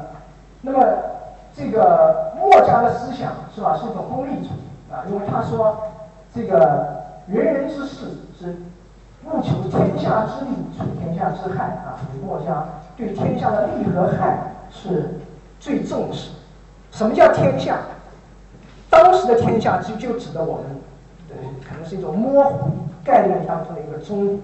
[0.62, 0.80] 那么
[1.54, 5.78] 这个墨家的思想是吧，是一种功利主义啊，因为他说
[6.34, 8.06] 这个仁人之事
[8.40, 8.56] 是。
[9.26, 12.00] 务求天下之利，除天下之害啊！
[12.26, 12.64] 墨家
[12.96, 14.40] 对天下的利和害
[14.72, 15.20] 是
[15.60, 16.32] 最重视。
[16.90, 17.80] 什么叫天下？
[18.90, 20.66] 当时的天下就就指的我们，
[21.32, 21.36] 呃，
[21.68, 22.72] 可能是一种模糊
[23.04, 24.40] 概念当中的一个中。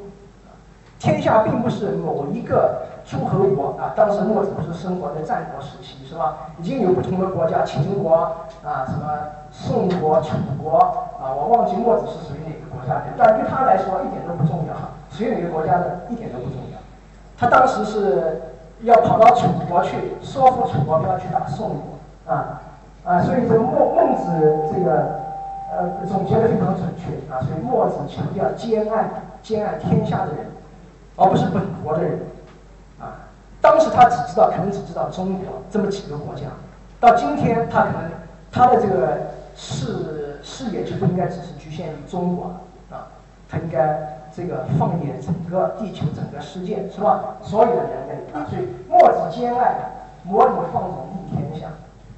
[1.00, 3.94] 天下并不是某一个诸侯国啊。
[3.96, 6.38] 当时墨子是生活在战国时期，是吧？
[6.60, 8.14] 已经有不同的国家，秦国
[8.64, 9.08] 啊，什么
[9.52, 10.78] 宋国、楚国
[11.22, 14.74] 啊，我忘记墨子是属于哪个国家的，但对他来说一点都不重要。
[15.12, 16.80] 属于哪个国家的一点都不重要。
[17.38, 18.42] 他当时是
[18.82, 22.62] 要跑到楚国去说服楚国不要去打宋国啊
[23.06, 25.20] 啊，所以这个孟孟子这个
[25.72, 27.40] 呃总结的非常准确啊。
[27.40, 29.10] 所以墨子强调兼爱
[29.42, 30.48] 兼爱天下的人，
[31.16, 32.20] 而不是本国的人。
[33.66, 36.44] 当时他只知道可能只知道中国这么几个国家，
[37.00, 38.12] 到今天他可能
[38.52, 39.18] 他的这个
[39.56, 42.52] 视视野就不应该只是局限于中国
[42.92, 43.08] 啊，
[43.50, 44.12] 他应该。
[44.36, 47.38] 这个放眼整个地球、整个世界，是吧？
[47.42, 49.78] 所有的人类啊，所以墨子兼爱，
[50.24, 51.68] 模拟放纵利天下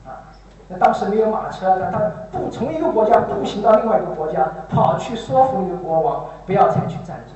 [0.03, 0.33] 啊。
[0.67, 1.99] 那当时没有马车，那他
[2.31, 7.35] 步从一个国家步行到另外一个国家，跑去说服一个国王不要采取战争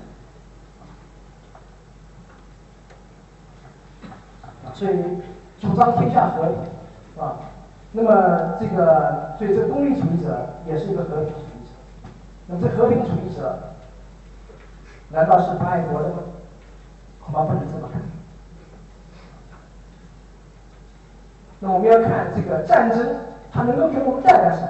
[4.66, 4.71] 啊。
[4.82, 4.96] 所以
[5.60, 7.38] 主张天下和平啊。
[7.92, 11.72] 那么这个，所以这个功利主义者也是一个和平主义者。
[12.48, 13.60] 那这和平主义者。
[15.14, 16.20] 难道是不爱国的吗？
[17.20, 18.02] 恐怕不能这么看。
[21.60, 23.18] 那我们要看这个战争，
[23.52, 24.70] 它能够给我们带来什么？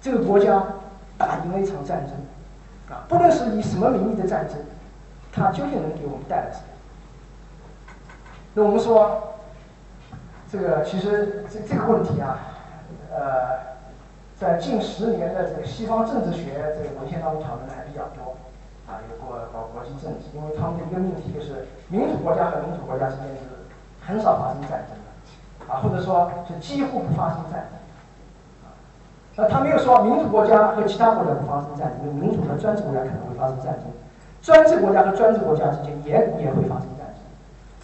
[0.00, 0.64] 这个国家
[1.18, 2.14] 打赢了一场战争，
[2.88, 4.56] 啊，不论是以什么名义的战争，
[5.30, 6.64] 它究竟能给我们带来什么？
[8.56, 9.36] 那我们说，
[10.50, 12.40] 这个其实这这个问题啊，
[13.12, 13.76] 呃，
[14.34, 18.32] 在近十年的这个西方政治学这个文献当中讨论的还比较多。
[18.88, 23.68] 啊，有过搞国际政治，因为他们的一个命题就是民主国家和民主国家之间是
[24.00, 27.76] 很少发生战争的，啊，或者说是几乎不发生战争，
[29.36, 33.84] 那他没有说民主国家和其他国家不发生战争，民主和专制国家可能会发生战争，
[34.40, 36.86] 专制国家和专制国家之间也也会发生，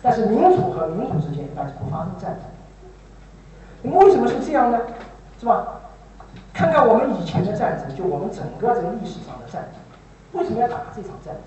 [0.03, 2.42] 但是民主和民主之间一般是不发生战争。
[3.82, 4.78] 那么为什么是这样呢？
[5.38, 5.66] 是吧？
[6.53, 9.80] 看看我们以前的战争，就我们整个这个历史上的战争。
[10.32, 11.42] 为什么要打这场战争？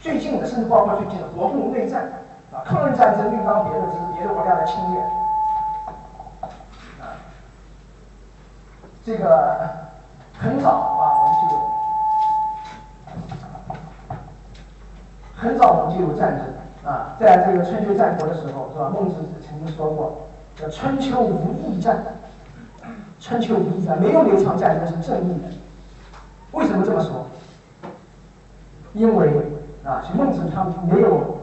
[0.00, 2.10] 最近的，甚至包括最近的国共内战，
[2.52, 5.00] 啊，抗日战争另当别论，是别的国家的侵略。
[7.00, 7.16] 啊，
[9.04, 9.68] 这个
[10.38, 11.62] 很早啊，我们就有
[15.36, 16.46] 很早我们就有战争
[16.84, 18.90] 啊，在这个春秋战国的时候，是吧？
[18.94, 19.16] 孟子
[19.46, 22.02] 曾经说过，叫春秋无义战。
[23.20, 25.48] 春秋无义战，没有哪场战争是正义的。
[26.52, 27.26] 为什么这么说？
[28.94, 29.28] 因为
[29.84, 31.38] 啊，其实孟子他没有，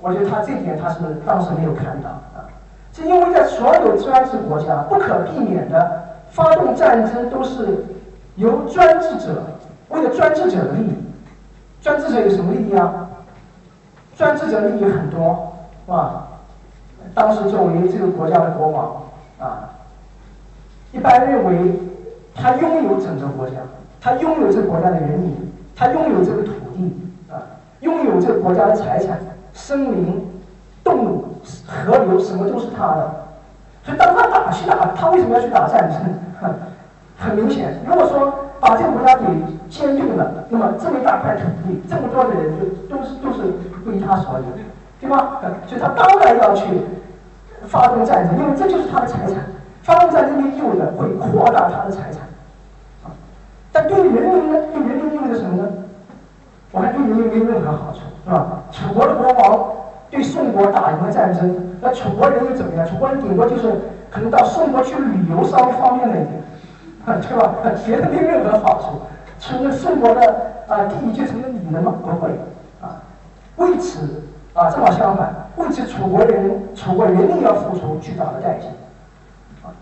[0.00, 2.44] 我觉得他这点他是当时没有看到啊，
[2.92, 7.84] 是因为在所有专制国家不可避免的发动战争都是
[8.36, 9.42] 由专制者
[9.88, 10.94] 为了专制者的利益，
[11.80, 13.03] 专制者有什么利益啊？
[14.16, 15.52] 专制者利益很多，
[15.84, 16.28] 是吧？
[17.14, 19.02] 当时作为这个国家的国王
[19.38, 19.70] 啊，
[20.92, 21.80] 一般认为
[22.34, 23.56] 他拥有整个国家，
[24.00, 25.34] 他拥有这个国家的人民。
[25.76, 26.96] 他拥有这个土地
[27.28, 27.34] 啊，
[27.80, 29.18] 拥有这个国家的财产、
[29.52, 30.24] 森林、
[30.84, 31.24] 动物、
[31.66, 33.10] 河流，什么都是他的。
[33.82, 35.98] 所以当他打去打，他为什么要去打战争？
[37.18, 39.24] 很明显，如果说把这个国家给
[39.68, 43.52] 兼并了，那么这么一大块土地，这么多的人就都是都是
[43.84, 44.44] 归他所有，
[45.00, 45.40] 对吧？
[45.66, 46.64] 所以他当然要去
[47.66, 49.36] 发动战争，因为这就是他的财产。
[49.82, 52.22] 发动战争就意味着会扩大他的财产。
[53.70, 54.58] 但对人民呢？
[54.72, 55.68] 对人民意味着什么呢？
[56.72, 58.46] 我看对人民没有任何好处，是吧？
[58.70, 59.68] 楚国的国王
[60.10, 62.86] 对宋国打赢了战争，那楚国人又怎么样？
[62.86, 63.72] 楚国人顶多就是
[64.10, 66.40] 可能到宋国去旅游稍微方便了一点，
[67.20, 67.52] 对吧？
[67.84, 69.00] 别的没有任何好处，
[69.38, 70.22] 成了宋国的
[70.68, 71.92] 啊地就成了你的吗？
[72.02, 72.30] 不会。
[73.56, 74.22] 为此
[74.54, 78.66] 啊，正好相反，为此楚国人、楚国人民要付出巨大的代价
[79.62, 79.72] 啊。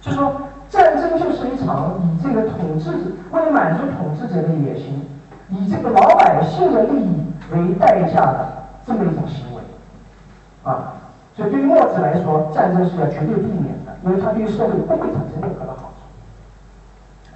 [0.00, 0.42] 就说。
[0.70, 5.04] 战争就是一场以这个统治者为满足统治者的野心，
[5.48, 8.52] 以这个老百姓的利益为代价的
[8.86, 9.60] 这么一种行为，
[10.62, 10.94] 啊，
[11.34, 17.34] 所以对于墨子来说，战争是要绝对避免的，因为它对于社会不会产生任何的好处。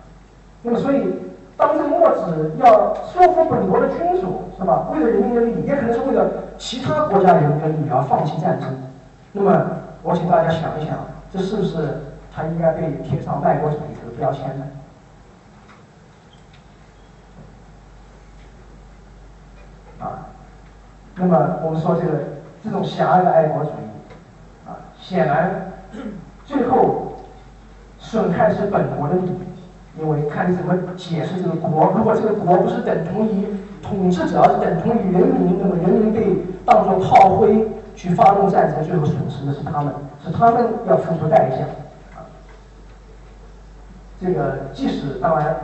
[0.63, 1.13] 那么，所以
[1.57, 4.89] 当这个墨子要说服本国的君主，是吧？
[4.93, 6.29] 为了人民的利益，也可能是为了
[6.59, 8.69] 其他国家人民的利益而放弃战争。
[9.33, 9.67] 那么，
[10.03, 10.99] 我请大家想一想，
[11.31, 12.01] 这是不是？
[12.37, 14.67] 他应该被贴上卖国主义这个标签呢，
[20.01, 20.27] 啊，
[21.15, 22.13] 那么我们说这个
[22.65, 25.71] 这种狭隘的爱国主义，啊，显然
[26.45, 27.21] 最后
[28.01, 29.39] 损害是本国的利益，
[29.99, 31.93] 因为看你怎么解释这个国。
[31.97, 33.47] 如果这个国不是等同于
[33.83, 39.93] 统治者，而是等同于人民，那么人民被当作炮灰去发动战争，最后损失的是他们，
[40.25, 41.59] 是他们要付出代价。
[44.21, 45.55] 这个即使当然，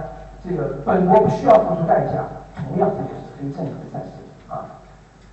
[0.44, 2.24] 这个本国不需要付出代价，
[2.54, 4.66] 同样这也是非正义的战争啊，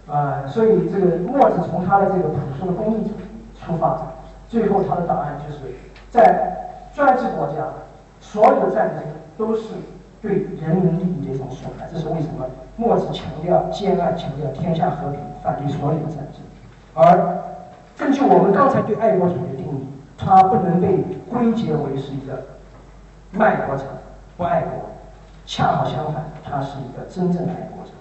[0.08, 3.14] 呃，所以这个墨子从他的这个朴素的功利主义
[3.60, 4.00] 出发，
[4.48, 5.76] 最后他的答案就是
[6.10, 7.56] 在专制国家，
[8.32, 9.03] 所有的战争
[9.38, 9.69] 都是
[10.21, 11.88] 对人民利益的一种损害。
[11.91, 16.41] 这是为什么墨子强调兼爱，强调天下和平，反对所有的战争。
[16.93, 17.38] 而
[17.97, 22.43] 根据我们刚才对爱国主义的定义，它不能被归结为是一个。
[23.30, 23.84] 卖国者
[24.38, 24.71] 不爱国，
[25.45, 27.91] 恰好相反，他是一个真正的爱国者。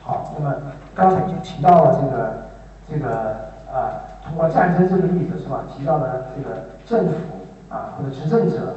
[0.00, 0.54] 好，那么
[0.94, 2.48] 刚才已经提到了这个
[2.88, 3.32] 这个
[3.68, 5.64] 啊，通过战争这个例子是吧？
[5.76, 6.56] 提到了这个
[6.86, 7.14] 政府
[7.68, 8.76] 啊或者执政者、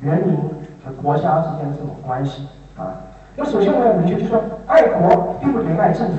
[0.00, 0.36] 人民
[0.84, 2.94] 和国家之间的这种关系啊。
[3.36, 6.16] 那首先我们要明确，就是说爱国并不等于爱政府，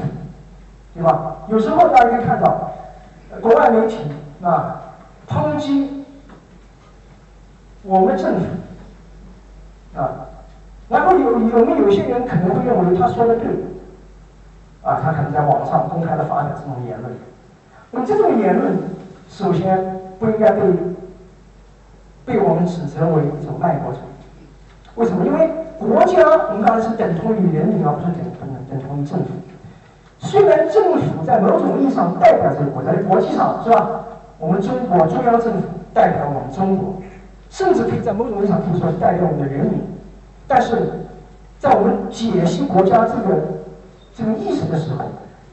[0.93, 1.37] 对吧？
[1.47, 2.71] 有时候大家可以看到
[3.41, 3.99] 国外媒体
[4.41, 4.81] 啊
[5.27, 5.97] 抨击。
[7.83, 8.45] 我们政府
[9.99, 10.11] 啊，
[10.87, 13.47] 然后有有们有些人可能会认为他说的对，
[14.83, 17.11] 啊，他可能在网上公开的发表这种言论。
[17.89, 18.77] 那么这种言论，
[19.27, 20.61] 首先不应该被
[22.25, 24.45] 被我们指责为一种卖国主义。
[24.95, 25.25] 为什么？
[25.25, 25.49] 因为
[25.79, 29.25] 国家我们刚才是等同于人民，而不是等等等同于政府。
[30.19, 34.05] 虽然政府在某种意义上代表这个国家，国际上是吧？
[34.37, 36.95] 我们中国中央政府代表我们中国。
[37.49, 39.81] 甚至可以在某种意义上可以说代表我们的人民，
[40.47, 40.77] 但是
[41.59, 43.41] 在我们解析国家这个
[44.15, 45.03] 这个意识的时候，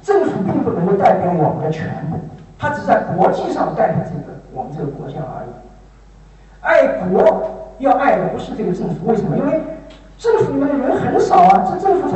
[0.00, 2.16] 政府并不能够代表我们的全部，
[2.56, 5.48] 它只在国际上代表这个我们这个国家而已。
[6.60, 7.42] 爱国
[7.78, 9.36] 要爱的不是这个政府，为什么？
[9.36, 9.60] 因为
[10.18, 12.14] 政府里面的人很少啊，这政府是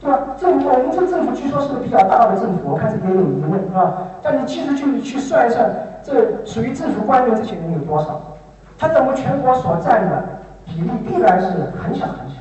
[0.00, 0.20] 对吧？
[0.36, 4.08] 政府我们这政府据说是个比较大的政府，我看这也有疑问是吧？
[4.22, 5.70] 但你其实去去算一算，
[6.02, 8.20] 这属于政府官员这些人有多少？
[8.78, 10.22] 他在我们全国所占的
[10.64, 11.46] 比例必然是
[11.82, 12.36] 很小很小，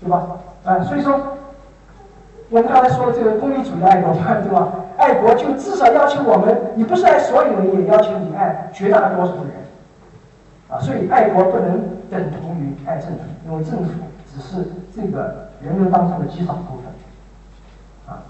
[0.00, 0.26] 对吧？
[0.64, 1.18] 啊，所以说，
[2.50, 4.68] 我们刚才说的这个功利主义爱国，对吧？
[4.96, 9.50] 爱国就至少要求我们，你不是爱所有人，也要求你爱绝大多数人，
[10.70, 13.90] 啊，所以爱国不能等同于爱政府，因为政府
[14.32, 14.64] 只是
[14.94, 18.22] 这个人民当中的极少部分，啊。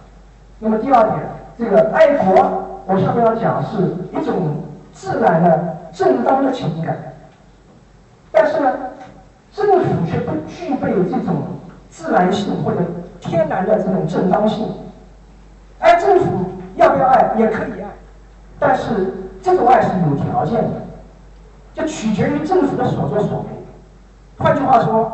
[0.59, 1.21] 那么第二点，
[1.59, 4.63] 这个爱国，我下面要讲是一种
[4.93, 6.97] 自然的正当的情感，
[8.33, 8.73] 但是呢，
[9.53, 11.43] 政府却不具备这种
[11.91, 12.79] 自然性或者
[13.21, 14.67] 天然的这种正当性，
[15.79, 16.47] 爱政府。
[16.77, 17.91] 要不要爱也可以爱，
[18.59, 19.13] 但是
[19.43, 20.80] 这种爱是有条件的，
[21.75, 23.47] 就取决于政府的所作所为。
[24.39, 25.13] 换句话说，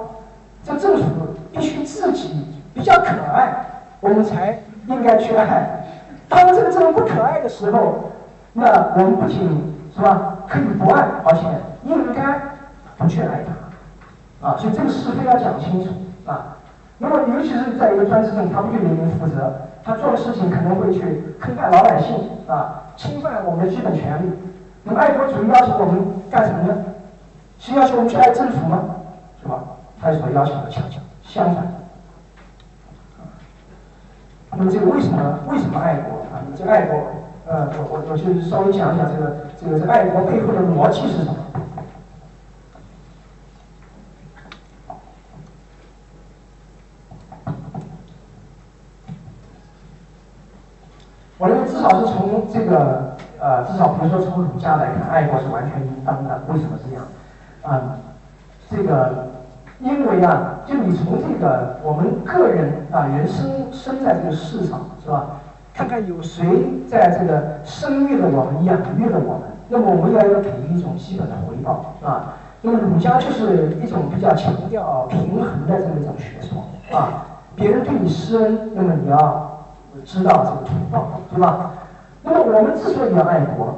[0.65, 1.05] 这政府
[1.53, 3.67] 必须自己比较可爱，
[4.01, 5.85] 我们才应该去爱。
[6.29, 8.13] 当这个政府不可爱的时候，
[8.53, 11.43] 那我们不仅是吧可以不爱，而且
[11.85, 12.41] 应该
[12.97, 14.49] 不去爱他。
[14.49, 15.91] 啊，所以这个是非要讲清楚
[16.25, 16.57] 啊。
[16.99, 19.53] 那么尤其是在一个专制政府，他不对人民负责。
[19.85, 22.17] 他做的事情可能会去坑害老百姓
[22.49, 24.31] 啊，侵犯我们的基本权利。
[24.89, 26.85] 那么爱国主义要求我们干什么呢？
[27.59, 28.85] 是要求我们去爱政府吗？
[29.43, 29.65] 是吧？
[30.01, 31.67] 他所要求的恰恰相反。
[34.53, 36.39] 那么这个为什么为什么爱国啊？
[36.57, 36.97] 这爱国，
[37.49, 41.35] 呃，我我我就稍微讲一讲这个这个这爱国背后的逻辑是什么？
[51.39, 53.16] 我认为至少是从这个
[53.47, 56.43] 呃，至少比如说从儒家来看，爱国是完全应当的。
[56.49, 57.05] 为什么这样？
[57.63, 57.95] 啊，
[58.69, 59.29] 这个
[59.79, 65.27] 因为啊，就你从这个我们个人啊，人生生在这个世上是吧？
[65.73, 66.45] 看看有谁
[66.89, 72.33] 在这个生育了我们，养育了我们，那么我们要要给予一种基本的回报是吧。
[72.63, 77.27] 那么儒家就是一种比较强调平衡的这么一种学说啊。
[77.55, 79.53] 别人对你施恩，那么你要。
[80.05, 81.71] 知道这个图报，对吧？
[82.27, 83.73] 那么我们之所以要爱国，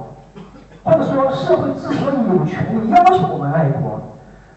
[0.83, 4.01] 或者说社会之所以有权利要求我们爱国，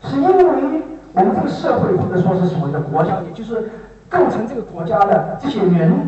[0.03, 0.81] 是因为
[1.11, 3.69] 我们这个社会或者说是所谓的国家，也就是
[4.09, 6.07] 构成这个国家的这些人，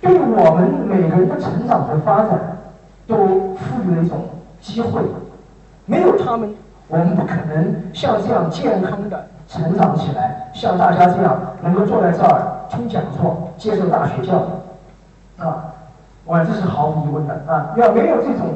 [0.00, 2.56] 对我们每个人的成长和发展
[3.06, 3.16] 都
[3.54, 4.22] 赋予了一种
[4.58, 5.02] 机会。
[5.84, 6.54] 没有他们，
[6.88, 15.42] 我们不可能像这样健康的成长起来，像大家这样能够坐在这儿听讲座、接受大学教育。
[15.42, 15.69] 啊，
[16.30, 17.74] 我这是毫无疑问的啊！
[17.74, 18.54] 要没有这种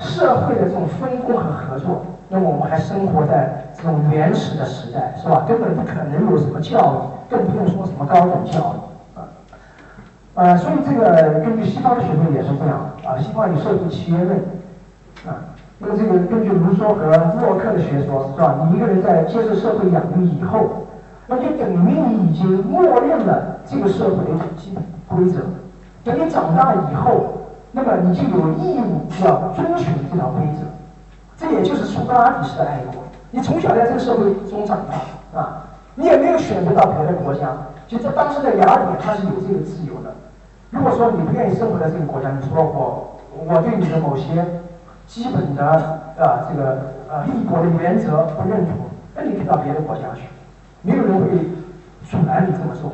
[0.00, 5.44] 社会的这种分工和合作，那我们还生活在这种原始的时代，是吧？
[5.46, 9.30] 根本不可能有什么教育，更不用说什么高等教育啊！
[10.34, 14.36] 呃，所以这个根据西方的学说也是这样啊，西方有社会契约论
[15.24, 15.54] 啊。
[15.78, 17.06] 那这个根据卢梭和
[17.40, 18.58] 洛克的学说，是吧？
[18.68, 20.88] 你一个人在接受社会养育以后，
[21.28, 25.38] 那就等于你已经默认了这个社会的一种基本规则。
[26.04, 27.38] 等你长大以后，
[27.72, 30.66] 那么你就有义务要遵循这条规则。
[31.36, 33.02] 这也就是苏格拉底式的爱国。
[33.30, 37.48] 你从小在这个社会中长大啊，你也没有选择到别的国家。
[37.86, 40.12] 就在当时的雅典，它是有这个自由的。
[40.70, 44.44] 如果说你不愿意生活在这个国家，你说我我对你的某些
[45.06, 45.64] 基本的
[46.18, 46.78] 啊这个
[47.08, 48.74] 呃立国的原则不认同，
[49.14, 50.22] 那你可以到别的国家去，
[50.82, 51.28] 没有人会
[52.10, 52.92] 阻拦你这么做。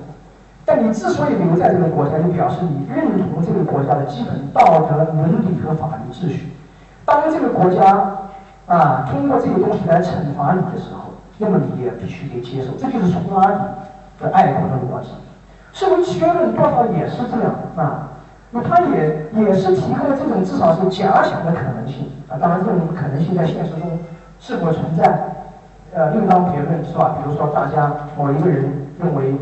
[0.66, 6.54] 但你之所以留在这个国家，就表示你认同这个国家的基本道德伦理和法律秩序。
[7.04, 8.16] 当这个国家
[8.66, 12.72] 啊通过这个东西来惩罚你的时候，那么你也必须得接受。
[12.78, 13.58] 这就是苏格拉底
[14.20, 15.10] 的爱国的逻辑。
[15.72, 18.08] 社会契约论多少也是这样啊，
[18.50, 22.38] 那他也也是提供了这种至少是假想的可能性啊。
[22.40, 23.98] 当然，这种可能性在现实中
[24.40, 25.34] 是否存在，
[25.92, 27.16] 呃，另当别论，是吧？
[27.22, 28.64] 比如说，大家某一个人
[28.98, 29.34] 认为。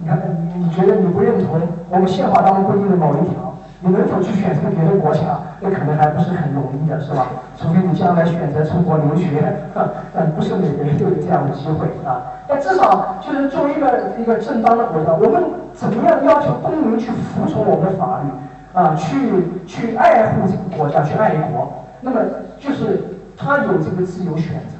[0.00, 0.18] 你看，
[0.58, 5.40] 你觉得你不认同我们宪法当中规定的某一条，你能否去选择别的国家？
[5.60, 7.26] 那可能还不是很容易的，是吧？
[7.56, 9.42] 除非你将来选择出国留学，
[10.14, 12.22] 但不是每个人都有这样的机会啊。
[12.46, 15.42] 但至少就是作为一个一个正当的国家，我们
[15.74, 18.30] 怎么样要求公民去服从我们的法律
[18.78, 18.94] 啊？
[18.94, 22.20] 去去爱护这个国家，去爱国，那么
[22.60, 23.02] 就是
[23.36, 24.77] 他有这个自由选择。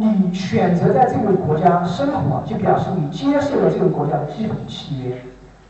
[0.00, 5.14] 你选择在这个国家生活，就表示你接受了这个国家的基本契约，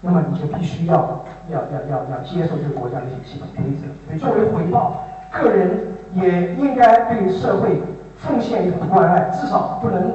[0.00, 3.90] 那么你就必须要要要要要接受这个国家的一些基本规则。
[4.06, 5.02] 所以作为回报，
[5.32, 5.80] 个人
[6.12, 7.82] 也应该对社会
[8.16, 10.12] 奉献一种关爱，至少不能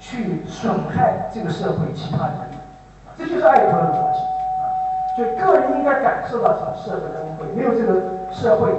[0.00, 2.34] 去损害这个社会其他人。
[3.16, 4.18] 这就是爱国的逻辑
[4.58, 4.64] 啊！
[5.16, 8.02] 就个人应该感受到什么社会的恩惠，没有这个
[8.32, 8.72] 社会。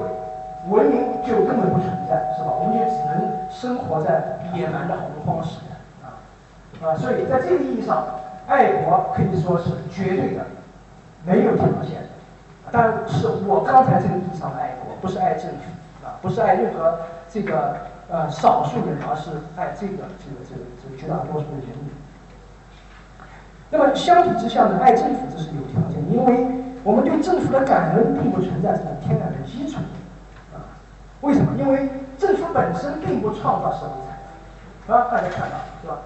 [0.72, 2.52] 文明就根本不存在，是吧？
[2.56, 3.20] 我们就只能
[3.64, 6.20] 生活在野蛮的洪荒时代啊
[6.84, 6.96] 啊！
[6.98, 8.06] 所以在这个意义上，
[8.46, 10.46] 爱国可以说是绝对的，
[11.24, 12.10] 没有条件的。
[12.74, 17.00] 当然是我刚才这个意义上的爱国，不是爱政府啊，不是爱任何
[17.30, 17.78] 这个
[18.10, 21.90] 呃少数人，而是爱这个这个这个这个绝大多数的人民。
[23.70, 26.48] 那么相比之下呢，爱政府这是有条件，因为
[26.84, 29.78] 我们对政府的感恩并不存在什么天然的基础
[30.54, 30.60] 啊。
[31.22, 31.56] 为什么？
[31.58, 31.88] 因为
[32.24, 34.16] 政府本身并不创造社会财
[34.88, 35.98] 富啊，大家看到是吧？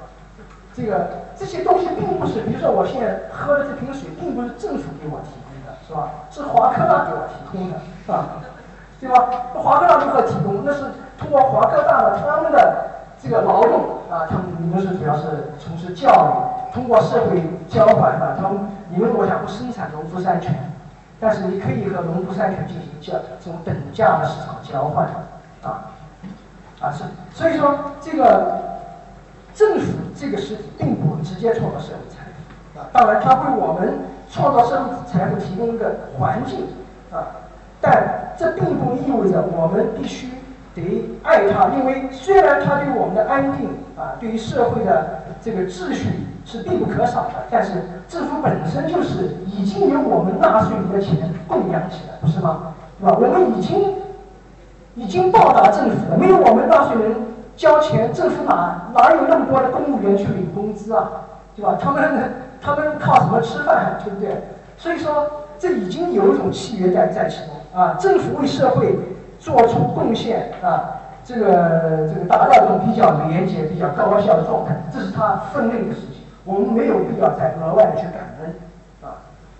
[0.73, 6.09] 这个这些东西并不是，比如说我现在喝的这瓶水，并不是政府给我提供的，是吧？
[6.31, 8.41] 是华科大给我提供的，是吧？
[8.99, 9.29] 对吧？
[9.53, 10.65] 华科大如何提供？
[10.65, 10.85] 那是
[11.19, 12.87] 通过华科大的他们的
[13.21, 18.57] 这个劳动啊，他们你们是主要是从事教育，通过社会交换啊，他们
[18.89, 20.73] 你们国家不生产农夫山泉，
[21.19, 25.05] 但是你可以和农夫山泉进行交这种等价的市场交换
[25.61, 25.93] 啊
[26.79, 27.03] 啊是，
[27.33, 28.65] 所以说这个。
[29.57, 36.67] 政府这个实体并不直接创造社会财富啊，当然它为我们创造社会财富提供一个环境
[37.11, 37.25] 啊，
[37.81, 40.29] 但这并不意味着我们必须
[40.75, 47.71] 得爱它，因为虽然它对我们的安定啊，对于社会的这个秩序是必不可少的，但是
[48.07, 52.75] 政府本身就是已经由我们纳税人的钱供养起来，不是吗？
[53.01, 53.17] 对吧？
[53.19, 53.95] 我们已经
[54.97, 57.15] 已经报答政府了，没有我们纳税人。
[57.55, 61.09] 交钱，政府哪哪有那么多的公务员去领工资啊？
[61.55, 61.75] 对吧？
[61.79, 63.97] 他们他们靠什么吃饭？
[64.03, 64.43] 对不对？
[64.77, 65.25] 所以说，
[65.57, 67.95] 这已经有一种契约在在其中啊。
[67.99, 68.95] 政府为社会
[69.39, 76.21] 做出贡献啊，这个这个达到一种比较廉洁、比较高效的状态，这是他分内的事情。
[76.45, 78.53] 我们没有必要再额外的去感恩。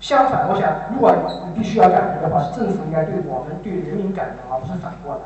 [0.07, 1.13] 相反，我想，如果
[1.51, 5.21] 你必须要感恩的话，是政府应该对我们对人民感恩，而不是反过来。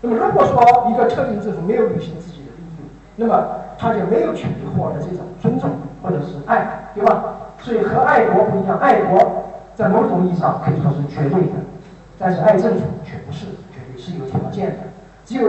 [0.00, 2.86] 那么，如果说一个特定政府没有履行自己的义务，
[3.16, 3.44] 那么
[3.76, 7.50] 他就没有权利获得这种尊重或者是爱，对吧？
[7.58, 11.58] 所以和爱国不一样，爱国在某种意义上可以说是绝对的，
[12.20, 14.86] 但是爱政府却不是绝对，是有条件的。
[15.24, 15.48] 只有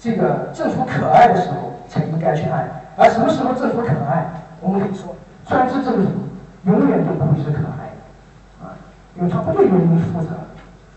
[0.00, 4.26] 这个政府可爱的时候才应该去爱，而什么时候政府可爱？
[4.60, 5.14] 我们可以说，
[5.46, 6.10] 专制政府
[6.66, 8.72] 永远都不会是可爱的，啊，
[9.16, 10.28] 因为他不对人民负责，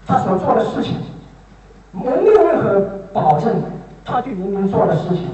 [0.05, 0.97] 他所做的事情。
[1.91, 2.79] 没有任何
[3.11, 3.55] 保证，
[4.05, 5.29] 他对人民做的事情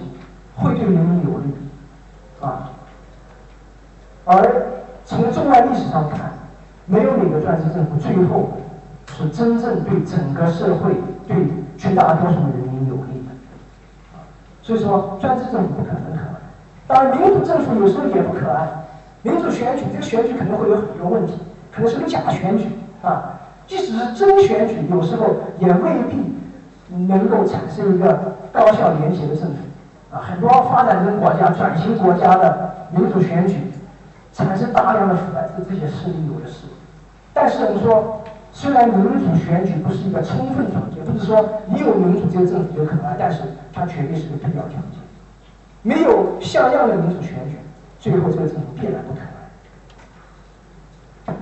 [0.55, 1.53] 会对人民有利，
[2.39, 2.71] 啊。
[4.25, 4.65] 而
[5.03, 6.31] 从中外历史上看，
[6.85, 8.53] 没有哪个专制政府最后
[9.17, 10.93] 是真正对整个社会、
[11.27, 11.35] 对
[11.77, 13.33] 绝大多数人民有利的，
[14.13, 14.23] 啊。
[14.61, 16.41] 所以说，专制政府不可能可爱。
[16.87, 18.82] 当然，民主政府有时候也不可爱。
[19.23, 21.33] 民主选举，这个选举可能会有很多问题，
[21.71, 22.67] 可能是个假选举，
[23.01, 23.41] 啊。
[23.65, 26.31] 即使是真选举，有时候也未必。
[27.07, 29.55] 能够产生一个高效廉洁的政府
[30.11, 33.55] 啊，很多发展中国家、转型国家的民主选举
[34.31, 36.67] 产生大量的腐败，这这些事例有的是。
[37.33, 38.21] 但是我们说，
[38.51, 43.41] 虽然民主选举不是一个充分条件，不是说你有民主这个政府就可能，但是
[43.73, 45.01] 它绝对是个必要条件。
[45.81, 47.57] 没有像样的民主选举，
[48.03, 49.19] 最后这个政府必然不可
[51.29, 51.35] 爱。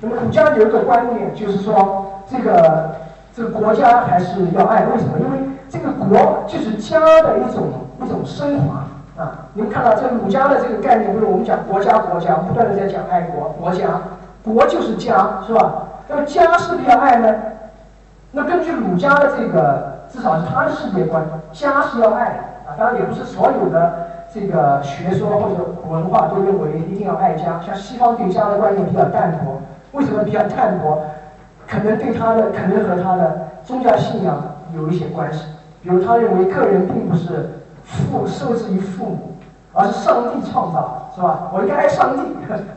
[0.00, 2.96] 那么儒家有一个观念，就是说这个。
[3.36, 5.18] 这个国家还是要爱，为什么？
[5.20, 7.68] 因为这个国就是家的一种
[8.02, 8.86] 一种升华
[9.22, 9.44] 啊！
[9.52, 14.00] 你们看到这儒家的这个概念，不是我们讲国家，国家不断的在讲爱国，国家，
[14.42, 15.82] 国就是家，是吧？
[16.08, 17.34] 那么家是不是要爱呢？
[18.32, 21.22] 那根据儒家的这个，至少是他的世界观，
[21.52, 22.72] 家是要爱啊！
[22.78, 29.62] 当然也不是所有的这个学说或者文化都认为一定要爱家，像西方对家的观念比较淡薄，
[29.92, 30.98] 为什么比较淡薄？
[31.66, 34.36] 可能对他的，可能和他的宗教信仰
[34.74, 35.46] 有一些关系。
[35.82, 39.36] 比如，他认为个人并不是父受制于父母，
[39.72, 41.50] 而是上帝创造，是吧？
[41.54, 42.22] 我应该爱上帝，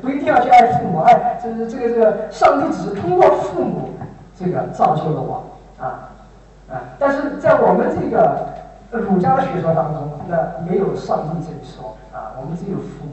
[0.01, 1.01] 不一定要去爱父母。
[1.01, 3.89] 爱，这是这个这个，上帝只是通过父母
[4.33, 5.43] 这个造就了我，
[5.77, 6.07] 啊
[6.71, 6.81] 啊！
[6.97, 8.47] 但是在我们这个
[8.97, 13.11] 儒家的学说当中，那没有上帝这一说啊，我们只有父母。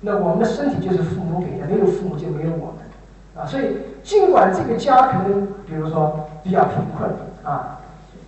[0.00, 2.86] 那我们的身体就是父母给的，没有父母就没有我们。
[3.36, 7.10] 啊，所以尽管这个家可能，比如说比较贫困
[7.42, 7.80] 啊，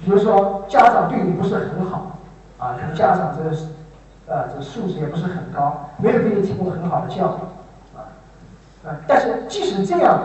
[0.05, 2.19] 比如说家长对你不是很好
[2.59, 8.11] 啊，可能家长这呃这素质也不是很高，没有给你提供很好的教育啊
[8.85, 10.19] 啊，但是即使这样，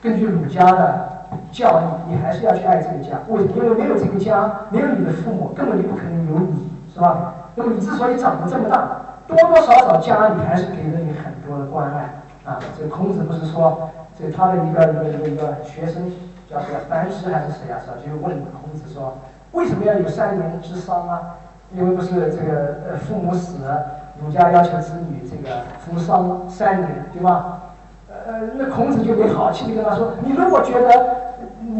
[0.00, 1.17] 根据儒家的
[1.52, 3.18] 教育，你还是要去爱这个家。
[3.28, 3.52] 为什么？
[3.56, 7.34] 因为没有这个家，没有你的父母，根本就不可能有你，是吧？
[7.54, 12.58] 那么你之所以长得这么大，多多少少家里还是给了你很多的关爱啊。
[12.78, 13.90] 这孔子不是说？
[14.20, 16.10] 这他的一个一个一个一个学生
[16.50, 17.78] 叫什么樊迟还是谁啊？
[17.78, 17.96] 是吧？
[18.04, 19.16] 就问孔子说
[19.54, 21.36] ：“为什么要有三年之丧啊？
[21.72, 23.86] 因为不是这个呃父母死了，
[24.20, 27.60] 儒家要求子女这个服丧三年，对吧？
[28.08, 30.88] 呃，那孔子就没好气的跟他说：“你如果觉得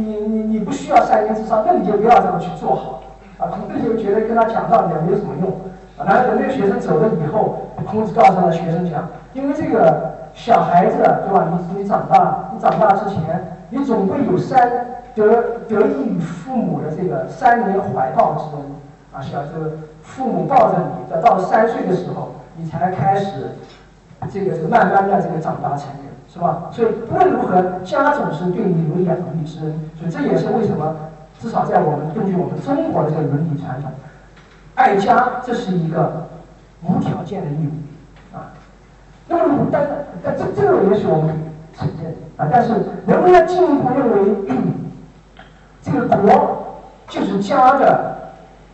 [0.02, 3.02] 你你你不需要三年之上，那你就不要这么去做好。”
[3.38, 5.50] 啊，孔子就觉得跟他讲道理没有什么用。
[5.96, 11.46] 啊，然后等那个学生走了以后，孔子告诉了学生讲：“因为这个小孩子，对吧？
[11.50, 14.68] 你你长大，你长大之前，你总会有三
[15.14, 18.60] 得得益于父母的这个三年怀抱之中。
[19.12, 19.70] 啊，小时候
[20.02, 23.56] 父母抱着你，到到三岁的时候，你才开始
[24.32, 26.64] 这个这个慢慢的这个长大成人。”是吧？
[26.70, 30.94] 所以无论如何，家总是对你有养育之恩，所以这也是为什么，
[31.40, 33.90] 至少在我们根据我们中国的这个伦理传统，
[34.74, 36.28] 爱家这是一个
[36.82, 38.52] 无条件的义务啊。
[39.26, 39.86] 那么，但
[40.22, 41.34] 但这这个也许我们
[41.72, 42.74] 承认啊，但是
[43.06, 44.34] 人们要进一步认为，
[45.80, 48.32] 这个国就是家的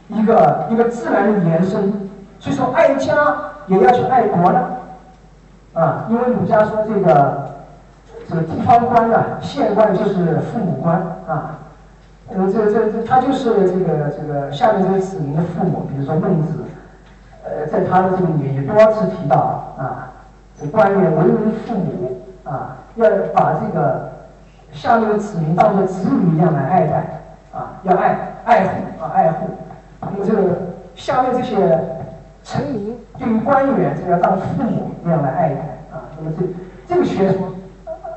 [0.08, 1.92] 一个一个自然的延伸，
[2.40, 3.14] 所以说爱家
[3.68, 4.70] 也要去爱国呢。
[5.74, 7.50] 啊，因为儒家说这个
[8.28, 10.96] 这个地方官啊，县官就是父母官
[11.26, 11.58] 啊，
[12.28, 16.64] 呃，这这这他就是这个这个下面这个子民的父母，比如说孟子，
[17.42, 20.12] 呃，在他的这个里面也多次提到啊，
[20.56, 24.12] 这官员为人父母啊，要把这个
[24.70, 27.20] 下面的子民当做子女一样来爱戴
[27.52, 29.48] 啊，要爱爱护啊爱护，
[30.00, 30.42] 那么这个
[30.94, 31.80] 下面这些。
[32.46, 35.60] 臣民对于官员，这要当父母那样来爱戴
[35.92, 36.10] 啊。
[36.18, 36.44] 那么这
[36.86, 37.54] 这个学说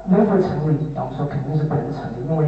[0.05, 0.91] 能否成立？
[0.95, 2.47] 我们说肯定是不能成立，因为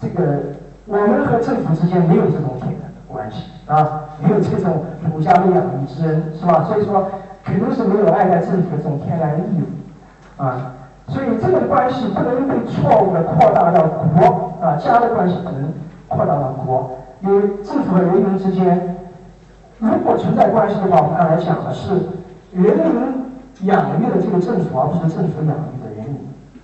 [0.00, 0.38] 这个
[0.86, 6.64] 我们和政府之间没有这种铁的关系啊，没有这种儒家的养育之恩，是吧？
[6.64, 7.10] 所以说
[7.44, 10.72] 肯定是没有爱戴政府的这种天然的义务啊。
[11.06, 15.72] 所以这种关系不能被错误的扩大到国啊，家的关系不能
[16.08, 16.90] 扩大到国，
[17.20, 18.96] 因为政府和人民之间。
[19.78, 21.90] 如果存在关系的话，我们刚才讲的是
[22.52, 26.18] 人民养育的这个政府，而不是政府养育的人民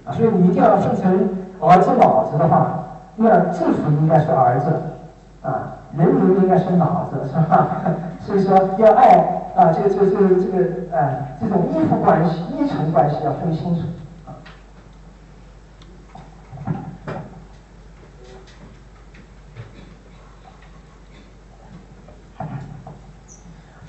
[0.04, 0.10] 啊。
[0.12, 1.28] 所以你一定要分成
[1.60, 2.84] 儿子、脑子的话，
[3.16, 4.66] 那政府应该是儿子
[5.42, 7.82] 啊，人民应该是脑子，是吧？
[8.18, 13.82] 所以说要爱啊，这个、这个、这个、这个，哎，这种依附关系、依存关系要分清楚。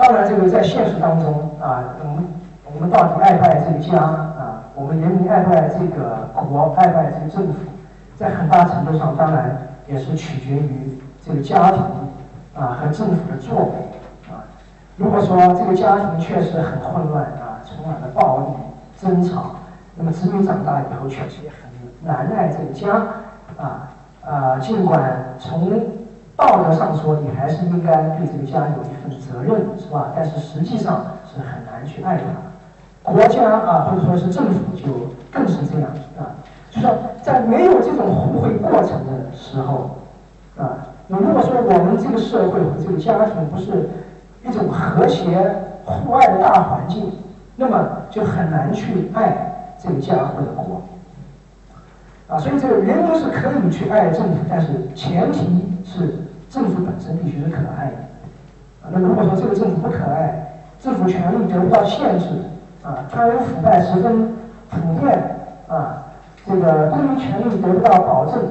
[0.06, 2.26] 当然，这个在现实当中啊，我们
[2.76, 4.62] 我们到底爱不爱这个家啊？
[4.76, 7.72] 我们人民爱不爱这个国，爱不爱这个政府，
[8.16, 11.82] 在很大程度上，当然也是取决于这个家庭
[12.54, 14.46] 啊和政府的作为啊。
[14.96, 18.46] 如果说这个家庭确实很混乱啊，充满了暴力、
[19.02, 19.56] 争吵，
[19.96, 21.58] 那么子女长大以后确实也很
[22.04, 22.94] 难爱这个家
[23.58, 23.90] 啊
[24.24, 24.60] 啊。
[24.60, 25.02] 尽管
[25.40, 25.82] 从
[26.36, 30.12] 道德上说，你还是应该对这个家有一份责任，是吧？
[30.14, 32.24] 但是实际上是很难去爱他。
[33.10, 36.36] 国家啊，或者说是政府，就更是这样啊。
[36.70, 39.92] 就说在没有这种互惠过程的时候
[40.58, 43.90] 啊，那如果说我们这个社会和这个家庭不是
[44.44, 45.56] 一种和谐
[45.86, 47.14] 互爱的大环境，
[47.56, 50.82] 那么就很难去爱这个家或者国
[52.28, 52.38] 啊。
[52.38, 56.25] 所以这个人民是可以去爱政府，但是前提是。
[56.50, 57.98] 政府本身必须是可爱的，
[58.84, 62.28] 啊，那如果说这个政府不可爱，政府权力得不到限制，
[62.82, 64.34] 啊，贪污腐败十分
[64.70, 66.06] 普遍，啊，
[66.48, 68.42] 这个公民权利得不到保证，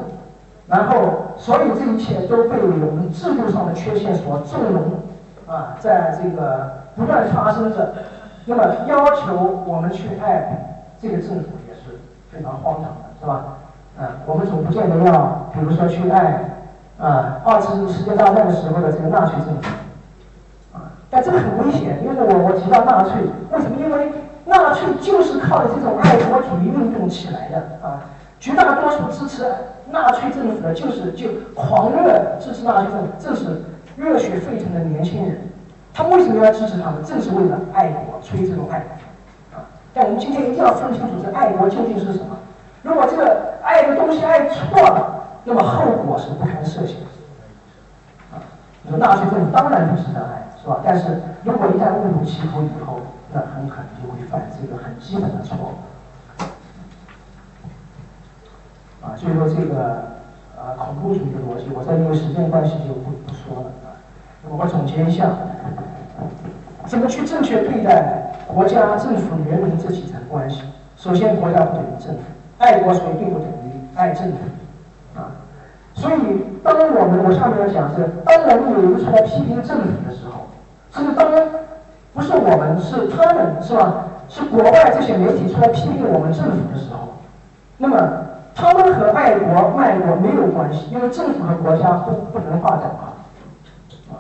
[0.66, 4.82] 然后所有这一切都被我们制度上的缺陷所纵容，
[5.46, 7.94] 啊，在这个不断发生着，
[8.44, 11.98] 那么要求我们去爱这个政府也是
[12.30, 13.44] 非常荒唐的，是吧？
[13.98, 16.50] 啊，我们总不见得要，比如说去爱。
[16.96, 19.68] 啊，二次世界大战的时候的这个纳粹政府，
[20.72, 23.76] 啊，但这个很危险，因为我我提到纳粹，为什么？
[23.80, 24.12] 因为
[24.44, 28.04] 纳粹就是靠着这种爱国主义运动起来的啊，
[28.38, 29.44] 绝大多数支持
[29.90, 33.62] 纳粹政府的，就是就狂热支持纳粹政府，正是
[33.96, 35.36] 热血沸腾的年轻人，
[35.92, 37.02] 他们为什么要支持他们？
[37.02, 38.78] 正是为了爱国，出于这种爱，
[39.52, 42.38] 啊，但我们今天一定要分清楚，这爱国究竟是什么？
[42.82, 45.13] 如果这个爱的东西爱错了。
[45.46, 47.06] 那么后果是不堪设想的，
[48.32, 48.40] 啊！
[48.82, 50.80] 你说纳粹政府当然不值得爱，是吧？
[50.82, 53.00] 但是如果一旦误入歧途以后，
[53.30, 56.44] 那很可能就会犯这个很基本的错误，
[59.04, 59.12] 啊！
[59.16, 60.16] 所以说这个
[60.56, 63.92] 啊恐怖主义的逻辑，我在因为时间关系就不不说了啊。
[64.48, 65.28] 我总结一下，
[66.86, 70.62] 怎么去正确对待国家、政府、人民这几层关系？
[70.96, 72.20] 首先，国家不等于政府，
[72.56, 74.38] 爱国所以并不等于爱政府。
[75.94, 80.50] 所以，当我们我下面要讲是，当我们有人出来批评政府的时候，
[80.90, 81.30] 是当
[82.12, 84.06] 不是我们，是他们，是吧？
[84.28, 87.14] 是国外这些媒体出来批评我们政府的时候，
[87.78, 87.96] 那么
[88.54, 93.14] 他们和爱国卖国没有关系，因为政府和国家不不能划等号。
[94.10, 94.18] 啊，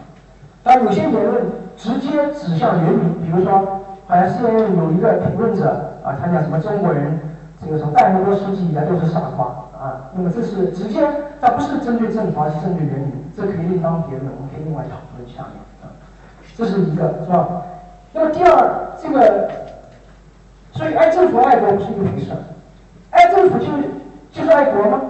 [0.62, 1.46] 但有些言论
[1.76, 7.18] 直接指向人民，比如说，好像是有一个评论者啊，他讲什么中国人
[7.60, 9.46] 这个从半个多世纪以来都是傻瓜
[9.84, 11.06] 啊，那么这是直接，
[11.42, 15.92] 它不是针对政府，而是针对人民，这可以另当别论，我们可以另外讨论下面啊，
[16.56, 17.60] 这是一个，是吧？
[18.14, 19.50] 那么第二，这个，
[20.72, 22.38] 所以爱政府爱国不是一回事儿，
[23.10, 23.66] 爱政府就
[24.32, 25.02] 就是爱国吗？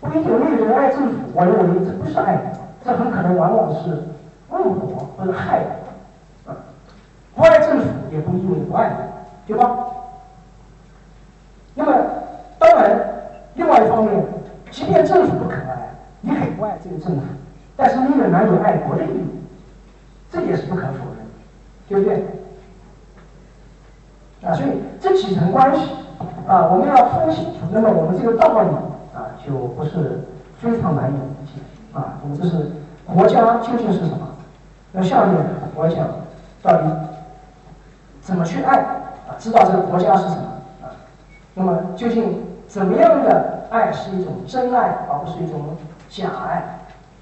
[0.00, 2.52] 不一定，有人爱政府，我认为这不是爱国，
[2.84, 4.04] 这很可能往往是
[4.50, 5.58] 误国或者害
[6.44, 6.56] 国，啊，
[7.34, 9.04] 不爱政府也不意味不爱国，
[9.44, 9.76] 对吧？
[11.74, 11.92] 那么
[12.60, 13.00] 当然，
[13.54, 14.24] 另外一方面，
[15.02, 17.22] 政府不可爱，你很不爱这个政府，
[17.76, 19.42] 但是你仍然有爱国的义务，
[20.30, 21.18] 这也是不可否认。
[21.88, 22.22] 对不对？
[24.46, 25.90] 啊，所以这几层关系
[26.46, 28.68] 啊，我们要分清楚，那么我们这个道理
[29.14, 30.22] 啊，就不是
[30.58, 31.62] 非常难以理解
[31.94, 32.18] 啊。
[32.22, 32.72] 我们这是
[33.06, 34.28] 国家究竟是什么？
[34.92, 35.34] 那下面
[35.74, 36.06] 我讲
[36.62, 36.90] 到底
[38.20, 39.32] 怎么去爱啊？
[39.38, 40.42] 知道这个国家是什么
[40.82, 40.92] 啊？
[41.54, 45.76] 那么究竟怎么样的爱是一种真爱，而不是一种
[46.08, 46.80] 假爱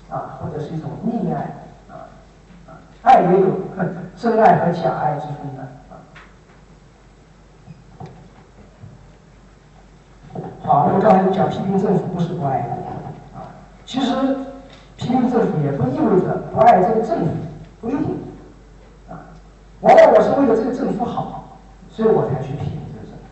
[0.08, 1.40] 啊，或者是一种溺爱？
[1.88, 2.06] 啊
[3.02, 3.46] 爱也有
[4.16, 5.94] 真爱和假爱之分的啊。
[10.64, 13.46] 好，我们刚才讲批评政府不是不爱国啊，
[13.84, 14.36] 其实
[14.96, 17.30] 批评政府也不意味着不爱这个政府，
[17.80, 18.18] 不一定
[19.08, 19.30] 啊。
[19.82, 21.58] 往往我是为了这个政府好，
[21.88, 23.22] 所以我才去批评这个政府。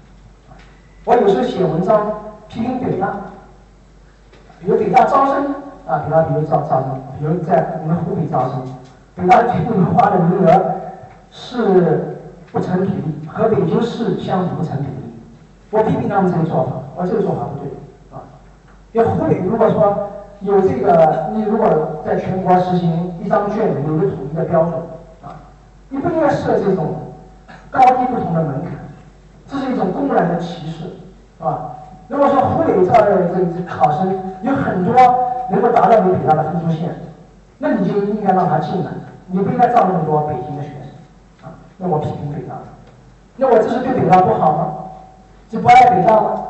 [1.05, 2.24] 我有时候写文章
[2.55, 3.09] 批评北大，
[4.60, 5.47] 比如北大招生
[5.89, 8.62] 啊，北大比如招招生，比如在我们湖北招生。
[9.16, 10.74] 北大北京话的名额
[11.32, 12.16] 是
[12.52, 15.14] 不成比例，和北京市相比不成比例。
[15.70, 17.68] 我批评他们这个做法，我这个做法不对
[18.16, 18.22] 啊。
[18.93, 20.10] 因为湖北如果说
[20.40, 24.74] 有这个，你如果在全国实行一张卷子，有个统一的标准
[25.24, 25.43] 啊，
[25.89, 27.14] 你不应该设这种
[27.68, 28.72] 高低不同的门槛，
[29.48, 31.72] 这是一种公然的歧视，是吧？
[32.09, 34.94] 如果说湖北这这这考生有很多
[35.51, 36.94] 能够达到你北大的分数线，
[37.59, 38.90] 那你就应该让他进来。
[39.26, 41.55] 你不应该招那么多北京的学生，啊？
[41.78, 42.55] 那我批评北大，
[43.36, 44.74] 那我这是对北大不好吗？
[45.48, 46.44] 就不爱北大吗？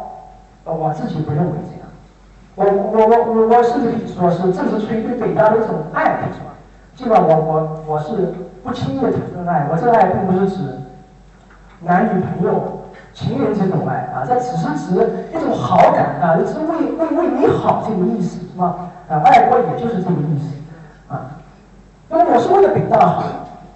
[0.65, 1.89] 我自己不认为这样。
[2.57, 6.51] 我我我我我甚至可以说是，正是出于对北大的一种爱，是吧？
[6.97, 10.81] 尽管我我我是不轻易的谈论爱，我这爱并不是指
[11.81, 12.74] 男女朋友、
[13.15, 18.75] 情人这种爱啊，这只是指一种好感啊，是为为为你好这个意思，是吧？
[19.09, 20.57] 啊，爱国也就是这个意思
[21.09, 21.39] 啊。
[22.09, 23.23] 那么我是为了北大好，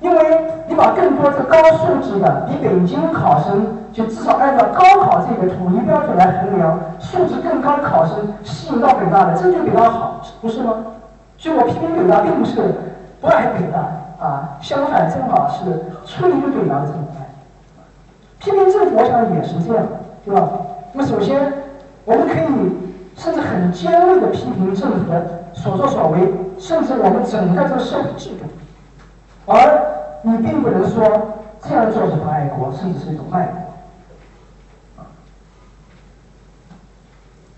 [0.01, 0.19] 因为
[0.67, 10.75] 你把更多的高素质的，比北京考生就至少按照高考这个统一标准来衡量，素质更高的考生吸引到北大的，这就北大好，不是吗？
[11.39, 12.61] 所以我批评北大并不是
[13.21, 13.79] 不爱北大
[14.25, 15.65] 啊，相反正好是
[16.05, 17.08] 出于对北大的这种爱。
[18.39, 19.87] 批评政府我想也是这样，
[20.25, 20.51] 对吧？
[20.93, 21.53] 那么首先
[22.05, 22.47] 我们可以
[23.17, 26.33] 甚至很尖锐的批评政府的所作所为。
[26.59, 28.45] 甚至我们整个这个社会制度，
[29.47, 31.05] 而你并不能说
[31.63, 35.05] 这样做是不爱国，甚至是一种卖国。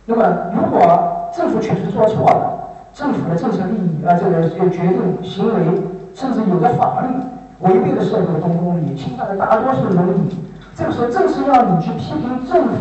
[0.04, 2.60] 那么，如果政府确实做错了，
[2.92, 5.82] 政府的政策利益啊，这个这个决定行为，
[6.12, 7.08] 甚至有的法律
[7.60, 10.44] 违背了社会的公共利益，侵犯了大多数人的利益，
[10.80, 12.74] 这个时候正是要你去批评政府，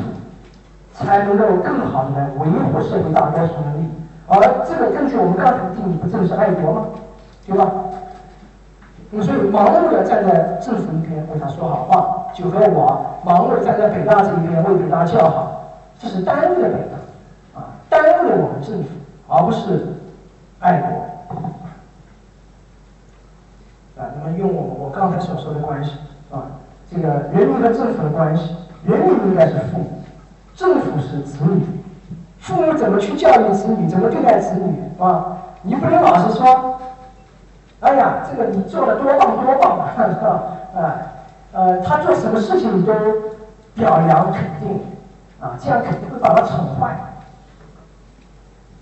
[0.94, 3.90] 才能够更好的来维护社会大多数人的利益。
[4.26, 6.86] 好了，这个根据我们刚才的定义，不正是爱国吗？
[7.46, 7.70] 对吧？
[9.10, 18.88] 你所以盲目的站在政府一边为他说好话，就和我盲目的站在北大这一边为北大叫好，这是耽误了北大，啊，耽误了我们政府，
[19.28, 19.94] 而不是
[20.62, 20.88] 爱国。
[24.02, 25.92] 啊，那么用我我刚才所说的关系
[26.32, 26.48] 啊，
[26.92, 30.04] 这个人民和政府的关系，人民应该是父母，
[30.56, 31.64] 政府是子女。
[32.40, 35.38] 父母怎么去教育子女，怎么对待子女，啊？
[35.62, 36.80] 你不能老是说，
[37.82, 40.44] 哎呀，这个你做的多棒多棒， 是吧？
[40.74, 40.96] 啊，
[41.52, 42.94] 呃，他做什么事情你都
[43.76, 44.80] 表扬肯定，
[45.40, 46.98] 啊，这样肯定会把他宠坏，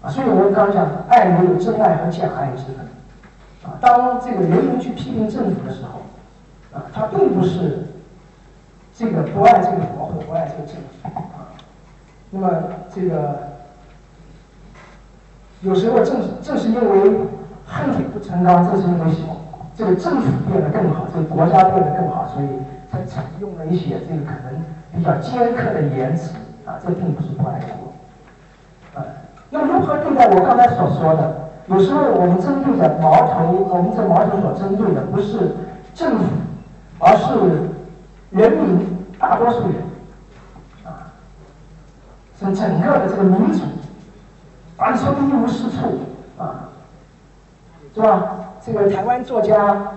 [0.03, 2.85] 啊，所以我刚刚讲，爱没有真爱和假爱之分，
[3.65, 7.86] 啊，当这个人民去批评政府的时候，啊，他并不是
[8.98, 11.53] 这个不爱这个国或不爱这个政府，啊。
[12.32, 12.49] 那么
[12.91, 13.53] 这个
[15.61, 17.11] 有时候正正是因为
[17.64, 19.38] 恨铁不成钢，正是因为希望
[19.76, 22.48] 这个政府变得更好，这个国家变得更好，所以
[22.91, 26.34] 才采用了一些这个可能比较尖刻的言辞
[26.65, 28.99] 啊，这并不是不爱国。
[28.99, 29.06] 啊，
[29.52, 31.52] 那么如何对待我刚才所说的？
[31.68, 35.56] 有时候我们针对的矛头，我们这矛头所针对的不是
[35.94, 36.26] 政府，
[36.98, 37.69] 而是
[38.32, 39.76] 人民大多数人，
[40.84, 41.14] 啊，
[42.40, 43.64] 是整个的这个民族，
[44.76, 45.99] 把你说的一无是处，
[46.38, 46.70] 啊，
[47.95, 48.36] 是吧？
[48.66, 49.94] 这个台湾作家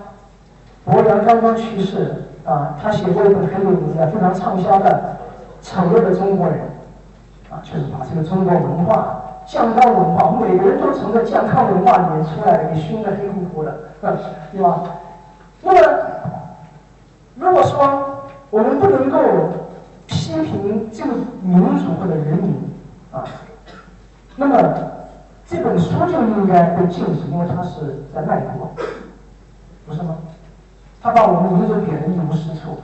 [0.84, 5.18] 博洋刚刚去世，啊，他写过一本很有名的、非常畅销的
[5.66, 6.58] 《丑陋的中国人》，
[7.52, 9.16] 啊，就是把这个中国文化。
[9.46, 14.16] 健康文化，每个人都从这健康文化里面出来的，给熏得黑乎乎的，对吧？
[14.52, 14.88] 那么，
[17.34, 18.09] 如果说
[18.50, 19.18] 我们不能够
[20.06, 21.12] 批评这个
[21.42, 22.54] 民族或者人民
[23.12, 23.24] 啊，
[24.36, 24.56] 那么
[25.46, 28.70] 这本书就应该被禁止，因为它是在卖国，
[29.86, 30.16] 不是吗？
[31.00, 32.78] 他把我们民族贬得一无是处，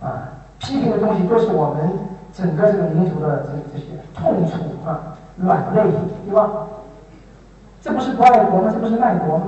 [0.00, 0.28] 啊，
[0.58, 1.90] 批评的东西都是我们
[2.32, 5.16] 整个这个民族的这这些痛处啊。
[5.36, 5.82] 软肋，
[6.26, 6.66] 对吧？
[7.80, 8.70] 这不是不爱国吗？
[8.70, 9.44] 这不是卖国吗？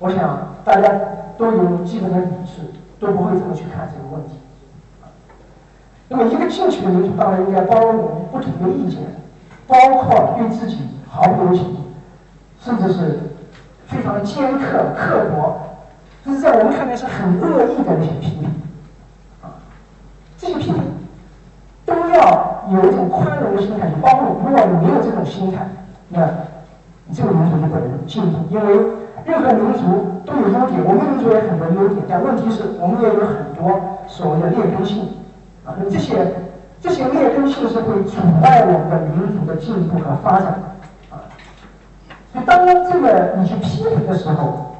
[0.00, 0.92] 我想大家
[1.38, 2.62] 都有基本的理智，
[2.98, 4.38] 都不会这么去看这个问题。
[6.08, 9.00] 那么，一个进取的民族当然应该包容不同的意见，
[9.66, 11.76] 包括对自己毫不留情，
[12.60, 13.20] 甚至是
[13.86, 15.56] 非常尖刻、刻薄，
[16.24, 18.50] 就是在我们看来是很恶意的那些批评。
[19.42, 19.56] 啊，
[20.36, 20.82] 这些批评
[21.84, 22.52] 都要。
[22.70, 25.68] 有一种宽容的心态去包容，如果你没有这种心态，
[26.08, 26.26] 那
[27.04, 28.38] 你这个民族就不能进步。
[28.48, 28.74] 因为
[29.26, 35.08] 任何民族都有优点，我们民族也有很多优点，但问题是我们也有很多所谓的劣根性
[35.64, 35.74] 啊。
[35.78, 36.34] 那这些
[36.80, 40.46] 这些劣根性是会阻碍我们的民族的进步和发展
[41.10, 41.28] 啊。
[42.32, 44.74] 所以当这个你去批评的时候，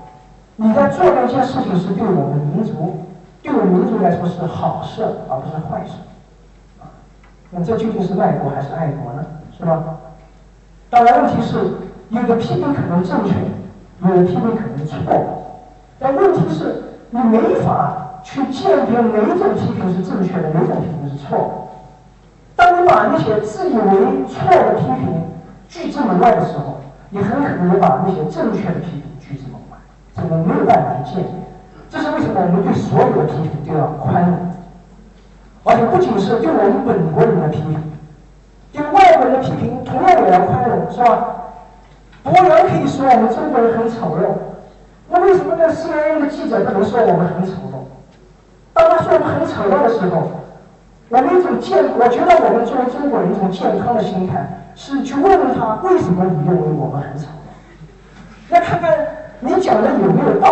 [0.57, 3.05] 你在做的一件事情是对我们民族，
[3.43, 5.93] 对我们民族来说是好事，而不是坏事。
[6.81, 6.89] 啊
[7.51, 9.25] 那这究竟是卖国还是爱国呢？
[9.57, 9.83] 是吧？
[10.91, 11.59] 当然，问题是
[12.11, 13.35] 有的批评可能正确，
[14.11, 15.27] 有的批评可能错误。
[15.99, 21.45] 但问题是，你没法去鉴别哪种批评是正确的，哪种批评是错的。
[22.57, 25.23] 当你把那些自以为错的批评
[25.69, 29.79] 拒之门外的时候，你很可能把那些正确的批评拒之门外，
[30.15, 31.35] 这个没有办法去鉴别。
[31.89, 34.35] 这是为什么我们对所有的批评都要宽容。
[35.65, 37.81] 而且不仅是对我们本国人的批评，
[38.73, 41.34] 对外国人的批评同样也要宽容，是吧？
[42.33, 44.33] 博洋可以说我们中国人很丑陋，
[45.11, 47.85] 那为什么那 CNN 的记者不能说我们很丑陋？
[48.73, 50.31] 当他说我们很丑陋的时候，
[51.11, 57.29] 我们一种健，我觉得我们作为中国人一种健康的心态是去问问他为什么你认为我们很丑陋？
[58.49, 59.07] 那看看
[59.41, 60.51] 你讲的有没有道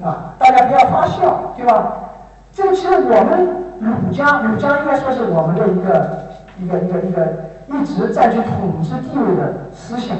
[0.00, 0.34] 理啊？
[0.38, 1.92] 大家不要发笑，对吧？
[2.52, 3.60] 这个其实我们。
[3.80, 6.28] 儒家，儒家应该说是我们的一个
[6.58, 7.26] 一个一个一个
[7.66, 10.16] 一直占据统治地位的思想。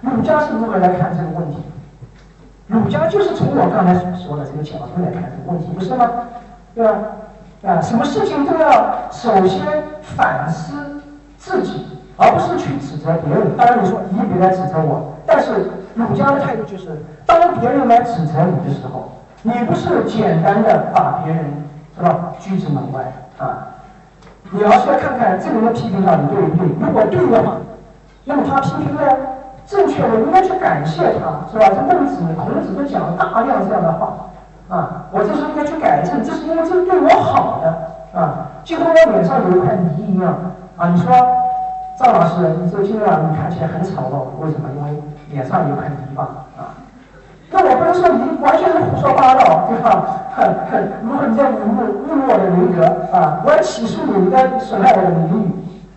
[0.00, 1.56] 儒家是如何来看这个问题？
[2.66, 6.08] 儒家就是从我刚才所说的这个角度来看这个问题，不是吗？
[6.74, 6.94] 对吧？
[7.66, 9.60] 啊，什么事情都要首先
[10.02, 11.02] 反思
[11.36, 11.86] 自己，
[12.16, 13.56] 而不是去指责别人。
[13.56, 19.10] 当然你说你别来指责我，但是儒家的态度就是，当别人来指责你的时候，
[19.42, 21.44] 你不是简单的把别人。
[21.98, 22.32] 是吧？
[22.38, 23.66] 拒之门外啊！
[24.50, 27.56] 你要是要看看这个人的批评到底对不对，如果对的话，
[28.24, 29.16] 那么他批评了呀
[29.70, 31.70] 正确，我应该去感谢他，是吧？
[31.70, 34.26] 这孟子、孔子都讲了大量这样的话
[34.68, 40.34] 啊，我这时候应该去改正，这是因为这是对我好的啊，就跟我脸上有一块泥一样
[40.76, 40.88] 啊。
[40.88, 41.14] 你说
[41.96, 44.68] 赵老师，你说今晚你看起来很丑陋，为什么？
[44.76, 46.24] 因为脸上有块泥巴
[46.58, 46.74] 啊。
[47.52, 50.02] 那我不能说你完全是胡说八道，对吧？
[50.34, 52.84] 哼哼如果你在侮辱侮辱我的人格
[53.16, 55.50] 啊，我要起诉你，你该损害我的名誉，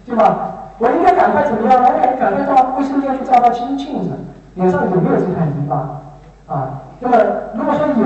[0.05, 0.52] 对吧？
[0.79, 1.83] 我应该赶快怎么样？
[1.83, 4.09] 我赶赶快到卫生间去照照镜镜子，
[4.55, 6.01] 脸上有没有这块泥巴？
[6.47, 7.17] 啊，那么
[7.55, 8.03] 如果说有，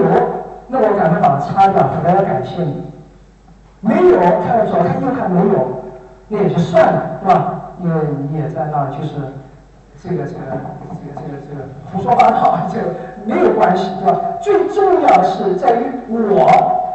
[0.67, 2.83] 那我赶快把它擦掉，回来要感谢你。
[3.79, 5.67] 没有，看左看右看没有，
[6.27, 7.53] 那也就算了，是吧？
[7.79, 9.15] 因为你也在那，就是
[10.01, 12.87] 这个这个这个这个这个胡说八道，这个。
[13.27, 14.17] 没有关系，对吧？
[14.39, 16.47] 最重要的是在于我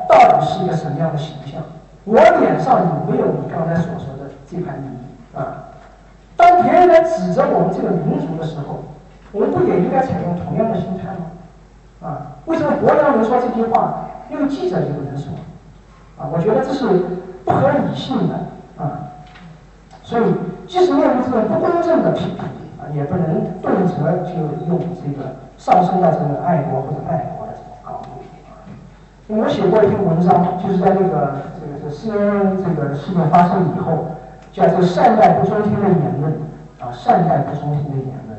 [0.08, 1.60] 到底是一个什么样的形象，
[2.06, 4.88] 我脸上有没有你刚才所说的这盘泥
[5.38, 5.61] 啊？
[6.42, 8.82] 当别人来指责我们这个民族的时候，
[9.30, 11.30] 我们不也应该采用同样的心态吗？
[12.02, 12.42] 啊？
[12.46, 15.32] 为什么博洋能说这句话，因为记者就不能说？
[16.18, 16.26] 啊？
[16.32, 16.84] 我觉得这是
[17.44, 18.34] 不合理性的
[18.76, 19.14] 啊。
[20.02, 20.24] 所以，
[20.66, 22.44] 即使面对这种不公正的批评
[22.82, 24.34] 啊，也不能动辄就
[24.66, 25.38] 用这个。
[25.58, 27.52] 上升到这个爱国或者爱国的
[27.84, 28.18] 高度。
[28.50, 28.66] 啊。
[29.28, 34.06] 我写过一篇文章，就是在这个这个这个 CNN 这个事件发生以后，
[34.52, 36.32] 叫做善待不中听的言论
[36.78, 38.38] 啊，善待不中听的言论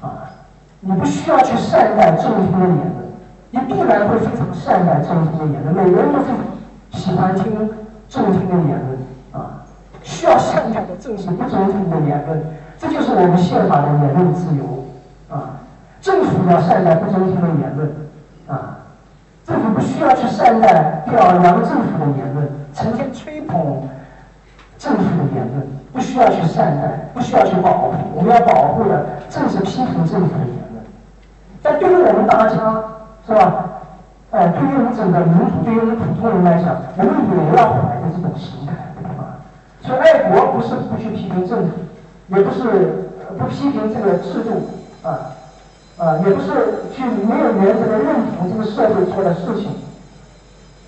[0.00, 0.28] 啊，
[0.80, 3.06] 你不需要去善待中听的言论，
[3.50, 5.74] 你必然会非常善待中听的言论。
[5.74, 7.54] 每个人都是喜欢听
[8.08, 8.98] 中听的言论
[9.32, 9.62] 啊，
[10.02, 12.42] 需要善待的正是不中听的言论，
[12.78, 14.84] 这就是我们宪法的言论自由
[15.30, 15.60] 啊。
[16.00, 17.90] 政府要善待不中听的言论
[18.48, 18.78] 啊。
[19.46, 23.82] 政府不需要去善待表扬政府的言论，成天吹捧
[24.86, 27.94] 政府的言论，不需要去善待，不需要去保护。
[28.14, 30.84] 我们要保护的正是批评政府的言论。
[31.60, 32.54] 但对于我们大家，
[33.26, 33.82] 是吧？
[34.30, 38.70] 哎，对于我们整个民族，对于我们普通人来讲，我们也要怀着这种心态
[39.18, 39.42] 啊。
[39.82, 41.74] 所以，爱国不是不去批评政府，
[42.28, 44.70] 也不是不批评这个制度
[45.02, 45.34] 啊。
[45.98, 49.70] 啊，也不是去没有原则的认同这个社会做的事情，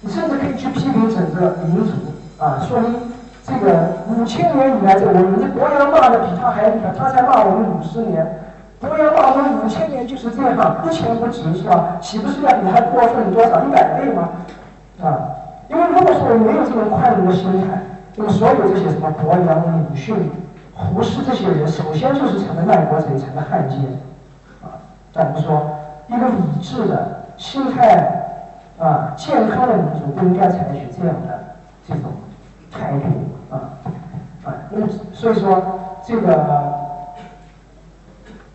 [0.03, 1.93] 你甚至可以去批评整个民族
[2.39, 2.93] 啊，说明
[3.49, 8.41] 这个五千年以来，这我们这国阳骂的比他还厉害，他才骂我们五十年，
[8.79, 11.97] 国阳骂我们五千年就是这样，不前不值是吧？
[11.99, 14.29] 岂不是要比他过分多少一百倍吗？
[15.03, 15.33] 啊，
[15.69, 17.81] 因为如果说我们没有这种宽容的心态，
[18.17, 20.31] 那么所有这些什么伯阳、鲁迅、
[20.75, 23.81] 胡适这些人，首先就是成了卖国贼，成了汉奸。
[24.61, 24.77] 啊，
[25.15, 25.71] 我们说，
[26.09, 28.37] 一个理智的、心态
[28.79, 31.57] 啊健康的民族不应该采取这样的
[31.89, 32.13] 这种
[32.71, 33.07] 态度
[33.51, 33.81] 啊
[34.45, 34.55] 啊。
[34.71, 35.63] 那么，所以说
[36.07, 36.75] 这个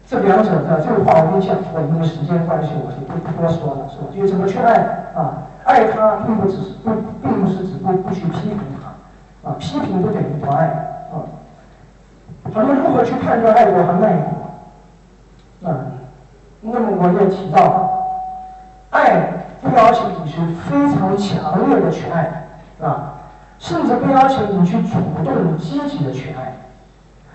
[0.07, 4.07] 这两者的这个话我跟你讲过，因为时间关系，我就不多说了，是吧？
[4.15, 4.73] 就怎么去爱
[5.15, 5.43] 啊？
[5.63, 6.91] 爱他并不只是不，
[7.21, 10.67] 并不是只不不去批评他啊，批评不等于不爱
[11.11, 11.23] 啊。
[12.53, 14.13] 咱们如何去判断爱国和卖
[15.61, 15.77] 国啊？
[16.59, 17.89] 那么我也提到，
[18.89, 19.21] 爱
[19.61, 20.39] 不要求你是
[20.69, 22.47] 非常强烈的去爱，
[22.81, 23.12] 啊，
[23.63, 26.53] 甚至不要求你去主动积极的去爱。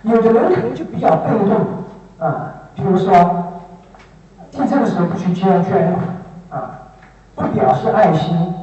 [0.02, 1.56] 有的人可能就比较被动，
[2.18, 3.10] 啊，比如说
[4.50, 6.70] 地震的时候不去捐捐款，啊，
[7.34, 8.54] 不表示爱心，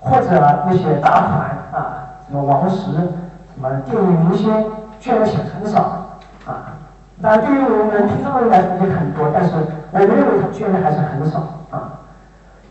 [0.00, 1.32] 或者那些大款
[1.72, 4.52] 啊，什么王石，什么电影明星
[4.98, 6.74] 捐的钱很少，啊，
[7.18, 9.52] 那对于我们平常人来说也很多，但是。
[9.92, 11.38] 我们认为他捐的还是很少
[11.70, 12.00] 啊。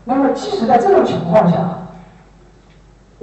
[0.04, 1.56] 那么，即使在这种情况下，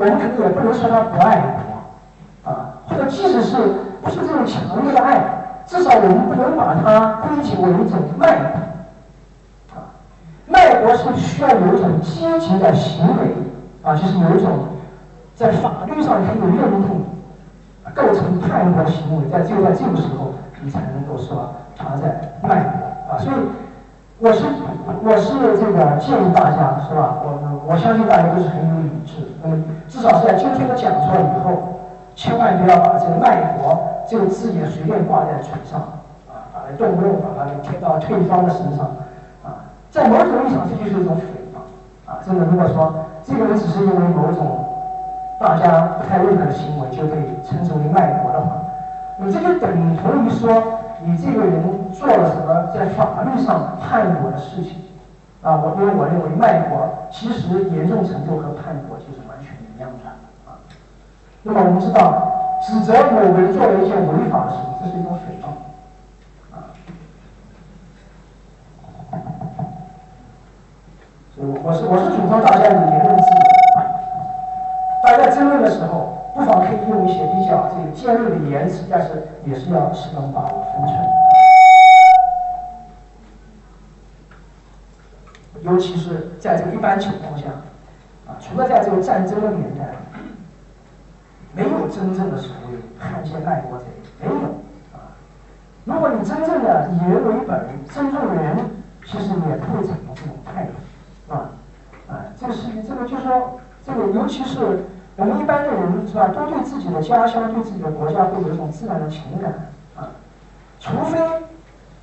[0.02, 3.56] 我们可能也不能说他不爱国啊，或者即使是
[4.02, 9.94] 不是这种强烈的爱，至少我们不能把它归结为一种卖国啊。
[10.48, 13.36] 卖国是需要有一种积极的行为
[13.84, 14.69] 啊，就是有一种
[15.36, 17.06] 在法律上可以认定
[17.94, 20.34] 构成叛国行为，在只有在这个时候，
[20.64, 23.19] 你才能够说他在卖国啊。
[23.19, 23.36] 所以。
[24.22, 24.45] 我是
[25.02, 27.18] 我是这个建议大家是吧？
[27.26, 29.34] 我我相信大家都是很有理智。
[29.43, 31.81] 嗯至少是在今天的讲座以后，
[32.14, 35.81] 千万不要把这个“卖国”这个字眼随便挂在嘴上
[36.30, 38.85] 啊，把它动不动把它贴到对方的身上
[39.41, 39.73] 啊。
[39.89, 41.65] 在某种意义上，这就是一种诽谤
[42.06, 42.22] 啊！
[42.23, 42.93] 真的，如果说
[43.26, 44.64] 这个人只是因为某种
[45.39, 48.53] 大家不太认可的行为就被称之为卖国的话，
[49.18, 50.77] 那这就等同于说。
[51.03, 54.76] 你这个人做了什么在法律上叛国的事情
[55.41, 55.56] 啊？
[55.57, 60.10] 我因为我认为卖国其实严重程度和叛国其实完全一样的
[60.45, 60.61] 啊。
[61.41, 65.48] 那么我们知道，指责某人做了一件违法的事情，这是一种诽谤
[66.53, 66.69] 啊。
[71.64, 73.41] 我是我是主张大家有言论自由，
[75.03, 76.11] 大家争论的时候。
[77.72, 80.93] 这个尖锐的言辞，但是也是要适当把握分寸。
[85.61, 87.45] 尤其是在这个一般情况下，
[88.27, 89.93] 啊，除了在这个战争的年代，
[91.53, 93.85] 没有真正的所谓汉奸卖国贼，
[94.19, 94.34] 没有
[94.91, 95.15] 啊。
[95.85, 98.57] 如果你真正的以人为本，尊重人，
[99.06, 101.52] 其实也不会产生这种态度，啊，
[102.10, 104.84] 啊，这个是这个就是说，这个尤其是。
[105.18, 109.52] 我们一般的人是吧，都对自己的家乡、对自己的国家会有一种自然的情感
[109.96, 110.10] 啊，
[110.80, 111.20] 除非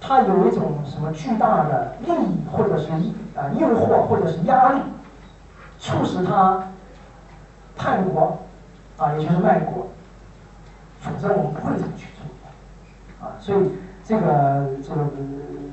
[0.00, 2.92] 他有一种什么巨大的利益，或者是
[3.34, 4.80] 啊诱惑，或者是压力，
[5.78, 6.62] 促使他
[7.76, 8.38] 叛国
[8.98, 9.88] 啊，也就是卖国，
[11.00, 13.32] 否则我们不会这么去做啊。
[13.40, 13.72] 所以
[14.04, 15.00] 这个这个，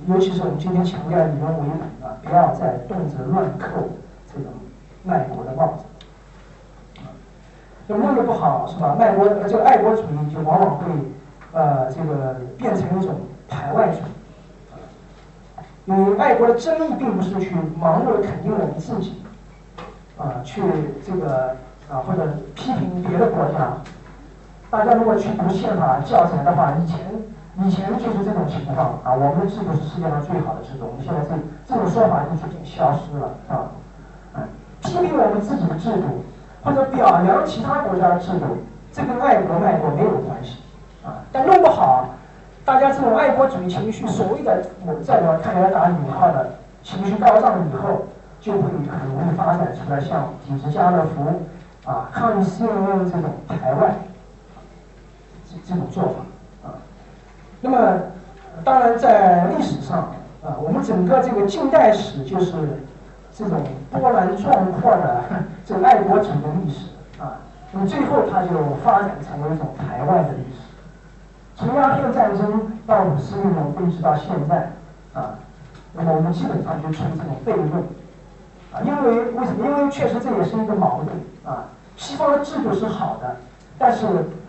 [0.07, 1.67] 尤其是我们今天强调以人为
[2.01, 3.89] 本啊，不要再动辄乱扣
[4.33, 4.51] 这种
[5.03, 5.83] 卖国的帽子。
[7.87, 8.95] 就弄得不好是吧？
[8.97, 10.85] 卖国呃，这个爱国主义就往往会
[11.53, 13.15] 呃，这个变成一种
[13.47, 14.01] 排外主义。
[15.85, 19.21] 因为爱国的真意并不是去盲目的肯定我们自己，
[20.17, 20.63] 啊去
[21.05, 21.55] 这个
[21.87, 22.25] 啊或者
[22.55, 23.77] 批评别的国家。
[24.71, 26.99] 大家如果去读宪法教材的话，以前
[27.63, 31.35] 以前就是这种情况啊，我们的制度是世界上最好的制度，我们现在这
[31.67, 33.69] 这种说法已经逐渐消失了啊。
[34.81, 36.25] 批评我们自己的制度，
[36.65, 38.57] 或者表扬其他国家的制度，
[38.91, 40.57] 这跟爱国卖国没有关系
[41.05, 41.21] 啊。
[41.31, 42.09] 但弄不好，
[42.65, 48.07] 大家这种爱国主义情绪，所谓的我在我看来打引号的情绪高涨以后，
[48.41, 51.43] 就会很容易发展出来像抵制家乐福
[51.87, 53.93] 啊、抗议 CNN 这种排外
[55.47, 56.73] 这这种做法啊。
[57.61, 57.77] 那么，
[58.63, 59.99] 当然在历史上
[60.43, 62.55] 啊，我们整个这个近代史就是。
[63.37, 65.23] 这种波澜壮阔的
[65.67, 66.87] 这个爱国主义的历史
[67.21, 67.35] 啊，
[67.73, 68.49] 那么最后它就
[68.81, 70.61] 发展成为一种排外的历史。
[71.53, 74.71] 从鸦片战争到五四运动，一直到现在
[75.13, 75.35] 啊，
[75.91, 77.83] 那么我们基本上就处于这种悖论
[78.71, 79.65] 啊，因为为什么？
[79.65, 81.65] 因为确实这也是一个矛盾啊。
[81.97, 83.35] 西方的制度是好的，
[83.77, 84.05] 但是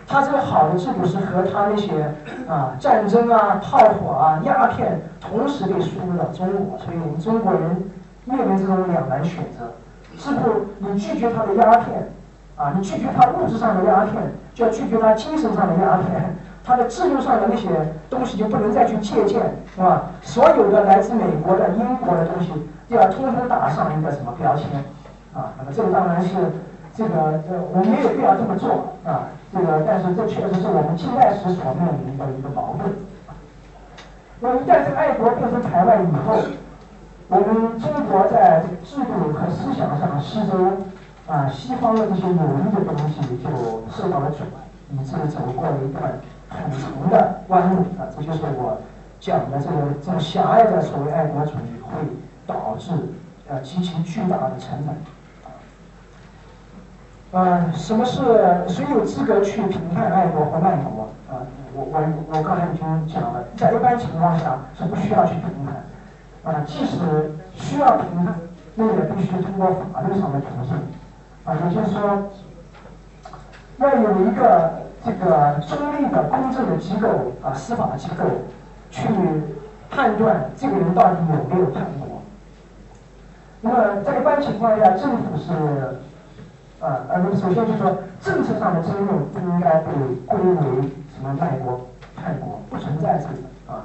[0.06, 2.14] 它这个好的制度是和它那些
[2.48, 7.90] 啊战争啊、炮火啊、鸦片同时被输入到中国，所以我们中国人。
[8.26, 9.72] 面临这种两难选择，
[10.18, 12.12] 是不你拒绝他的鸦片，
[12.56, 14.14] 啊，你拒绝他物质上的鸦片，
[14.52, 17.68] 就要拒绝他精神上的鸦片，他的制度上的那些
[18.10, 19.40] 东西就不能再去借鉴，
[19.74, 20.10] 是吧？
[20.22, 22.50] 所有的来自美国的、英国的东西，
[22.90, 24.66] 就要通通打上一个什么标签，
[25.32, 26.28] 啊，那么这个当然是
[26.92, 32.90] 这个呃，我们没有必要这么做，啊，这个但是这确实是我们近代史所面临的一个矛盾。
[34.40, 36.36] 那么一旦这个爱国变成排外以后，
[37.28, 40.76] 我们中国在制度和思想上吸收
[41.26, 42.36] 啊西方的这些有益
[42.72, 44.62] 的东西，就受到了阻碍，
[44.92, 48.06] 以致走过了一段很长的弯路啊。
[48.16, 48.78] 这就是我
[49.18, 51.98] 讲的这个这种狭隘的所谓爱国主义，会
[52.46, 52.92] 导致
[53.48, 54.94] 呃极其巨大的成本。
[57.32, 58.22] 呃，什么是
[58.68, 61.42] 谁有资格去评判爱国和卖国啊？
[61.74, 65.74] 我我我刚才已经讲了，在一般情况下是不需要去评判。
[66.46, 66.96] 啊，即使
[67.56, 68.34] 需要评判，
[68.76, 70.76] 那也必须通过法律上的途径。
[71.44, 72.30] 啊，也就是说，
[73.78, 74.70] 要有一个
[75.04, 77.08] 这个中立的、公正的机构
[77.42, 78.24] 啊，司法机构
[78.92, 79.02] 去
[79.90, 82.22] 判断这个人到底有没有叛国。
[83.60, 85.52] 那么在一般情况下，政府是
[86.78, 89.90] 啊，呃，首先就是说，政策上的争论不应该被
[90.26, 90.82] 归为
[91.12, 93.82] 什么卖国、叛国，不存在这个啊。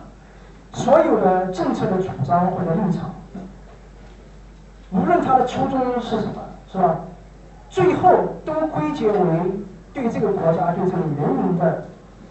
[0.73, 3.13] 所有的政策的主张或者立场，
[4.91, 6.41] 无论他的初衷是什么，
[6.71, 7.01] 是吧？
[7.69, 9.51] 最后都归结为
[9.93, 11.85] 对这个国家、对这个人民的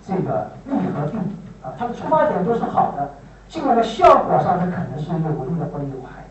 [0.06, 1.16] 这个利和弊
[1.62, 1.72] 啊。
[1.78, 3.10] 它的出发点都是好的，
[3.48, 6.24] 尽管的效果上它可能是有利的或者有害。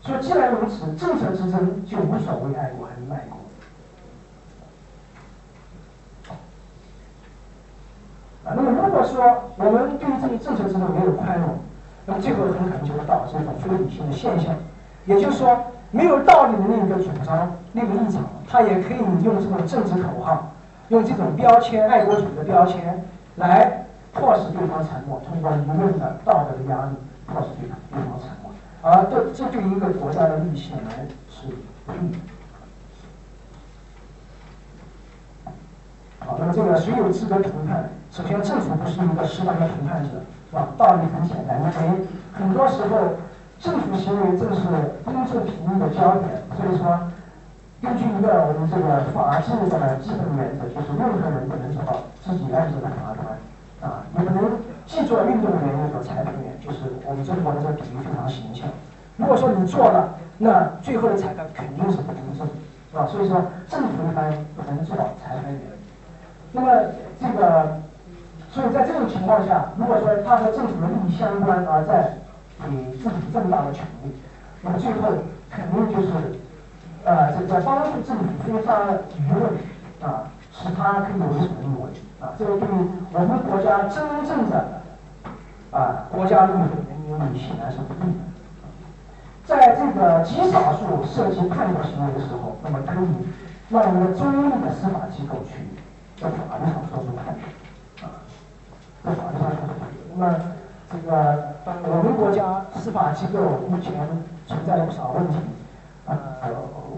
[0.00, 3.38] 所以既然如此，政策之争就无所谓爱国还是卖国。
[6.30, 6.36] 啊，
[8.46, 11.58] 那么如果说我们对于这个政策制度没有宽容，
[12.04, 14.54] 那么最后很可能就会导致一种非理性的现象。
[15.06, 15.56] 也就是说，
[15.90, 20.52] 没有道理的那个主张、那个立场，他也可以用这种政治口号，
[20.88, 23.02] 用这种标签、爱国主义的标签
[23.36, 26.96] 来迫使对方沉默，通过舆论的道德的压力
[27.26, 28.52] 迫使对方对方沉默。
[28.82, 31.46] 而这这对一个国家的利益显然是
[31.86, 32.18] 不利的。
[36.20, 37.90] 好，那么这个谁有资格评判？
[38.14, 40.68] 首先，政府不是一个适当的评判者，是吧？
[40.78, 43.18] 道理很简单，因为很多时候
[43.58, 44.62] 政府行为正是
[45.02, 46.38] 公正评议的焦点。
[46.54, 47.10] 所以说，
[47.82, 53.34] 根据一个我们这个法治的基本原则，就是任何人不能做到自己案子的法官，
[53.82, 58.68] 啊，也不能既做运动员又做裁判员，就是我们中国的这个比喻非常形象。
[59.16, 63.08] 如果说你做了，那最后的裁判肯定是不公正，是吧？
[63.10, 65.60] 所以说，政府一般不能做裁判员。
[66.52, 66.70] 那么
[67.20, 67.82] 这个。
[68.54, 72.14] 所以在这种情况下，如果说他和政府的利益相关，而在
[72.62, 74.14] 给自己这么大的权利，
[74.62, 75.10] 那么最后
[75.50, 76.38] 肯定就是，
[77.02, 79.58] 呃，这在帮助政府封杀舆论，
[80.00, 81.90] 啊，使他可以为所欲为，
[82.22, 84.82] 啊，这个对于我们国家真正的，
[85.72, 88.22] 啊，国家利益人民利益显然是不利的。
[89.44, 93.08] 在这个极少数涉及叛国行为的时候，那么可以
[93.68, 95.66] 让一个中立的司法机构去
[96.22, 97.42] 在法律上做出判决。
[99.04, 99.52] 在法律上
[100.16, 100.34] 那么，
[100.90, 103.92] 这个我们国家司法机构目前
[104.46, 105.36] 存在不少问题，
[106.06, 106.16] 呃，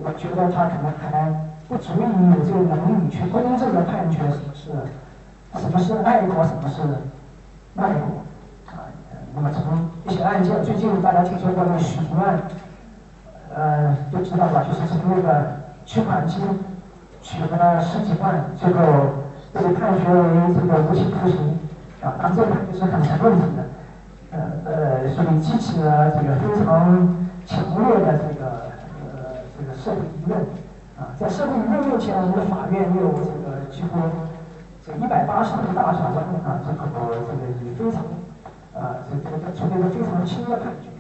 [0.05, 1.35] 我觉得他可能还
[1.67, 4.71] 不足以有这个能力去公正的判决什么是
[5.61, 6.83] 什么是爱国，什么是
[7.75, 8.23] 卖国，
[8.71, 8.87] 啊，
[9.35, 12.39] 那么从一些案件，最近大家听说过那个许霆案，
[13.53, 14.63] 呃，都知道吧？
[14.63, 15.47] 就是从那个
[15.85, 16.39] 取款机
[17.21, 18.83] 取了十几万，最后
[19.53, 21.56] 被判决为这个无期徒刑，
[22.03, 23.65] 啊，当然这个就是很成问题的，
[24.33, 27.09] 呃呃，所以激起了这个非常
[27.47, 28.71] 强烈的这个
[29.01, 30.39] 呃这个社会舆论，
[30.99, 33.99] 啊，在社会舆论面前，我们的法院又这个几乎
[34.85, 36.85] 这一百八十度大转弯啊，这个
[37.25, 38.05] 这个以非常
[38.77, 40.91] 啊这这个出现了非常轻的判决。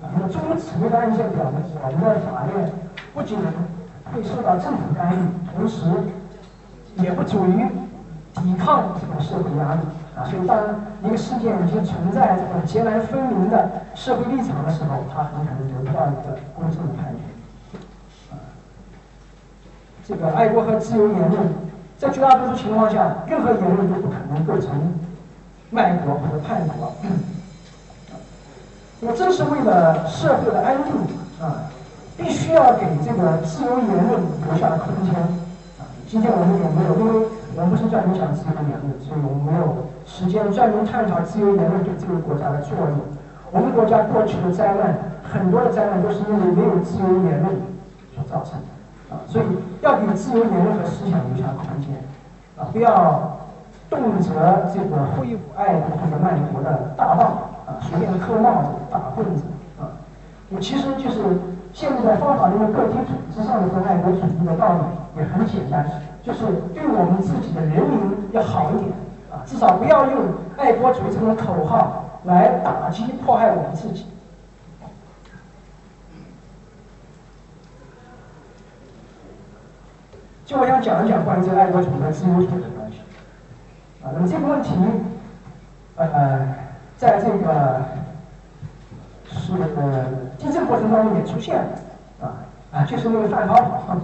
[0.00, 2.70] 那么，诸如此类的案件表明，我们的法院
[3.12, 3.36] 不仅
[4.14, 5.18] 会受到政府干预，
[5.52, 5.84] 同时
[7.02, 7.66] 也不足以
[8.40, 9.80] 抵抗这个社会压力
[10.24, 10.58] 所以，当
[11.04, 17.78] 一个事件已经存在这种截然分明的社会立场的时候，它很可能得不到一个公正的判决。
[18.32, 18.34] 啊，
[20.04, 21.48] 这个爱国和自由言论，
[21.98, 24.92] 在绝大多数情况下，任何言论都不可能构成
[25.70, 26.92] 卖国或者叛国。
[29.00, 30.92] 那么，正是为了社会的安定
[31.40, 31.70] 啊，
[32.16, 35.14] 必须要给这个自由言论留下空间
[35.78, 35.86] 啊。
[36.08, 42.98] 今天我们也没有，因为我们不是专门讲自由言论，所以我们没有时间专门探讨自由言论对这个国家的作用。
[43.52, 47.54] 我们国家过去的灾难，很多的灾难都是因为没有自由言论
[48.16, 49.20] 所造成的啊。
[49.26, 49.44] 所以
[49.82, 51.94] 要给自由言论和思想留下空间
[52.56, 53.36] 啊，不要
[53.90, 54.34] 动辄
[54.72, 57.26] 这个挥舞爱国或者卖国的大棒。
[57.68, 59.44] 啊，随便扣帽子、打棍子
[59.78, 59.92] 啊，
[60.58, 61.20] 其实就是
[61.70, 65.84] 建立在方法论的个体组织上的这种爱国主义的道理也很简单，
[66.22, 68.00] 就是对我们自己的人民
[68.32, 68.90] 要好一点，
[69.48, 70.26] 至少不要用
[70.58, 74.06] 爱国主义这种口号来打击迫害我们自己。
[80.44, 82.98] 就我想讲一讲关于这个爱国主义和自由主义的关系
[84.04, 84.74] 啊，那么这个问题，
[85.96, 86.54] 呃。
[86.98, 87.80] 在这个
[89.30, 90.04] 是呃
[90.36, 91.70] 地震过程当中也出现了
[92.20, 92.34] 啊
[92.72, 93.96] 啊，就是那个范跑跑，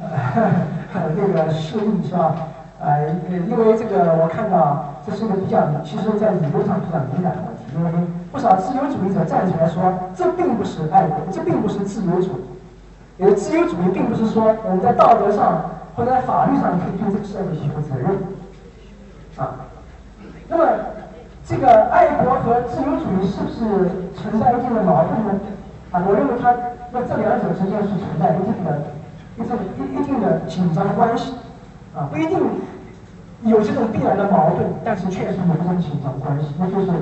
[1.14, 2.34] 那个事例是吧？
[2.80, 3.08] 呃，
[3.48, 7.90] 因为这个我看到这是一个比较，其实在理论上比较敏感的问题，因为
[8.30, 9.82] 不少自由主义者站出来说，
[10.14, 12.44] 这并不是爱国，这并不是自由主义，
[13.18, 15.62] 因为自由主义并不是说我们在道德上
[15.96, 18.10] 或者在法律上可以对这个社会负责任
[19.36, 19.66] 啊，
[20.48, 20.64] 那么。
[21.48, 25.40] 这个爱国和自由主义是不是存在一定的矛盾呢？
[25.90, 26.52] 啊，我认为它
[26.92, 28.82] 那这两者之间是存在一定的、
[29.38, 31.32] 一定一一定的紧张关系，
[31.98, 32.38] 啊，不一定
[33.42, 36.54] 有这种必然的矛盾，但是确实有这种紧张关系。
[36.56, 36.92] 那就是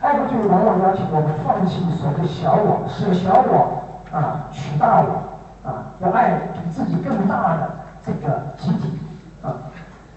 [0.00, 7.70] 爱国主义往往要求我们放弃所谓小我，舍小我啊，取大我啊，要爱比自己更大的
[8.04, 8.98] 这个集体
[9.42, 9.68] 啊。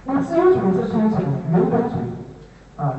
[0.05, 1.19] 那么自由主义这是一种
[1.51, 2.15] 人本主义。
[2.77, 2.93] 啊，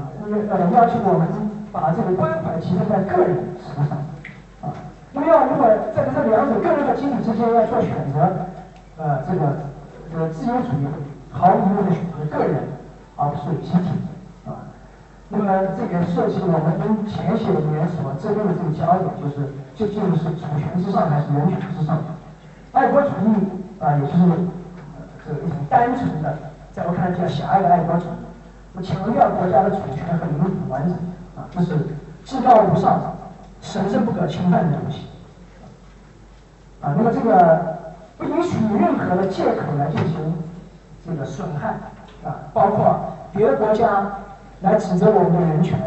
[0.50, 1.28] 呃，要求我们
[1.70, 3.96] 把这个关怀集中在个人身上，
[4.60, 4.74] 啊，
[5.12, 8.28] 那么要如果在这两者个人和集体之间要做选择，
[8.98, 9.67] 呃，这个
[10.14, 10.86] 呃自由主义
[11.30, 12.62] 毫无疑问的选择个人，
[13.16, 13.88] 而不是集体，
[14.46, 14.72] 啊，
[15.28, 15.44] 那么
[15.76, 21.98] 这个涉及我们跟前些年所争论的这个焦点，就是究竟是主权之上还是人权之上？
[22.72, 24.18] 爱国主义啊，也就是
[25.26, 26.36] 这一种单纯的，
[26.72, 28.08] 在我看来叫狭隘的爱国主义。
[28.80, 30.92] 强调国家的主权和领土完整
[31.34, 31.74] 啊，这是
[32.24, 33.16] 至高无上、
[33.60, 35.08] 神圣不可侵犯的东西
[36.80, 36.94] 啊。
[36.96, 37.77] 那么这个
[38.18, 40.34] 不允许任何的借口来进行
[41.06, 41.68] 这个损害
[42.22, 44.12] 啊，包括别的国家
[44.60, 45.78] 来指责我们的人权，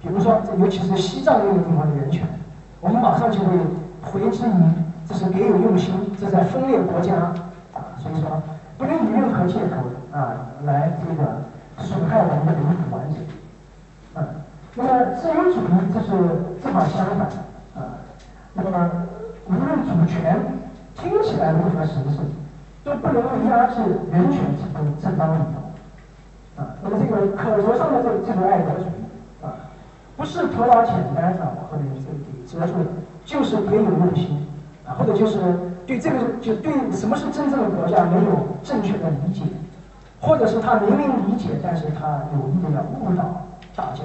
[0.00, 2.26] 比如说这尤其是西藏那个地方的人权，
[2.80, 3.58] 我们马上就会
[4.00, 4.52] 回之于
[5.06, 7.14] 这是别有用心，这在分裂国家
[7.74, 7.92] 啊。
[7.98, 8.42] 所以说，
[8.78, 9.76] 不能以任何借口
[10.12, 11.28] 啊来这个。
[11.82, 13.16] 损害我们的领土完整，
[14.12, 14.28] 啊，
[14.74, 16.08] 那么自由主义这是
[16.62, 17.26] 正好相反，
[17.74, 17.96] 啊，
[18.52, 18.90] 那么
[19.48, 20.36] 无论主权
[21.00, 22.24] 听起来如何神圣，
[22.84, 23.80] 都不能够压制
[24.12, 29.72] 人权提供正当理由，啊，那么这个口头上的这这种爱国主义，啊，
[30.16, 31.40] 不是头脑简单的
[31.70, 32.90] 或者这个给遮住的，
[33.24, 34.46] 就是别有用心，
[34.86, 35.40] 啊，或者就是
[35.86, 39.42] 对这个就对什么是真正的国家没有正确的理解。
[40.22, 43.40] 或者是他明明理解，但是他有意的要误导
[43.74, 44.04] 大家，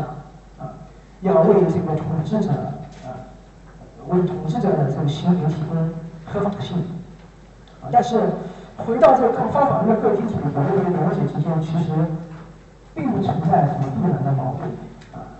[0.58, 0.72] 啊，
[1.20, 2.52] 要为这个统治者
[3.04, 3.12] 啊，
[4.08, 5.76] 为统治者的这个行为提供
[6.26, 6.84] 合法性，
[7.92, 8.20] 但是
[8.78, 11.92] 回到这个方法论的个体主义，我认为两者之间其实
[12.94, 14.68] 并不存在什么必然的矛盾，
[15.14, 15.40] 啊，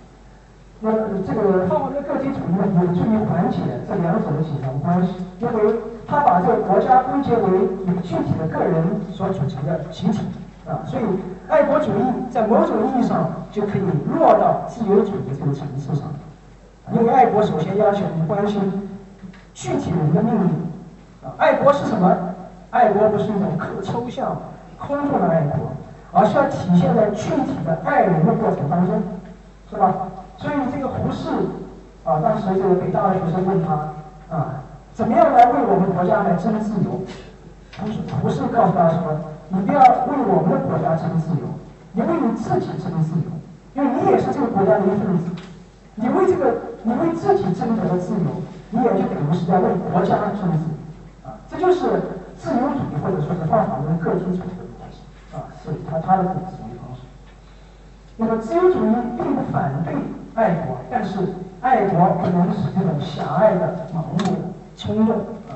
[0.80, 0.90] 那
[1.26, 3.58] 这个方法论个体主义呢，有助于缓解
[3.88, 5.74] 这两者的紧张关系，因为
[6.06, 10.20] 他把这个国家归结为以具体的个人所组成的集体。
[10.66, 11.04] 啊，所以
[11.48, 13.82] 爱国主义在某种意义上就可以
[14.12, 16.08] 落到自由主义这个层次上，
[16.92, 18.60] 因为爱国首先要求我们关心
[19.54, 20.65] 具体人的命运。
[21.38, 22.16] 爱国是什么？
[22.70, 24.36] 爱国不是一种可抽象、
[24.78, 25.70] 空洞的爱国，
[26.12, 29.02] 而是要体现在具体的爱人的过程当中，
[29.70, 29.94] 是吧？
[30.36, 31.30] 所以这个胡适
[32.04, 33.72] 啊，当时这个北大的学生问他
[34.34, 34.62] 啊，
[34.92, 37.00] 怎么样来为我们国家来争自由？
[37.78, 39.16] 胡适胡适告诉他说
[39.48, 41.46] ：“你不要为我们的国家争自由，
[41.92, 43.28] 你为你自己争自由，
[43.74, 45.24] 因为你也是这个国家的一份子。
[45.94, 48.28] 你为这个，你为自己争得的自由，
[48.70, 50.75] 你也就等于是在为国家争自由。
[51.48, 51.80] 这就是
[52.36, 54.98] 自由主义或者说是方法论个体主义的东西
[55.32, 57.02] 啊，是他他的这种思维方式。
[58.16, 59.94] 那么自由主义并不反对
[60.34, 61.18] 爱国，但是
[61.60, 64.32] 爱国不能使这种狭隘的、盲目的、
[64.76, 65.54] 冲动啊。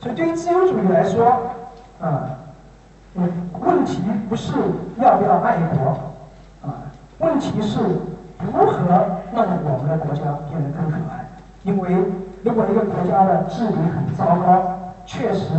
[0.00, 1.50] 所以对于自由主义来说
[2.00, 2.30] 啊，
[3.14, 4.52] 问题不是
[4.98, 6.12] 要不要爱国
[6.62, 6.86] 啊，
[7.18, 7.80] 问题是
[8.40, 8.88] 如何
[9.34, 11.28] 让我们的国家变得更可爱，
[11.64, 11.96] 因为。
[12.44, 15.50] 如果一个国家的治理很糟糕，确实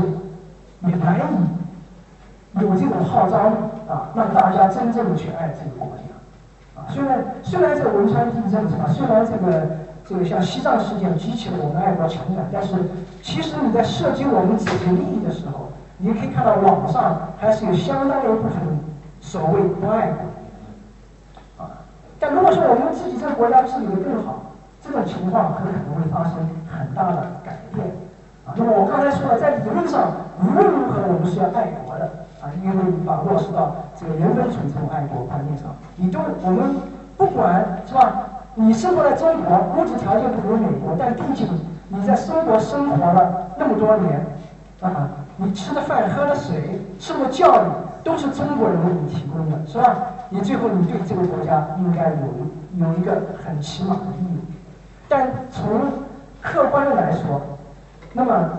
[0.82, 3.56] 也难以有这种号召力
[3.90, 6.88] 啊，让大家真正的去爱这个国家啊。
[6.90, 8.86] 虽然虽然这个汶川地震是吧？
[8.88, 9.68] 虽然这个
[10.06, 12.76] 这个像西藏事件激起了我们爱国情感，但是
[13.22, 18.58] 其实你在涉及我们自己利益的时候，你可以看到网上还是有相当一部分
[19.20, 21.72] 所谓不爱国啊。
[22.20, 24.44] 但如果说我们自己这个国家治理的更好，
[24.90, 26.34] 这种情况很可能会发生
[26.68, 27.86] 很大的改变
[28.44, 28.58] 啊。
[28.58, 30.10] 那么我刚才说了，在理论上
[30.42, 32.10] 无论如何我们是要爱国的
[32.42, 35.70] 啊，因为你把落实到这个人文主义这种爱国观念上。
[35.96, 36.76] 你都我们
[37.16, 38.26] 不管是吧？
[38.56, 41.48] 你生活在中国，物质条件不如美国，但毕竟
[41.90, 44.26] 你在中国生活了那么多年
[44.82, 45.08] 啊，
[45.38, 47.68] 你吃的饭、喝的水、受的教育
[48.04, 49.98] 都是中国人为你提供的，是吧？
[50.30, 54.40] 你最后你对这个国家应该有有一个很起码的义务。
[55.10, 55.92] 但从
[56.40, 57.42] 客观的来说，
[58.14, 58.50] 那么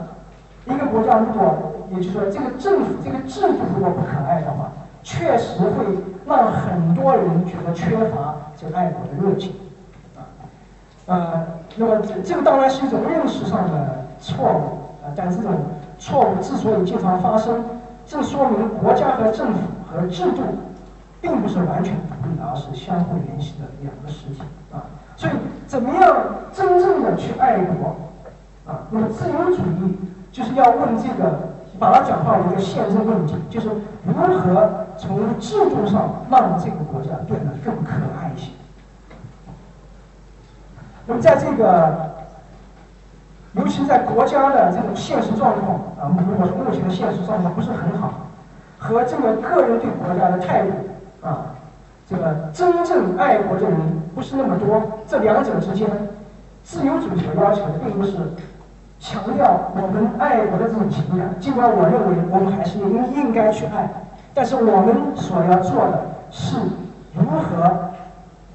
[0.66, 4.70] 一个国家如果，也就是说这个政府这个制度如果不可爱的话，
[5.02, 5.84] 确实会
[6.26, 9.54] 让很多人觉得缺乏这个爱国的热情，
[10.16, 10.20] 啊，
[11.06, 11.46] 呃，
[11.76, 15.52] 那么这个当然是一种认识上的错误啊，但这种
[15.98, 17.64] 错误之所以经常发生，
[18.04, 20.42] 这说明国家和政府和制度
[21.20, 24.84] 并不是完全独立，而是相互联系的两个实体啊。
[25.20, 25.32] 所以，
[25.66, 26.16] 怎么样
[26.50, 27.94] 真正的去爱国
[28.66, 28.80] 啊？
[28.88, 29.98] 那么，自由主义
[30.32, 33.68] 就是要问这个，把它转化为一个现实问题，就是
[34.06, 38.50] 如何从制度上让这个国家变得更可爱一些。
[41.04, 42.12] 那么，在这个，
[43.52, 48.14] 尤其在国家的这种现实状况啊，如果说目前的现实状况不是很好，
[48.78, 50.70] 和这个个人对国家的态度
[51.20, 51.44] 啊。
[52.08, 53.78] 这个真正爱国的人
[54.16, 55.90] 不是那么多，这两者之间，
[56.62, 58.12] 自由主义所要求并不是
[59.00, 63.90] 强调我们爱国的这种情感，尽管我认为我们还是应应该去爱，
[64.32, 66.00] 但是我们所要做的
[66.30, 66.56] 是
[67.12, 67.90] 如何，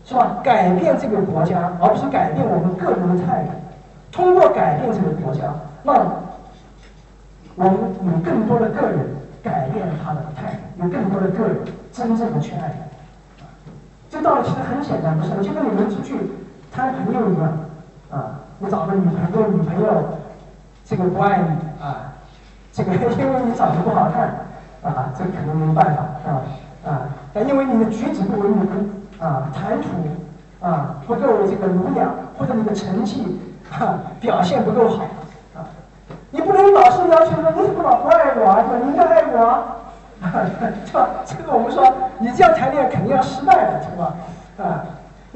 [0.06, 0.38] 是吧？
[0.42, 3.50] 改变这个国家，而不是改变我们个人的态度。
[4.10, 5.54] 通过改变这个国家，
[5.84, 6.24] 让
[7.56, 9.00] 我们有更多的个人
[9.44, 11.58] 改变他的态度，有更多的个人
[11.92, 12.72] 真正的去爱。
[14.10, 15.32] 这道理其实很简单，不是？
[15.44, 16.16] 就跟你们出去
[16.76, 17.50] 谈朋友一样，
[18.12, 19.88] 啊，你找个女朋友，女朋友
[20.84, 21.48] 这个不爱你
[21.82, 22.12] 啊，
[22.74, 23.00] 这个因
[23.34, 24.28] 为你长得不好看
[24.84, 26.42] 啊，这可能没办法，是吧？
[26.86, 27.02] 啊，
[27.34, 28.68] 但因为你的举止不文明
[29.22, 29.88] 啊，谈吐
[30.60, 33.40] 啊不够这个儒雅，或者你的成绩
[33.72, 35.06] 啊表现不够好
[35.56, 35.64] 啊，
[36.30, 38.66] 你不能老是要求说你怎么老不爱我啊？
[38.84, 39.64] 你应该爱我啊。
[40.86, 41.08] 是吧？
[41.26, 41.86] 这个我们说，
[42.20, 44.14] 你这样谈恋爱肯定要失败的，是吧？
[44.58, 44.84] 啊，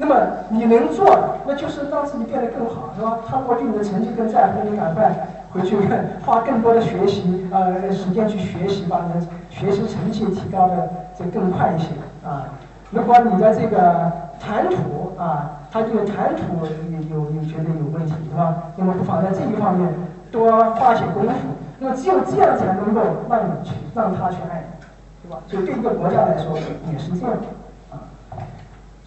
[0.00, 0.16] 那么
[0.48, 1.04] 你能做，
[1.46, 3.18] 那就是让自己变得更好，是吧？
[3.28, 5.12] 他如果对你的成绩更在乎，你赶快
[5.52, 5.76] 回去
[6.24, 11.88] 花更多的学习呃时间去学习，把你的学习成绩提高的这更快一些
[12.26, 12.48] 啊。
[12.90, 14.10] 如果你的这个
[14.40, 18.54] 谈吐啊，他这个谈吐有有有觉得有问题，是吧？
[18.76, 19.86] 那么不妨在这一方面
[20.32, 21.34] 多花些功夫。
[21.78, 24.86] 那么只有这样才能够让你去让他去爱你，
[25.22, 25.38] 对吧。
[25.46, 26.56] 所以对一个国家来说
[26.90, 27.46] 也是这样的，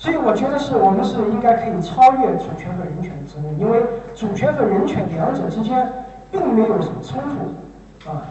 [0.04, 3.80] 所以我觉得是我们是应该可以超越主权和人权的争论，因为
[4.14, 5.80] 主权和人权两者之间
[6.30, 8.28] 并没有什么冲突啊，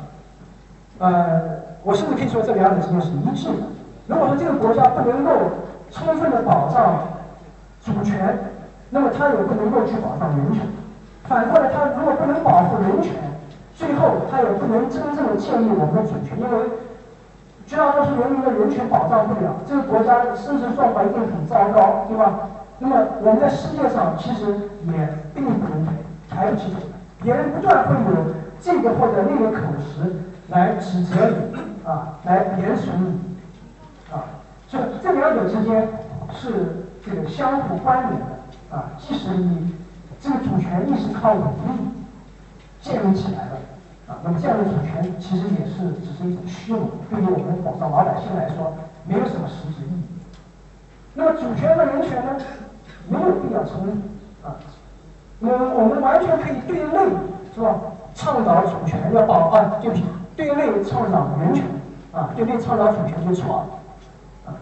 [0.98, 1.40] 呃，
[1.82, 3.64] 我甚至可以说这两者之间是一致的。
[4.06, 5.32] 如果说这个国家不能够
[5.90, 7.08] 充分的保障
[7.82, 8.36] 主权，
[8.90, 10.60] 那么它也不能够去保障人权。
[11.24, 13.14] 反过来，它如果不能保护人权，
[13.74, 16.68] 最后它也不能真正的建立我们的主权，因为。
[17.72, 22.50] 绝大多数人民的人权保障不了，这个国家的生存状况一定很糟糕，对吧？
[22.78, 25.92] 那么我们在世界上其实也并不能抬
[26.28, 26.80] 抬不起头，
[27.22, 28.26] 别人不断会有
[28.60, 30.16] 这个或者那个口实
[30.48, 33.38] 来指责你啊，来贬损你
[34.12, 34.20] 啊，
[34.68, 35.88] 所以这两者之间
[36.30, 39.74] 是这个相互关联的啊，即使你
[40.20, 41.88] 这个主权意识靠武力
[42.82, 43.52] 建立起来了。
[44.22, 48.72] 那么这样的主权其实也是只是一种虚荣，对于我们广大老百姓来说，
[49.05, 50.02] 没有什么实质意义。
[51.14, 52.36] 那么主权和人权呢，
[53.09, 54.56] 没有必要冲突啊。
[55.39, 57.10] 那我们完全可以对内
[57.55, 57.74] 是吧，
[58.14, 59.90] 倡导主权要保啊，就
[60.36, 61.64] 对内倡导人权
[62.12, 64.55] 啊，对内倡导主权就错了啊。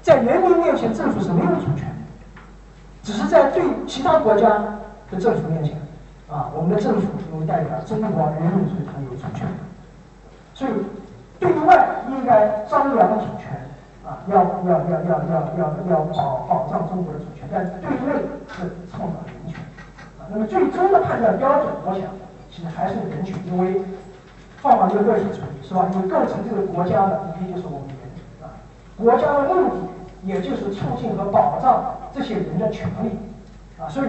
[0.00, 2.40] 在人民面前，政府是没有主权的，
[3.02, 4.48] 只是在对其他国家
[5.10, 5.76] 的政府面前。
[6.32, 9.46] 啊，我们的政府因为代表中国人民，所以它有主权。
[10.54, 10.70] 所以
[11.38, 13.52] 对外应该张扬主权，
[14.00, 19.60] 啊，要要要要要要要保保障中国的主权，但对内是创造人权。
[20.18, 22.08] 啊，那么最终的判断标准，我想
[22.50, 23.82] 其实还是人权，因为
[24.56, 25.86] 放放这个个体主义是吧？
[25.92, 28.08] 因为构成这个国家的无非就是我们人
[28.40, 28.56] 啊，
[28.96, 29.76] 国家的目的
[30.24, 33.18] 也就是促进和保障这些人的权利，
[33.78, 34.08] 啊，所以。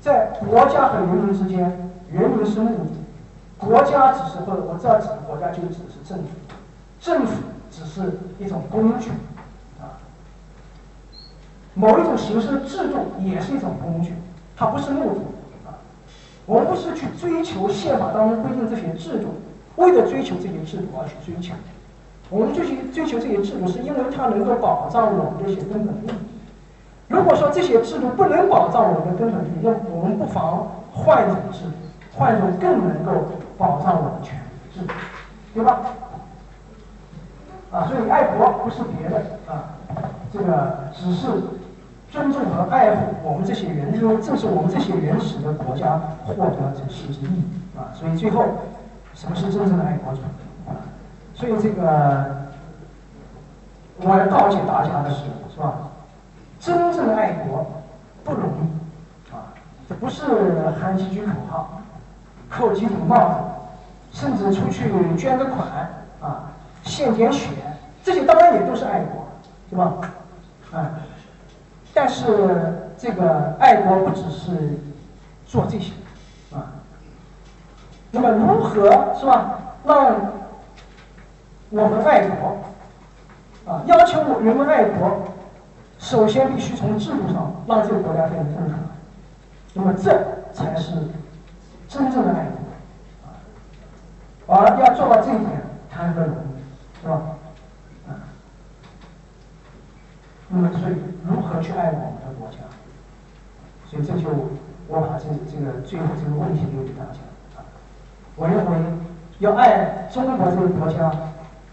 [0.00, 1.58] 在国家和人民之间，
[2.12, 2.90] 人民是目的，
[3.58, 6.24] 国家只是或者我这儿指的国家就指的是政府，
[7.00, 9.10] 政府只是一种工具，
[9.80, 9.98] 啊，
[11.74, 14.12] 某一种形式的制度也是一种工具，
[14.56, 15.20] 它不是目的，
[15.68, 15.74] 啊，
[16.46, 19.28] 我们不是去追求宪法当中规定这些制度，
[19.74, 21.52] 为了追求这些制度而去追求，
[22.30, 26.10] 我们追求追求这些制度，是因为它能够保障我们的一些根本利益。
[27.08, 31.72] 如果说这些制度不能保障我们的根本利益，那我们不妨换一种制度，
[32.16, 33.12] 换一种更能够
[33.56, 34.92] 保障我们权利的制度，
[35.54, 35.80] 对吧？
[37.72, 39.74] 啊，所以爱国不是别的啊，
[40.32, 41.28] 这个只是
[42.10, 47.44] 尊重和爱护我们这些人，因为正是我们这些原始的国家获得这实质意义
[47.76, 47.90] 啊。
[47.92, 48.44] 所以最后，
[49.14, 50.20] 什么是真正的爱国者？
[50.68, 50.74] 啊，
[51.34, 52.46] 所以这个
[53.98, 55.24] 我要告诫大家的是，
[55.54, 55.74] 是吧？
[56.66, 57.64] 真正的爱国
[58.24, 59.54] 不容易啊！
[59.88, 60.24] 这不是
[60.80, 61.80] 喊几句口号、
[62.50, 65.68] 扣几顶帽子，甚至出去捐个款
[66.20, 66.50] 啊、
[66.82, 67.50] 献点血，
[68.02, 69.28] 这些当然也都是爱国，
[69.70, 69.94] 是吧？
[70.72, 70.90] 啊，
[71.94, 74.76] 但是这个爱国不只是
[75.46, 75.92] 做这些
[76.52, 76.66] 啊。
[78.10, 79.56] 那么如何是吧？
[79.84, 80.16] 让
[81.70, 82.58] 我们爱国
[83.72, 83.84] 啊？
[83.86, 85.28] 要求我人们爱国。
[86.06, 88.78] 首先必须从制度上让这个国家变得正常，
[89.74, 90.12] 那么这
[90.52, 90.92] 才是
[91.88, 92.46] 真正的爱
[94.46, 94.62] 国啊！
[94.62, 95.60] 而要做到这一点，
[95.90, 97.20] 谈何容易，是吧？
[98.06, 98.22] 啊，
[100.48, 100.94] 那么所以
[101.26, 102.58] 如何去爱我们的国家？
[103.84, 104.28] 所以这就
[104.86, 107.18] 我把这这个最后这个问题留给大家
[107.56, 107.66] 啊！
[108.36, 108.78] 我认为
[109.40, 111.10] 要爱中国这个国家，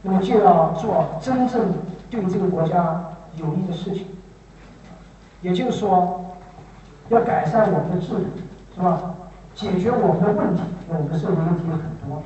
[0.01, 1.72] 那么就要做真正
[2.10, 4.07] 对这个国家有益的事情。
[5.44, 6.38] 也就是说，
[7.10, 8.24] 要改善我们的制度，
[8.74, 9.14] 是吧？
[9.53, 12.24] 解决我们的问题，我们的社会问题很多，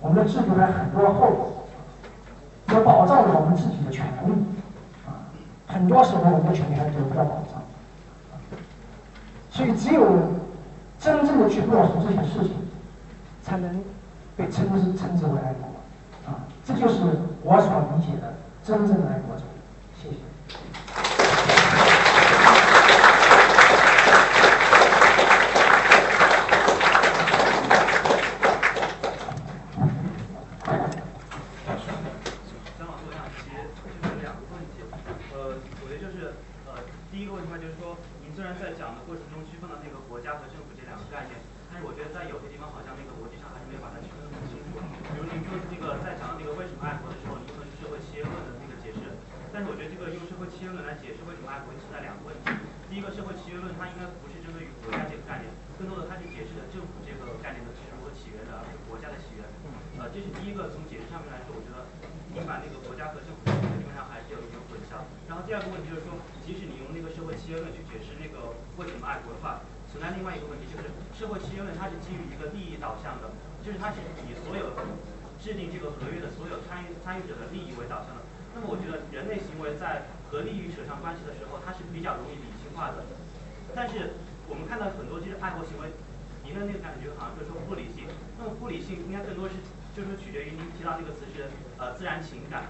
[0.00, 1.68] 我们的制度还很多后果，
[2.74, 4.32] 要保障我们自己的权利，
[5.06, 5.30] 啊，
[5.68, 7.62] 很多时候我们的权利还得不到保障，
[9.50, 10.02] 所以只有
[10.98, 12.54] 真正的去落实这些事情，
[13.40, 13.80] 才能
[14.36, 15.70] 被称之称之为爱国，
[16.26, 16.98] 啊，这就是
[17.44, 19.44] 我所理解的真正的爱国者。
[20.02, 20.16] 谢谢。
[89.08, 89.54] 应该更多是，
[89.96, 91.48] 就是取决于您提到那个词是
[91.78, 92.64] 呃自然情感，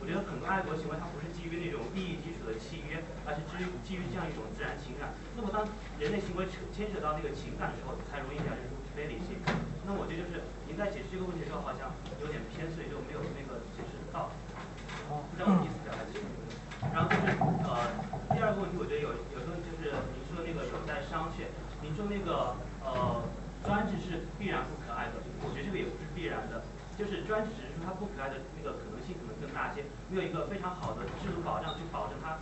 [0.00, 5.12] 我觉得很多爱国行为它不是基于那种利益基础的契约，而是基于基于这样一种自然情感。
[5.36, 5.66] 那么当
[5.98, 9.38] 人类行为扯牵扯到那个情感的时候，才容易表现出非理性。
[9.84, 11.90] 那我觉得就是您在解释这个问题的时候，好像
[12.20, 14.30] 有点偏碎，就没有那个解释到。
[15.10, 16.30] 不知道我意思表达清楚？
[16.94, 17.34] 然后就是
[17.66, 17.90] 呃，
[18.30, 21.50] 第二个问题，我觉得有有时候就是您说那个有待商榷。
[21.82, 23.24] 您说那个呃，
[23.66, 26.62] 专制是必然不可爱的，我觉得这个也不是必然的。
[26.94, 29.82] 就是专制只是说它不可爱的那个可能性可能更大些，
[30.12, 32.36] 没有一个非常好的制度保障去保证它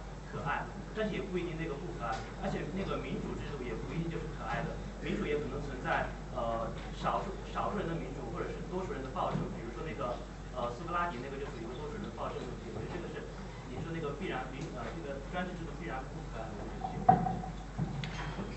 [0.98, 2.10] 但是也不一定那个不可爱，
[2.42, 6.66] 而且那个民主制度也不一定就是可爱的，民主也可能存在呃
[6.98, 10.18] 少数少数人的民主或者是多数人的暴政，比如说那个
[10.58, 13.22] 呃苏格拉底那个就属于多数人的暴政，我觉得这个是
[13.70, 17.46] 你说那个必然民呃这个专制制度必然不可爱的，我觉得这个。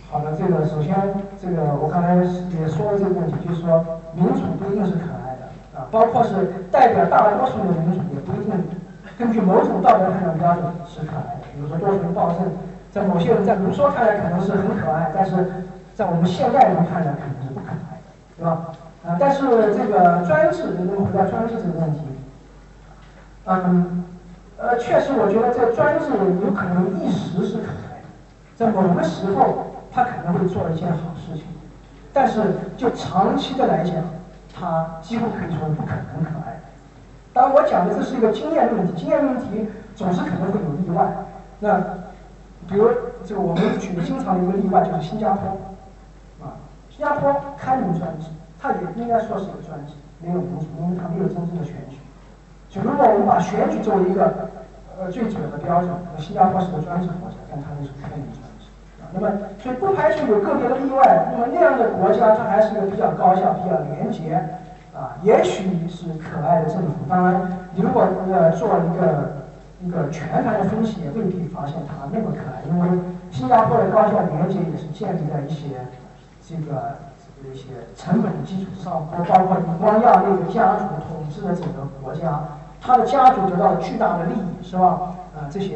[0.10, 0.98] 好的，这个首先
[1.38, 2.18] 这个我刚才
[2.58, 5.54] 也说了这个问题，就是说民主不一定是可爱的。
[5.78, 8.50] 啊，包括是代表大多数的民主，也不一定
[9.22, 11.46] 根据某种道德判断标准是可爱的。
[11.54, 12.40] 比如说多数人暴政，
[12.92, 15.46] 在某些人在卢梭看来可能是很可爱，但是
[15.94, 18.74] 在我们现代人看来可能是不可爱的，对吧？
[19.06, 19.42] 啊，但是
[19.78, 22.00] 这个专制，我们回到专制这个问题，
[23.46, 24.04] 嗯，
[24.58, 26.06] 呃，确实我觉得这专制
[26.44, 28.08] 有可能一时是可爱的，
[28.56, 31.46] 在某个时候他可能会做一件好事情，
[32.12, 32.42] 但是
[32.76, 33.94] 就长期的来讲。
[34.54, 36.51] 他几乎可以说不可能可爱。
[37.34, 41.08] 当然，我讲的这是一个经验问题，经验问题总是可能会有例外。
[41.60, 41.80] 那
[42.68, 42.90] 比如
[43.26, 45.50] 这个我们举的经常的一个例外就是新加坡，
[46.44, 46.60] 啊，
[46.90, 48.28] 新加坡开明专制，
[48.60, 51.98] 它也应该说是个专制，没有民主，因为它没有真正的选举。
[52.70, 54.50] 就如果我们把选举作为一个
[55.00, 58.68] 呃最准的标准，那新加坡是个专制国家，但它又是开明专制。
[59.14, 59.30] 那么，
[59.60, 61.28] 所以不排除有个别的例外。
[61.32, 64.42] 那么那样的国家，它还是个比较高效、比较廉洁，
[64.94, 66.94] 啊，也许是可爱的政府。
[67.10, 69.48] 当然，你如果呃做一个
[69.82, 72.62] 一个全盘的分析，也未必发现它那么可爱。
[72.70, 73.00] 因为
[73.32, 75.88] 新加坡的高效廉洁也是建立在一些
[76.46, 82.44] 这个这个一些成本的基础上，包括李光耀那个家族统治的整个国家，
[82.80, 85.16] 他的家族得到了巨大的利益，是吧？
[85.36, 85.76] 啊，这些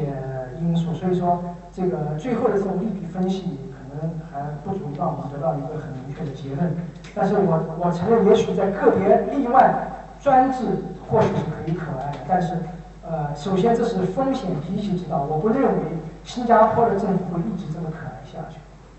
[0.60, 1.42] 因素，所以说。
[1.76, 6.74] 这个最后的这种利弊分析可能还不足以让我们得到一个很明确的结论，
[7.16, 9.74] 但是我我承认，也许在个别例外，
[10.20, 10.58] 专制
[11.08, 12.52] 或许是可以可爱的，但是，
[13.08, 15.80] 呃，首先这是风险极其之大，我不认为
[16.24, 18.58] 新加坡的政府会一直这么可爱下去，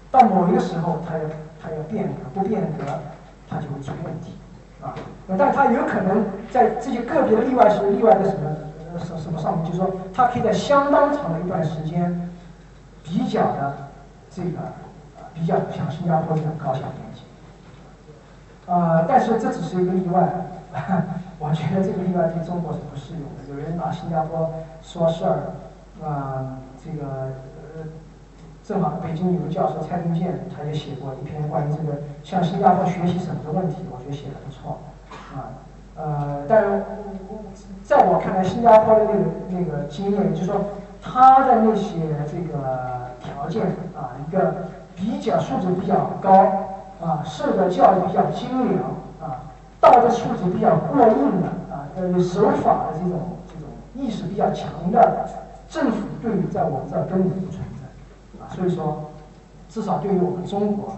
[0.10, 1.24] 到某一个时候，它要
[1.62, 2.84] 它要变革，不变革，
[3.48, 4.34] 它就会出问题，
[4.82, 4.96] 啊，
[5.38, 8.50] 但它有可能在这些个别的例外是例外的什么
[8.94, 12.20] 呃什什么上面，就是说，它可以在相当长的一段时间。
[13.10, 13.74] 比较的
[14.30, 14.50] 这个
[15.34, 16.82] 比较像新加坡这种高效，
[18.68, 20.28] 呃，但是这只是一个例外，
[21.40, 23.50] 我觉得这个例外对中国是不适用的。
[23.50, 25.54] 有人拿新加坡说事儿，
[26.06, 27.32] 啊，这个
[27.76, 27.88] 呃，
[28.64, 34.78] 正好北京有个教授蔡东建，他也写过一篇关于这个向新加坡学习什么的问题，我觉得写的不错，
[35.34, 35.50] 啊，
[35.96, 36.84] 呃，但
[37.84, 39.20] 在我看来，新加坡的那个
[39.50, 40.62] 那个经验，就是说。
[41.00, 41.94] 他的那些
[42.30, 43.64] 这个条件
[43.96, 48.84] 啊，一个比较素质比较高啊，受的教育比较精良
[49.22, 55.28] 啊，道德素质比较过硬的啊，呃，守法的这种这种意识比较强的
[55.70, 58.50] 政府，对于在我们这儿根本不存在啊。
[58.50, 59.12] 所以说，
[59.70, 60.98] 至少对于我们中国，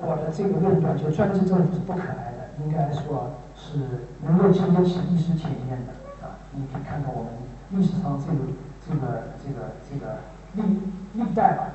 [0.00, 3.78] 我的这个论断，就专制政府是不可爱的，应该说是
[4.26, 6.38] 能够经得起历史检验的啊。
[6.52, 7.32] 你可以看看我们
[7.70, 8.52] 历史上这个。
[8.84, 10.16] 这个这个这个
[10.54, 10.80] 历
[11.14, 11.70] 历代吧，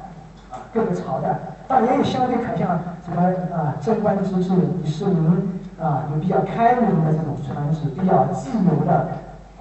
[0.74, 3.22] 各个朝代，但也有相对可像什么
[3.56, 4.54] 啊，贞观之治、
[4.84, 9.10] 李世民啊，有比较开明的这种传制，比较自由的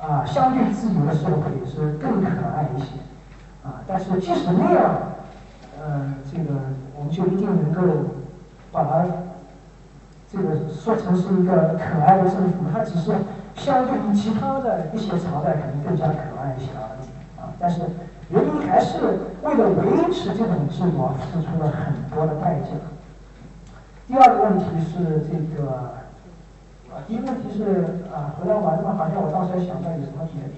[0.00, 2.86] 啊，相对自由的社会是更可爱一些，
[3.64, 4.94] 啊，但是即使那样，
[5.80, 6.60] 呃，这个
[6.96, 7.82] 我们就一定能够
[8.72, 9.04] 把它
[10.30, 13.12] 这个说成是一个可爱的政府，它只是
[13.54, 17.06] 相对于其他的一些朝代可能更加可爱一些而已。
[17.40, 17.80] 啊但是
[18.28, 18.98] 人民还是
[19.42, 22.70] 为了维持这种制度，付出了很多的代价。
[24.08, 25.70] 第二个问题是这个，
[26.90, 30.50] 啊，第一个问题是啊，回答完了，好像我当时还想到有什么别的，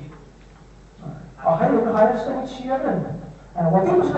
[1.44, 2.96] 啊，还有一个还是社会契约论，
[3.54, 4.14] 哎，我并不是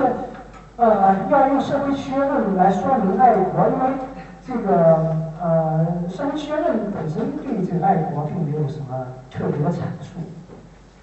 [0.77, 3.98] 呃要用社会契约论来说明爱国，因为
[4.47, 10.20] 这个呃社会契约论本身对这个爱国并没有什么特别的阐述，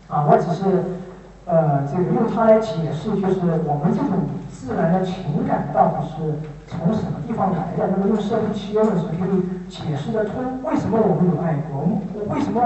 [0.07, 0.63] 啊，我只是。
[1.47, 6.35] 呃，这个用它来解释，就是我们这种自然的情感到底是
[6.67, 7.87] 从什么地方来的？
[7.95, 11.87] 那么用社会契约论是可以解释得通，为什么我们有爱国？
[12.13, 12.61] 我们为什么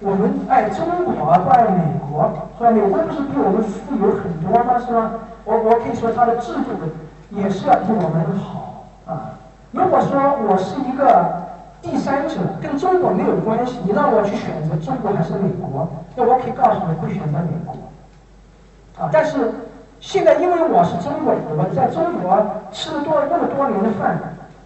[0.00, 1.78] 我们爱中国不爱美
[2.10, 2.28] 国，
[2.58, 2.70] 是吧？
[2.72, 4.76] 美国不是比我们富有很多吗？
[4.76, 5.10] 是吧？
[5.44, 6.74] 我我可以说它的制度
[7.30, 9.38] 也是要比我们好啊。
[9.70, 10.18] 如果说
[10.50, 11.46] 我是一个
[11.80, 15.86] 第三者，跟中国没有关系，你让我去选择中国还是美国，
[16.16, 17.72] 那我可以告诉你会选择美国
[18.98, 19.08] 啊。
[19.12, 19.50] 但是
[20.00, 24.18] 现在因为我是中国人，我在中国吃了多那么多年的饭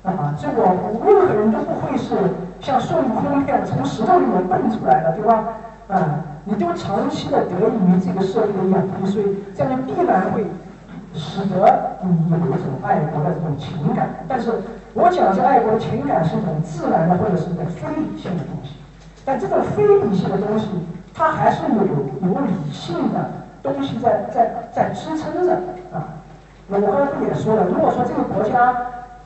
[0.03, 0.63] 啊，这个
[1.05, 2.15] 任何人都不会是。
[2.61, 5.45] 像孙悟空一样从石头里面蹦出来的，对吧？
[5.89, 10.45] 啊，你都长期的得益于这个社会的养育，所以这样必然会
[11.15, 14.11] 使得你有一种爱国的这种情感。
[14.29, 14.53] 但是
[14.93, 18.73] 我讲这爱国的情感是一种自然的或者是一种非理性的东西，
[19.25, 20.69] 但这种非理性的东西，
[21.15, 23.25] 它还是有有理性的
[23.63, 25.55] 东西在在在支撑着
[25.93, 26.21] 啊。
[26.69, 28.75] 我刚才不也说了，如果说这个国家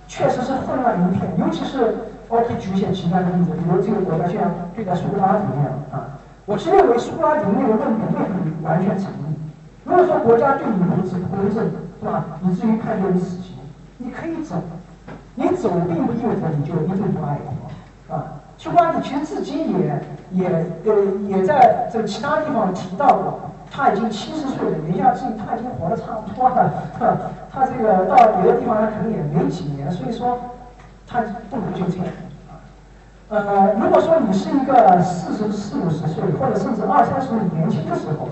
[0.09, 1.95] 确实是混乱一片，尤其是。
[2.27, 9.37] 我可以举一些其他的例子，比如这个国家像对待苏格拉底那样啊，我是认为苏格拉底那个论点未必完全成立。
[9.85, 11.71] 如果说国家对你如此不公正，
[12.01, 12.25] 是吧？
[12.43, 13.55] 以至于判决你死刑，
[13.99, 14.57] 你可以走，
[15.35, 18.25] 你走并不意味着你就一定不爱国啊。
[18.57, 20.03] 苏格拉底其实自己也
[20.33, 20.49] 也
[20.87, 20.95] 呃
[21.29, 23.41] 也在这其他地方提到过，
[23.75, 26.71] 他已经七十岁了，言下之意他已经活得差不多了，
[27.51, 30.39] 他这个到别的地方他可能也没几年，所以说。
[31.07, 31.21] 他
[31.51, 32.07] 不如就这样，
[33.29, 38.29] 呃，如果说你是一个四十四五十岁，或者甚至二三十岁年轻的时候，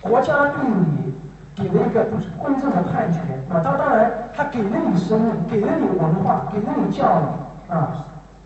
[0.00, 1.12] 国家对你
[1.56, 3.18] 给了一个不公正的判决
[3.50, 7.90] 啊，当当然，他给了你生命，给了你文化，给了你教育啊，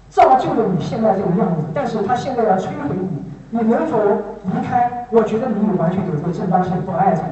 [0.09, 3.16] 造就了你现在这个样子，但是他现在要摧毁你，
[3.51, 3.99] 你能否
[4.45, 5.07] 离开？
[5.11, 7.29] 我觉得你有完全有这个正当性，不爱这个，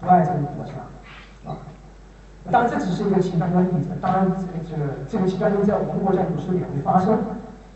[0.00, 0.72] 不爱这个国家。
[1.50, 1.56] 啊
[2.50, 3.90] 当然，这只是一个极端的例子。
[4.00, 7.18] 当然，这个这个这个极端例子在我们国家有时候也会发生。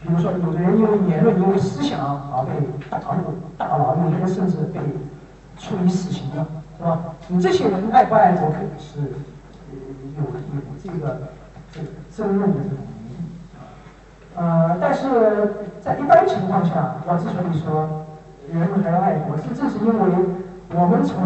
[0.01, 2.01] 比如说，有的人因为言论、因为思想
[2.33, 2.51] 而被
[2.89, 4.81] 打入大牢，有的甚至被
[5.59, 6.47] 处以死刑了，
[6.79, 6.99] 是吧？
[7.29, 8.99] 你这些人爱不爱国，肯定是
[10.17, 11.19] 有有这个
[11.71, 11.87] 这个
[12.17, 12.79] 争论的这种。
[14.35, 15.03] 呃，但是
[15.81, 18.07] 在一般情况下，我之所以说
[18.51, 19.93] 人们还要爱国，这正是因为
[20.75, 21.23] 我们从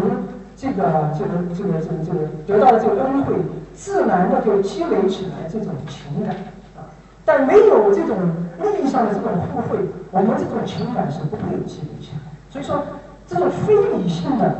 [0.55, 3.35] 这个这个这个这个这个得到的这个恩惠，
[3.73, 6.35] 自然的就积累起来这种情感
[6.75, 6.83] 啊，
[7.23, 8.17] 但没有这种
[8.59, 9.79] 利益上的这种互惠，
[10.11, 12.19] 我们这种情感是不会有积累起来。
[12.49, 12.83] 所以说，
[13.25, 14.53] 这种非理性的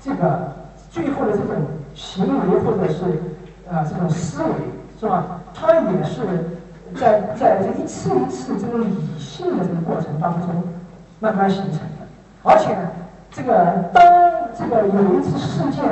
[0.00, 0.52] 这个
[0.90, 1.56] 最后的这种
[1.94, 3.04] 行为或者是
[3.70, 4.48] 啊这种思维，
[4.98, 5.40] 是吧？
[5.52, 6.22] 它也是
[6.94, 10.62] 在在这一次一次这种理性的这个过程当中
[11.20, 12.06] 慢慢形成的，
[12.42, 12.76] 而且
[13.30, 14.04] 这个当。
[14.58, 15.84] 这个有一次事件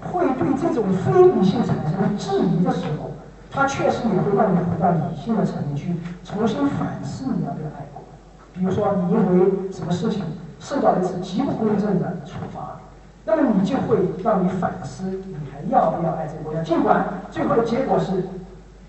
[0.00, 3.10] 会对这种非理性产生质疑的时候，
[3.50, 8.00] 它确实也会让你回到理性的层面去重新反思你要不要爱国。
[8.54, 10.22] 比如说，你因为什么事情
[10.60, 12.78] 受到一次极不公正的处罚，
[13.24, 16.62] 那么你就会让你反思，你还要不要爱这个国家？
[16.62, 18.22] 尽管最后的结果是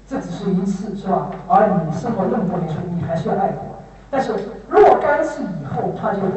[0.07, 1.29] 这只是一次，是吧？
[1.47, 3.63] 而你生活那么多年，你还是要爱国。
[4.11, 4.31] 但是
[4.69, 6.29] 若干次以后，他就会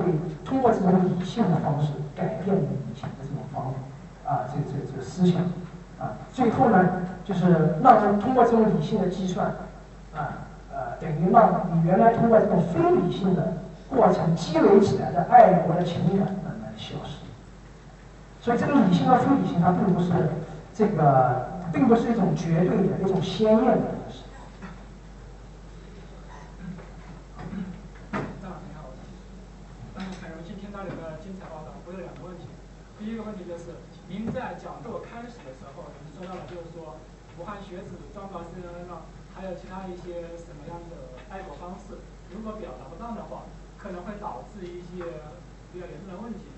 [0.44, 3.64] 通过这种理性的方式改变你以前的这种方
[4.24, 5.42] 法，啊，这这这思想，
[5.98, 6.88] 啊，最后呢，
[7.24, 9.48] 就是让通过这种理性的计算，
[10.14, 13.52] 啊，呃，等于让你原来通过这种非理性的
[13.90, 17.18] 过程积累起来的爱国的情感慢慢消失。
[18.40, 20.12] 所以这个理性和非理性，它并不是
[20.72, 24.22] 这个，并不是一种绝对的一种鲜艳的东西
[27.52, 27.64] 嗯
[29.94, 32.44] 嗯很荣幸听到你的精彩报道我有两个问题。
[32.98, 33.76] 第一个问题就是，
[34.08, 36.96] 您在讲座开始的时候，您说到了，就是说，
[37.38, 39.04] 武汉学子专搞 CNN 呢，
[39.36, 42.00] 还有其他一些什么样的爱国方式，
[42.32, 43.44] 如果表达不当的话，
[43.76, 45.04] 可能会导致一些
[45.72, 46.48] 比较严重的问题。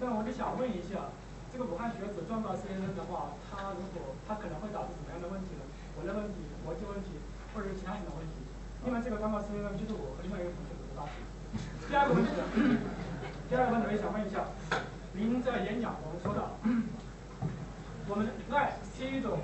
[0.00, 1.08] 那我就想问一下，
[1.56, 5.64] 这个武汉学子撞到 CNN 的话，他如果他可能会导致什么样的问题呢？
[5.96, 7.16] 国内问题、国际问题，
[7.56, 8.44] 或者是其他什么问题？
[8.84, 11.16] 因为这个撞到 CNN 就是我和另外一个同学都是大学。
[11.88, 12.28] 第二个问题，
[13.48, 14.44] 第二个问题我也想问一下。
[15.16, 16.60] 您在演讲我们说到，
[18.04, 19.40] 我们爱是一种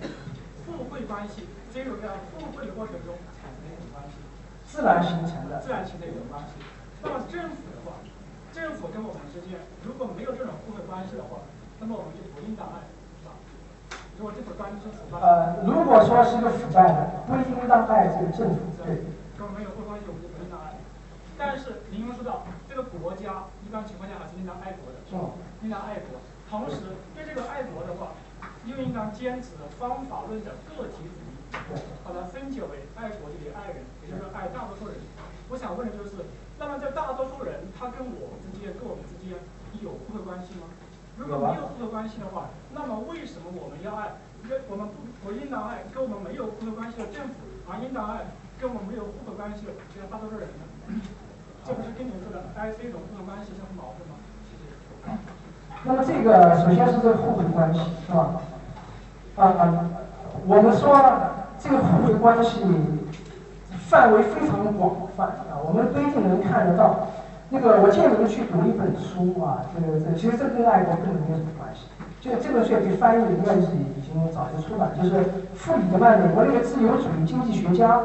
[0.68, 4.20] 互惠关系，只有在互惠的过程中产生一种关系，
[4.68, 6.60] 自然形成的，自然形成一种关系。
[7.00, 7.96] 那么政府的话，
[8.52, 11.40] 政府跟我们之间如果没有这种互惠关系的话，
[11.82, 12.86] 那么我们就不应当爱，
[13.18, 13.34] 是吧？
[14.14, 19.02] 如果这个关系是腐败，呃，如果说是个腐败的，不应当爱这个政府，对，
[19.34, 20.78] 跟我们没有互惠关系，我们就不应当爱。
[21.34, 25.34] 但是您又说到，这个国家一般情况下还是应当爱国的，是吧？
[25.66, 28.14] 应当爱国，同时对这个爱国的话，
[28.62, 31.34] 又应当坚持方法论的个体主义，
[32.06, 35.02] 把它分解为爱国的爱人，也就是爱大多数人，
[35.50, 36.22] 我想问的就是，
[36.62, 39.34] 那么这大多数人他跟我之间、跟我们之间
[39.82, 40.70] 有互惠关系吗？
[41.22, 44.18] 如果没有互惠关系的话，那么为什么我们要爱？
[44.42, 48.26] 因为我们不不应当爱跟我们没有互惠关系的政府，而应当爱
[48.58, 50.98] 跟我们没有互惠关系的这样大多数人呢？
[51.64, 54.18] 这不是跟你们说的爱是一种互惠关系相矛盾吗？
[55.84, 58.42] 那么这个首先是这个互惠关系，是吧？
[59.38, 59.86] 啊，
[60.44, 60.98] 我们说
[61.62, 62.66] 这个互惠关系
[63.86, 67.06] 范围非常广泛啊，我们不一定能看得到。
[67.52, 71.84] 那个，我建议你们去读一本书啊，这个这其实这跟爱国根本没有什么关系。
[72.16, 75.20] 就这本书也可以翻译，应该是已经早就出版，就是
[75.54, 78.00] 弗里曼，美国那个自由主义经济学家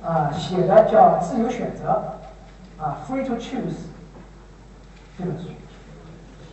[0.00, 2.16] 啊写的，叫《自由选择》
[2.82, 3.92] 啊，Free to Choose
[5.18, 5.52] 这本书。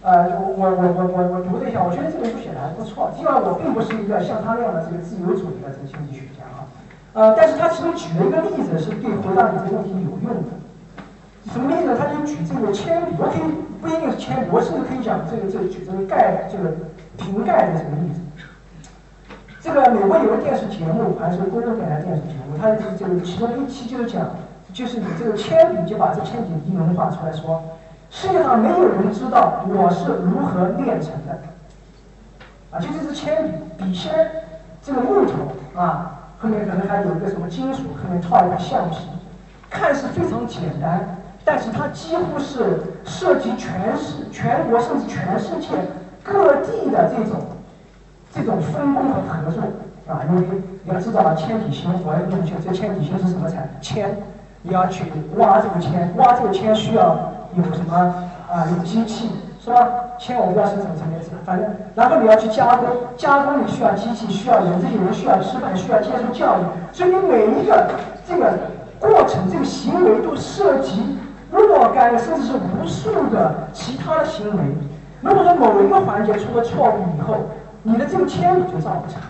[0.03, 3.09] 呃，我我我我我我读了一下，我觉得这本书写的还不错。
[3.15, 6.67] 尽管我并不是一个像他那样的这个自由主义的这个经济学家啊，
[7.13, 10.59] 呃，但是他其中举了一个例子，是对回答你这个问题有用的。
[11.53, 11.95] 什么例子呢？
[11.95, 13.43] 他就举这个铅笔，我可以
[13.79, 16.73] 不一定是铅笔，我甚至可以讲这个这个举这个钙这个
[17.15, 18.19] 瓶盖的这个例子。
[19.61, 24.31] 这个美国有个电视节目，还是公共电台电视节目，它这个这个其中一期就是讲，
[24.73, 27.61] 就是你这个铅笔就把这铅笔一融化出来说。
[28.09, 31.37] 世界上没有人知道我是如何炼成的，
[32.71, 33.43] 啊，就这支铅
[33.77, 34.11] 笔，笔芯
[34.81, 35.33] 这个木头
[35.79, 38.97] 啊，后面可能还有一个什么金属，后面套一个橡皮，
[39.69, 41.12] 看似非常简单，
[41.45, 45.67] 但是它几乎是涉及全世全国甚至全世界
[46.23, 47.41] 各地的这种
[48.33, 49.61] 这种分工和合作
[50.07, 50.43] 啊，因为
[50.83, 53.69] 你要知道铅笔芯，我要跟你这铅笔芯是什么材？
[53.81, 54.15] 铅，
[54.61, 55.05] 你要去
[55.37, 57.29] 挖这个铅，挖这个铅需要。
[57.55, 57.95] 有什么
[58.51, 58.65] 啊？
[58.75, 59.29] 有机器
[59.63, 59.87] 是吧？
[60.17, 67.91] 铅我不知道生产什么样子，反正然后你要去加工，加工你需要机器，需要人，这些人需要吃饭，需要接受教育，所以你每一个
[68.27, 68.57] 这个
[68.99, 71.19] 过程、这个行为都涉及
[71.59, 74.63] 若干甚至是无数的其他的行为。
[75.21, 77.49] 如果说某一个环节出了错误以后，
[77.83, 79.21] 你的这个铅笔就造不成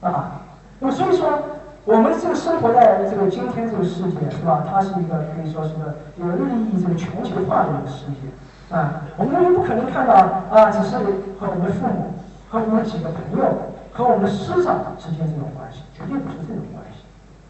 [0.00, 0.40] 了啊。
[0.78, 1.38] 那么所以说。
[1.86, 4.66] 我们这个生活在这个今天这个世界，是吧？
[4.68, 10.12] 它是一个可以说是个有日益这个全球化的一个世界，啊，我们不可能看到
[10.50, 10.96] 啊，只是
[11.38, 12.10] 和我们父母、
[12.50, 16.95] 和我们几个朋友、和我们师长之间这种关系，绝对不是这种关系。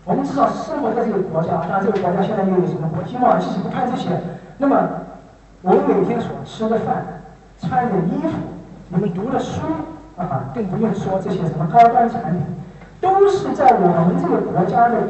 [0.06, 4.08] 我们至少生活在这个国家，当然这个国家现在又有什么国际贸易，其实不看这些，
[4.56, 4.88] 那么
[5.62, 7.04] 我们每天所吃的饭、
[7.60, 8.38] 穿的衣服、
[8.88, 9.60] 你们读的书
[10.16, 12.40] 啊，更不用说这些什么高端产品。
[12.98, 15.06] 都是在我们这个国家的人，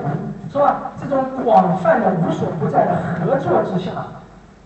[0.51, 0.91] 是吧？
[1.01, 3.93] 这种广泛的、无所不在的合作之下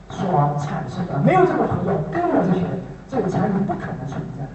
[0.09, 0.27] 所
[0.59, 1.19] 产生的。
[1.23, 2.65] 没有这个合作，根本这些
[3.07, 4.47] 这个产品不可能存在。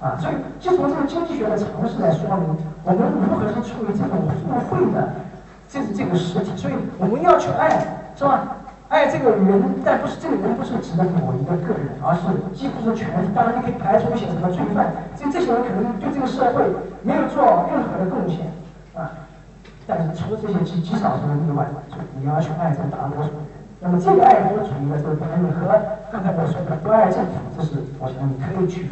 [0.00, 5.10] 啊，所以就从这个经济学的常识来说明，我们如何是处于这种互惠的，
[5.68, 6.56] 这是这个实体。
[6.56, 7.82] 所以我们要去爱，
[8.14, 8.56] 是吧？
[8.88, 12.24] 爱这个人，但不是这个人不是指的某一个个人，而是
[12.56, 13.28] 几乎是全体。
[13.34, 14.86] 当然，你可以排除一些什么罪犯，
[15.18, 16.62] 这这些人可能对这个社会
[17.02, 18.48] 没有做任何的贡献
[18.94, 19.26] 啊。
[19.84, 21.66] 但是除了这些极极少数的例外，
[22.16, 23.42] 你要去爱这个大多数人。
[23.80, 25.68] 那么这个爱国主义的这个观念和
[26.10, 28.88] 刚才我说的不爱政府，这是我想你可以区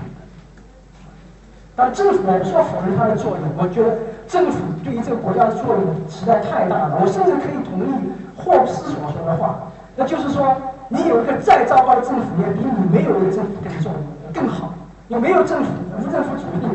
[1.77, 1.93] 但。
[1.93, 3.97] 政府呢，说否认它的作用，我觉得
[4.27, 6.99] 政府对于这个国家的作用实在太大了。
[7.01, 7.93] 我甚至可以同意
[8.37, 9.61] 霍布斯所说的话。
[9.95, 10.57] 那就是说，
[10.89, 13.93] 你有一个再糟糕的政府，也比你没有一个政府更重
[14.35, 14.75] 更好。
[15.09, 16.69] 你没有政府，无政府主义，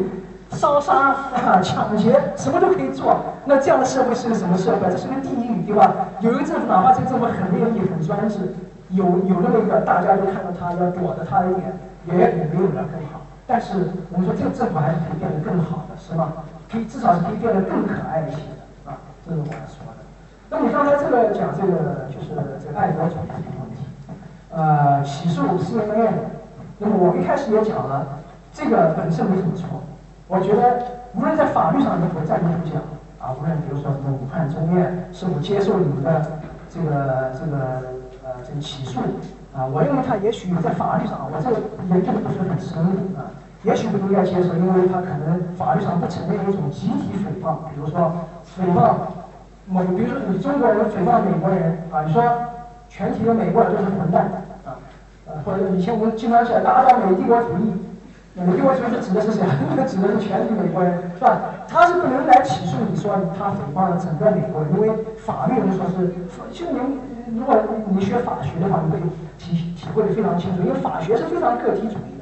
[0.52, 3.20] 烧杀啊、抢劫，什么都可以做。
[3.46, 4.90] 那这样的社会是个什么社会？
[4.90, 5.94] 这是个地狱，对吧？
[6.22, 8.40] 有一个政府，哪怕这个政府很利益、很专制，
[8.90, 13.21] 有有那么一个大家都看到他要躲着他一点，也也没有人更好。
[13.52, 16.32] 但是我们说，这个政府还是可以变得更好的，是吧？
[16.72, 18.96] 可以至少是可以变得更可爱一些的啊，
[19.28, 20.00] 这是我要说的。
[20.48, 22.32] 那你刚才这个讲这个就是
[22.64, 23.84] 这个爱国主义这个问题，
[24.56, 26.32] 呃，起诉 CNN，
[26.78, 28.08] 那么我一开始也讲了，
[28.54, 29.68] 这个本身没什么错。
[30.30, 32.80] 我觉得无论在法律上你否站立不讲
[33.20, 36.26] 啊，无论比如说什么武汉中院是否接受你们的
[36.70, 37.58] 这个这个
[38.24, 39.02] 呃这个起诉
[39.54, 41.60] 啊，我认为他也许在法律上，我这个
[41.90, 43.28] 研究的不是很深入啊，
[43.64, 48.12] 也许不应该接受，因为他可能法律上不承认一种集体诽谤，比如说
[48.58, 48.96] 诽谤。
[49.68, 52.24] 某，比如说你中国人诽谤美国人啊，你说
[52.90, 54.26] 全体的美国人都是混蛋
[54.66, 54.76] 啊，
[55.28, 57.72] 呃，或者以前我们经常讲打倒美帝国主义，
[58.34, 59.46] 美帝国主义指的是谁？
[59.88, 61.40] 指的是全体美国人，是吧？
[61.70, 64.90] 他是不能来起诉你说他诽谤了整个美国人，因为
[65.24, 66.12] 法律人说是，
[66.52, 67.56] 其实您如果
[67.92, 69.00] 你学法学的话，你会
[69.38, 72.20] 体体会的非常清楚，因为法学是非常个体主义，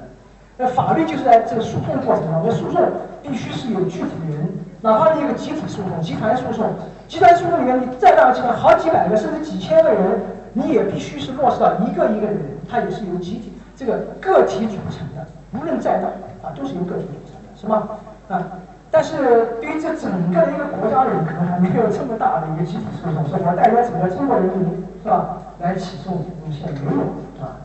[0.62, 2.82] 那法律就是在这个诉讼过程当中，诉讼
[3.24, 4.46] 必须是有具体的人。
[4.82, 6.70] 哪怕你一个集体诉讼、集团诉讼，
[7.08, 10.20] 集团诉讼里面你再大的集团，好几百个甚至几千个人，
[10.52, 12.38] 你也必须是落实到一个一个人，
[12.70, 15.26] 他也是由集体这个个体组成的，
[15.58, 16.10] 无论再大
[16.44, 17.88] 啊，都是由个体组成的，是吗？
[18.28, 18.44] 啊，
[18.92, 19.16] 但是
[19.62, 25.38] 对于这整个一个国家人，可能还没有这么大的一个集体诉讼，说我代表整个中国人民，是吧？
[25.62, 27.00] 来起诉你，现在没有，
[27.40, 27.56] 啊，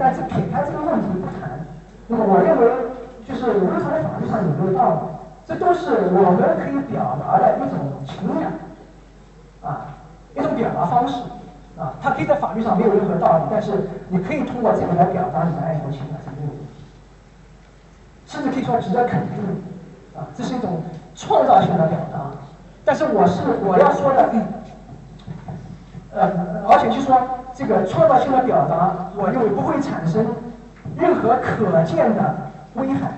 [0.00, 1.62] 但是撇开这个问题不谈，
[2.10, 2.66] 那么我认为，
[3.22, 4.98] 就是无论它在法律上有没有道理。
[5.46, 8.52] 这都是我们可以表达的一种情感，
[9.62, 9.86] 啊，
[10.36, 11.22] 一种表达方式，
[11.78, 16.66] 啊，它可以在法律上没有任何道理，但是你可以通过这个来表达你的爱国情感是没有问题，
[18.26, 19.38] 甚至可以说值得肯定，
[20.14, 20.82] 啊，这是一种
[21.14, 22.30] 创造性的表达。
[22.84, 24.30] 但是我是我要说的，
[26.12, 26.30] 呃，
[26.68, 27.16] 而且就说
[27.54, 30.26] 这个创造性的表达，我认为不会产生
[31.00, 32.36] 任何可见的
[32.74, 33.08] 危害，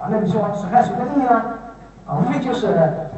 [0.00, 1.42] 啊，那你说损害谁的利益呢？
[2.06, 2.68] 啊，无非就是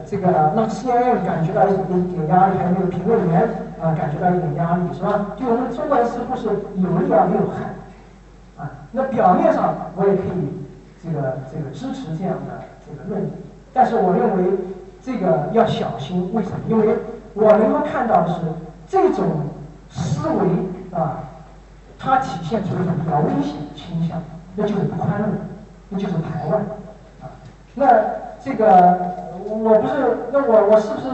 [0.07, 3.43] 这个让 CNN 感觉到一点压力，还有那个评论员
[3.81, 5.27] 啊感觉到一点压力，是吧？
[5.37, 10.67] 就我们中国人似乎是有利而没有害，啊，那表面上我也可以
[11.03, 13.33] 这个这个支持这样的这个论点，
[13.73, 14.59] 但是我认为
[15.05, 16.57] 这个要小心，为什么？
[16.69, 16.97] 因为
[17.35, 18.41] 我能够看到的是
[18.89, 19.27] 这种
[19.91, 21.28] 思维啊，
[21.99, 24.23] 它体现出一种比较危险的倾向，
[24.55, 25.31] 那就是宽容，
[25.89, 26.59] 那就是排外，
[27.21, 27.31] 啊，
[27.75, 28.19] 那。
[28.41, 28.65] 这个
[29.45, 31.11] 我不是，那我我是不是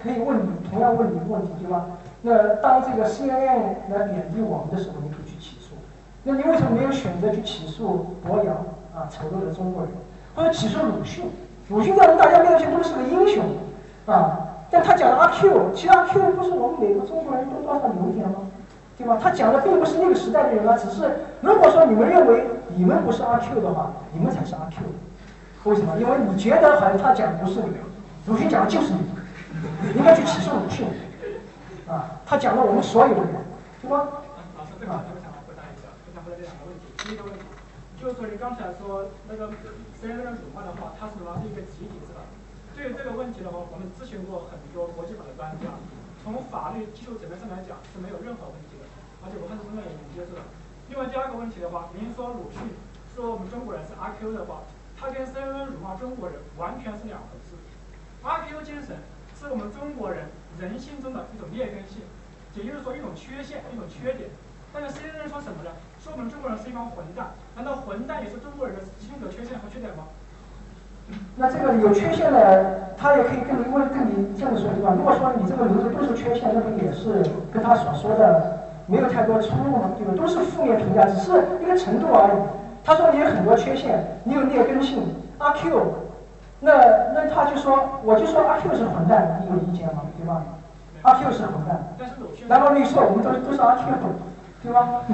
[0.00, 1.86] 可以问你同样问你一个问题，对吧？
[2.22, 5.74] 那当这个 CNN 来贬低我们的时候，你可以去起诉。
[6.22, 8.54] 那你为什么没有选择去起诉博洋
[8.94, 9.90] 啊，丑陋的中国人，
[10.36, 11.28] 或者起诉鲁迅？
[11.68, 13.44] 鲁迅在我们大家面前都是个英雄
[14.06, 14.38] 啊，
[14.70, 18.36] 但他讲的阿 Q，其实阿 Q 不是我们每个中国人都多少有一点吗？
[18.98, 19.16] 对吧？
[19.22, 21.08] 他讲的并不是那个时代的人啊，只是
[21.40, 22.44] 如果说你们认为
[22.74, 24.82] 你们不是阿 Q 的话，你们才是阿 Q。
[25.70, 25.96] 为什么？
[26.00, 27.78] 因为你觉得好像他讲的不是你，
[28.26, 29.00] 鲁迅讲的就是你，
[29.86, 30.86] 你应该去起诉鲁迅，
[31.86, 33.34] 啊，他讲了我们所有的人，
[33.82, 34.08] 对吧？
[34.58, 36.90] 老师，这个我想回答一下，我想回答这两个问题。
[36.98, 37.40] 第一个问题
[38.00, 39.50] 就是说，你刚才说那个
[39.94, 42.26] 虽然那个辱骂的话，它是主要是一个集体是吧？
[42.74, 45.70] 对于这个问题的话，我们咨询过很多国际法的专家，
[46.22, 48.67] 从法律技术层面上来讲是没有任何问题，
[49.22, 50.42] 而且我们是中国也能接受的。
[50.88, 52.62] 另外第二个问题的话，您说鲁迅
[53.14, 54.62] 说我们中国人是阿 Q 的话。
[54.98, 57.54] 他跟 CNN 辱骂中国人完全是两回事。
[58.26, 58.98] 阿 Q 精神
[59.38, 60.26] 是我们中国人
[60.58, 62.02] 人性中的一种劣根性，
[62.58, 64.26] 也就是说一种缺陷、一种缺点。
[64.74, 65.70] 但是 CNN 说什么呢？
[66.02, 67.30] 说我们中国人是一帮混蛋。
[67.54, 70.02] 难道混蛋也是中国人的性格缺陷和缺点吗？
[71.36, 74.92] 那这个有缺陷的，他也可以跟你问，跟你这么说对吧？
[74.98, 77.22] 如果说你这个名字都是缺陷，那不也是
[77.54, 79.92] 跟他所说的没有太多出入吗？
[79.96, 80.14] 对吧？
[80.16, 81.30] 都是负面评价，只是
[81.62, 82.38] 一个程度而已。
[82.82, 85.04] 他说你有很多缺陷，你有劣根性。
[85.36, 85.94] 阿 Q，
[86.60, 86.72] 那
[87.14, 90.02] 那他就说，我就说阿 Q 是混蛋，你有意见吗？
[90.16, 90.42] 对吧？
[91.02, 91.94] 阿 Q 是混蛋，
[92.48, 93.84] 然后你说我们都都是阿 Q，
[94.62, 95.04] 对吧？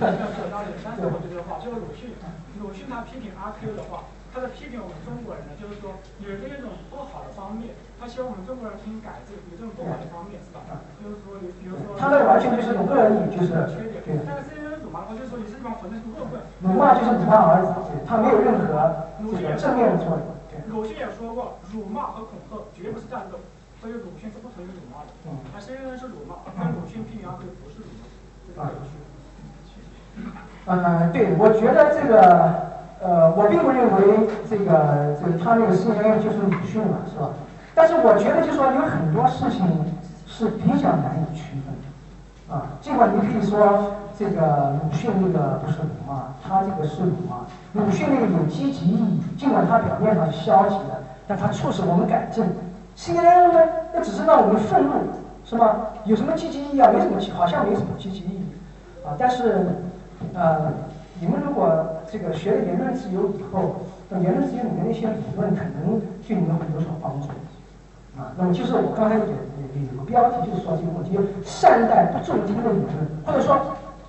[0.00, 2.14] 但是我觉得话，就是鲁迅，
[2.62, 4.04] 鲁迅他批评阿 Q 的话。
[4.34, 7.70] 他在批评我们中国人呢，就是说有这一种不好的方面，
[8.02, 10.66] 他希望我们中国人进行改正，有这种不好的方面，是吧？
[10.98, 14.02] 就是说，比如说，他那完全就是个人意，就是缺点。
[14.26, 16.42] 但是 CNN 辱骂的话，就是说你是一帮混蛋，是恶棍。
[16.66, 17.70] 辱骂就是辱骂而已，
[18.02, 18.66] 他没有任何
[19.38, 20.26] 这个正面的作用。
[20.66, 23.38] 鲁迅也说过，辱骂和恐吓绝不是战斗，
[23.78, 25.14] 所以鲁迅是不同意辱骂的。
[25.30, 25.38] 嗯。
[25.54, 27.86] 他 CNN 是辱骂，跟鲁迅批评阿 Q 不是辱
[28.58, 28.66] 骂。
[28.66, 28.74] 啊。
[30.66, 32.73] 嗯，对，我觉得这个。
[33.02, 37.30] 呃，我并不认为这个这个他那个 CNN 就是鲁迅嘛，是吧？
[37.74, 39.66] 但是我觉得就说有很多事情
[40.26, 47.44] 是比较难以区分的，啊，尽管你可以说这个鲁迅那个不是辱骂，他这个是辱骂。
[47.72, 52.46] 鲁迅那个有积极意义，尽管他表面上是消极的，但他促使我们改正。
[52.96, 53.60] CNN 呢，
[53.92, 54.92] 那只是让我们愤怒，
[55.44, 55.76] 是吗？
[56.04, 56.90] 有什么积极意义啊？
[56.90, 58.46] 没什么，好像没什么积极意义，
[59.04, 59.66] 啊，但是，
[60.32, 60.72] 呃。
[61.20, 63.76] 你们如果这个学了言论自由以后，
[64.08, 67.28] 那言论自由里面那些理论可能对你们会有所帮助，
[68.18, 72.92] 啊，那么就是我刚才也也有个标题，就是说这个问题：善待不中听的理论，
[73.24, 73.58] 或者说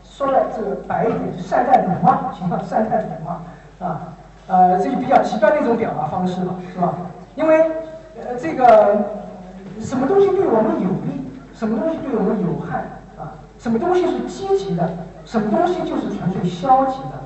[0.04, 2.60] 说的这个白一点，就善待辱骂，行吧？
[2.68, 4.14] 善待辱骂，啊，
[4.48, 6.96] 呃，这就比较极端的一种表达方式了，是吧？
[7.36, 7.72] 因为
[8.24, 8.98] 呃，这个
[9.80, 11.24] 什么东西对我们有利，
[11.54, 12.80] 什么东西对我们有害，
[13.18, 14.90] 啊，什么东西是积极的？
[15.26, 17.20] 什么东西就是纯粹消极的，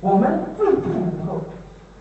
[0.00, 1.42] 我们未必能够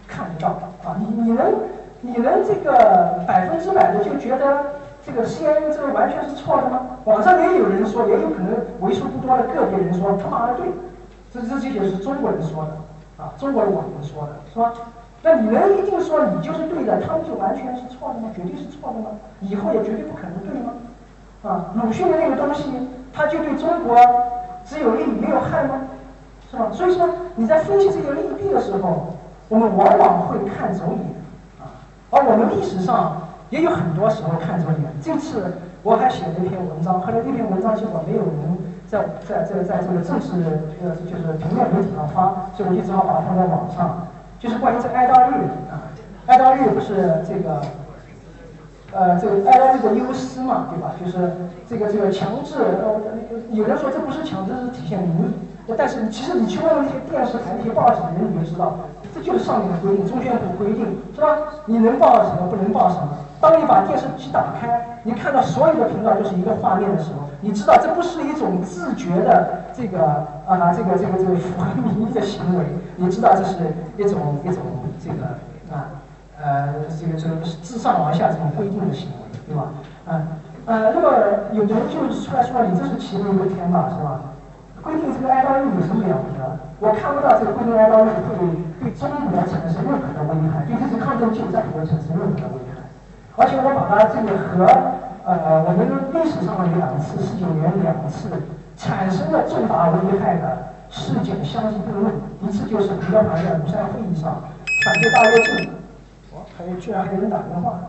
[0.08, 0.50] 看得到
[0.84, 0.96] 啊！
[1.00, 1.54] 你你能
[2.02, 4.64] 你能这个百分之百的就觉得
[5.06, 6.82] 这个 CNN 这个完全是错的吗？
[7.06, 10.68] 网上也有人说，也有可能为数不多的个别人说他妈的对，
[11.34, 14.72] 这这这些是中国人说的啊，中国的网民说的是吧？
[15.22, 18.30] 那你能一定说你就是对的，他们就完全是错的吗？
[18.36, 19.08] 绝对是错的吗？
[19.42, 20.72] 以后也绝对不可能对吗？
[21.44, 22.72] 啊，鲁迅的那个东西，
[23.12, 23.98] 他就对中国
[24.70, 25.82] 只有利没有害吗？
[26.52, 26.68] 是吧？
[26.72, 29.16] 所以说你在分析这个利弊的时候，
[29.50, 31.02] 我们往往会看走眼
[31.60, 31.74] 啊，
[32.12, 33.18] 而我们历史上
[33.50, 34.80] 也有很多时候看走眼。
[35.02, 35.52] 这次
[35.82, 40.34] 我还写了一篇文章，后来那篇文章结果没有人在在在在这个正式
[40.84, 44.08] 呃就是平面媒体上发，所以我就只好把它放在网上。
[44.40, 45.34] 就是关于这哀悼日
[45.70, 45.82] 啊，
[46.28, 47.62] 哀悼日不是这个，
[48.92, 50.94] 呃，这个哀悼日的优思嘛，对吧？
[51.00, 51.32] 就是
[51.70, 53.00] 这个这个强制，呃，
[53.52, 55.34] 有人说这不是强制，是体现民意。
[55.78, 58.76] 但是其实你去问问那些电视台、那些报纸的人，你就知道，
[59.14, 61.38] 这就是上面的规定，中宣部规定，是吧？
[61.68, 63.10] 你能报什么，不能报什么。
[63.40, 70.04] 当你把电视机打开，你看到所有的频道就是一个画面的时候，你知道这不是一种自觉的这个
[70.48, 72.66] 啊，这个这个这个符合民意的行为，
[72.98, 73.56] 你知道这是
[73.96, 74.58] 一种一种
[75.00, 75.38] 这个
[76.42, 79.70] 呃这个这个自上而下这种规定的行为，对吧？
[80.08, 80.24] 啊
[80.66, 81.10] 呃，那么
[81.52, 84.22] 有的人就出来说你这是欺人一天吧，是吧？
[84.82, 86.46] 规定这个哀悼日有什么了不得？
[86.80, 88.32] 我看不到这个规定哀悼日会
[88.80, 92.80] 对中国产生任何的危害，对这次抗震救灾不会产生任何的危害。
[93.36, 94.64] 而且我把它这个和
[95.26, 95.84] 呃我们
[96.14, 98.30] 历史上的两次四九年两次
[98.78, 104.40] 产生了重大危害的事件相提并论，一次就是彭德怀在庐山会议上
[104.86, 105.72] 反对大跃进，
[106.68, 107.80] 还居然还有人打电话。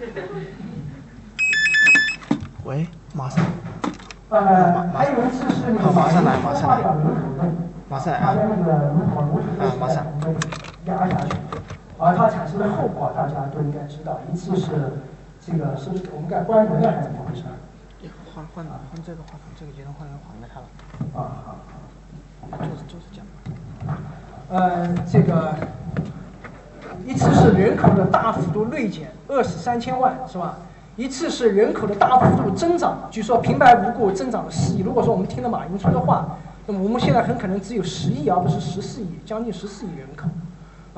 [2.64, 3.44] 喂，马上。
[4.28, 6.80] 呃，还有一次是那个马上来，马上来，
[7.88, 10.06] 马上来他的那个如火如荼啊，马上
[10.84, 11.36] 压下去。
[11.98, 14.92] 而它产生的后果大家都应该知道，一次是
[15.44, 17.42] 这个是不是我们该关门了还是怎么回事？
[18.32, 20.66] 换换换这个话筒，这个节能换人还给他了。
[21.12, 21.56] 啊好
[22.50, 23.26] 好，就是就是这样。
[24.48, 25.52] 呃，这个
[27.06, 30.56] 一次是人口的大幅度锐减，饿死三千万，是吧？
[30.96, 34.80] 一次是人口的大幅度增长，据说平白无故增长了四亿。
[34.80, 36.36] 如果说我们听了马云说的话，
[36.66, 40.28] 那么我们现在很可能只有十亿，而不是十四亿，将近十四亿人口，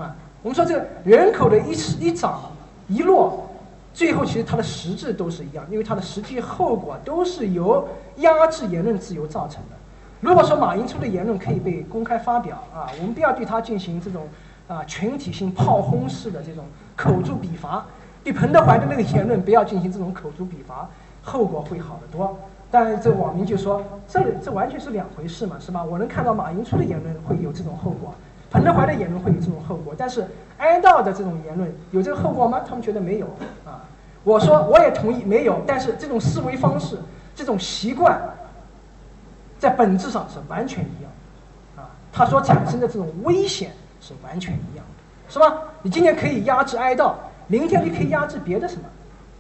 [0.03, 0.17] 啊。
[0.43, 1.71] 我们说这个人口的一
[2.01, 2.41] 一涨
[2.89, 3.49] 一落，
[3.95, 9.77] 最后其实它的实质都是一样，因为它的实际后果都是由压制言论自由造成的。
[10.21, 14.23] 如果说马云出的言论可以被公开发表啊，我们不要对他进行这种
[14.69, 16.65] 啊群体性炮轰式的这种
[16.97, 17.85] 口诛笔伐，
[18.25, 20.89] 对彭德怀的那个言论不要进行这种口诛笔伐，
[21.23, 22.39] 后果会好得多。
[22.71, 25.85] 但这网民就说这这完全是两回事嘛，是吧？
[25.85, 28.15] 我能看到马云出的言论会有这种后果。
[28.51, 30.27] 彭德怀的言论会有这种后果，但是
[30.59, 32.61] 哀悼的这种言论有这个后果吗？
[32.67, 33.27] 他们觉得没有
[33.65, 33.85] 啊。
[34.25, 36.99] 我说我也同意没有，但是这种思维方式、
[37.35, 38.21] 这种习惯，
[39.59, 41.11] 在本质上是完全一样
[41.77, 41.91] 啊。
[42.13, 43.73] 它所产生的这种危险
[44.23, 45.63] 完全一样的，是吧？
[45.83, 47.13] 你今天可以压制哀悼，
[47.47, 48.83] 明天你可以压制别的什么？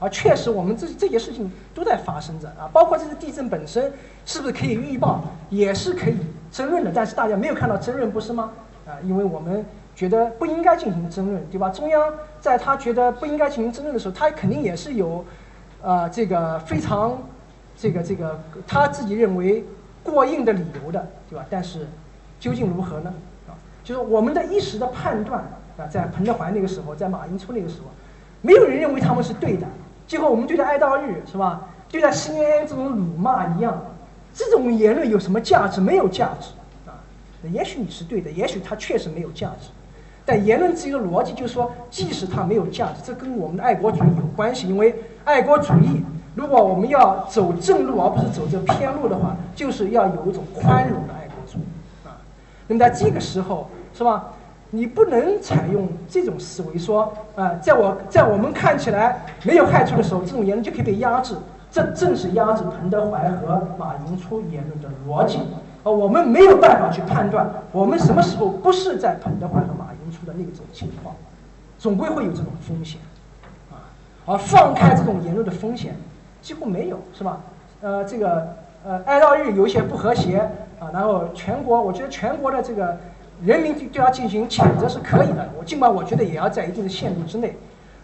[0.00, 3.92] 啊，确实我们这这些事情都在发生着啊，包括这次地震本身
[4.26, 6.16] 是不是可以预报，也是可以
[6.50, 8.50] 争论的，但是大家没有看到争论，不是吗？
[8.84, 11.70] 啊，因为我们觉得不应该进行争论，对吧？
[11.70, 15.24] 中央在他觉得不应该进行争论的时候，他肯定也是有，
[15.82, 17.16] 呃，这个非常，
[17.76, 19.64] 这个这个他自己认为
[20.02, 21.46] 过硬的理由的，对吧？
[21.48, 21.86] 但是
[22.40, 23.14] 究竟如何呢？
[23.84, 25.40] 就是我们的一时的判断
[25.76, 27.86] 啊，在彭德怀那个时候，在马云初那个时候，
[28.40, 29.66] 没有人认为他们是对的。
[30.06, 31.68] 最后我们对待哀悼日是吧？
[31.88, 33.82] 对待 CNN 这种辱骂一样，
[34.34, 35.80] 这种言论有什么价值？
[35.80, 36.50] 没有价值
[36.86, 36.94] 啊。
[37.52, 39.68] 也许你是对的，也许他确实没有价值，
[40.24, 44.68] 但言论自由的逻辑就是说，即使它没有价值，这跟我们的爱国主义有关系。
[44.68, 44.94] 因为
[45.24, 46.02] 爱国主义，
[46.34, 51.00] 如果我们要走正路而不是走这偏路的话，就是要有一种宽容。
[52.66, 54.24] 那么在这个时候，是吧？
[54.74, 61.34] 你不能采用这种思维，说啊，在我在我们看起来没有害处的时候，这种言论就可以被压制。
[61.70, 65.40] 这正是压制彭德怀和马云初言论的逻辑。
[65.84, 71.14] 呃，我们没有办法去判断，我们什么时候不是在彭德怀和马云出的那种情况，
[71.78, 73.00] 总归会有这种风险，
[73.70, 73.88] 啊，
[74.24, 75.96] 而放开这种言论的风险
[76.40, 77.40] 几乎没有，是吧？
[77.80, 80.48] 呃，这个呃哀悼日有一些不和谐
[80.82, 82.96] 啊，然后全国，我觉得全国的这个
[83.44, 87.56] 人民对他进行谴责是可以的，我尽管我觉得也要在一定的限度之内，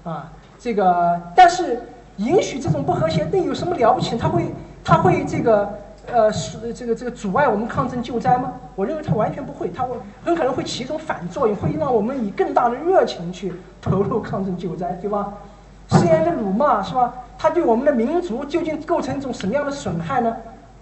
[0.05, 1.83] 啊，这个但是
[2.19, 4.17] 允许这种不和谐，那有什么了不起？
[4.17, 4.45] 他会
[4.85, 5.69] 他会这个。
[6.11, 8.55] 呃，是这个这个阻碍我们抗震救灾吗？
[8.75, 9.95] 我认为它完全不会，它会
[10.25, 13.53] 很可能会起一种反作用，会让我们以更大的热情去
[13.83, 15.35] 投入抗震救灾，对吧
[15.89, 17.13] 虽然的辱骂是吧？
[17.37, 20.35] 它对我们的民族究竟构成一种什么样的损害呢？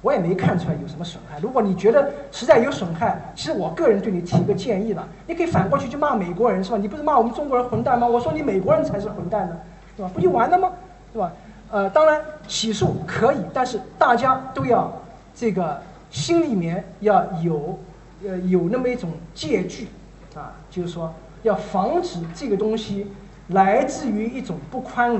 [0.06, 1.36] 我也没看出来有什么损害。
[1.40, 6.78] 如果你觉得实在有损害，其实我个人对你提个建议了，你可以反过去就骂美国人是吧？
[6.78, 8.06] 你不是骂我们中国人混蛋吗？
[8.06, 9.56] 我说你美国人才是混蛋呢，
[9.96, 10.10] 是吧？
[10.14, 10.70] 不就完了吗？
[11.12, 11.32] 是吧？
[11.72, 14.92] 呃，当然起诉可以，但是大家都要
[15.34, 17.76] 这个心里面要有
[18.24, 19.88] 呃有那么一种戒惧
[20.36, 21.12] 啊，就是说
[21.42, 23.10] 要防止这个东西
[23.48, 25.18] 来自于一种不宽容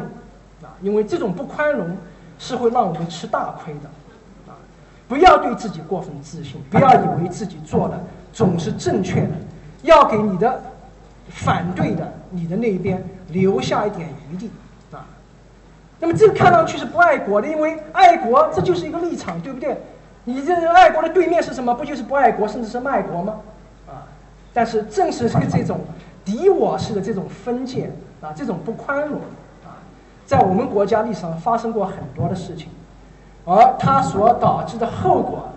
[0.63, 1.97] 啊，因为这种不宽容
[2.39, 3.91] 是会让我们吃大亏的。
[5.09, 7.99] 不要对自己过分自信，不要以为自己做的
[8.33, 9.33] 总是正确的，
[9.83, 10.63] 要给你的
[11.29, 14.51] 反对的你的那一边留下一点余地
[14.93, 15.07] 啊。
[15.99, 19.77] 那么这个看上去是不爱国的，因为爱国这就是一个立场，对不对？
[20.25, 21.73] 你这爱国的对面是什么？
[21.73, 23.37] 不就是不爱国，甚至是卖国吗？
[23.87, 24.03] 啊！
[24.53, 25.79] 但是正是这这种
[26.25, 29.21] 敌我式的这种分界啊，这种不宽容
[29.65, 29.79] 啊，
[30.27, 32.69] 在我们国家历史上发生过很多的事情，
[33.47, 35.49] 而它所导致的后果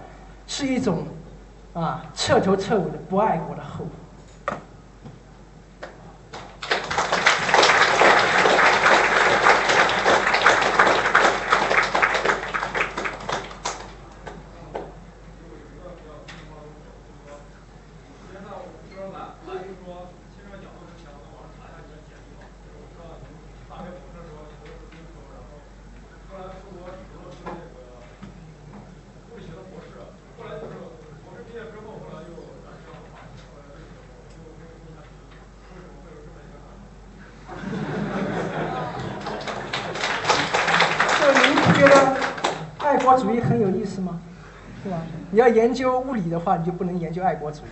[0.45, 1.03] 是一种
[1.73, 3.87] 啊彻头彻尾的不爱国的后果。
[43.17, 44.17] 主义很有意思吗？
[44.81, 44.97] 是吧？
[45.29, 47.69] 你要研究物理的话，你就不能研究爱国主义。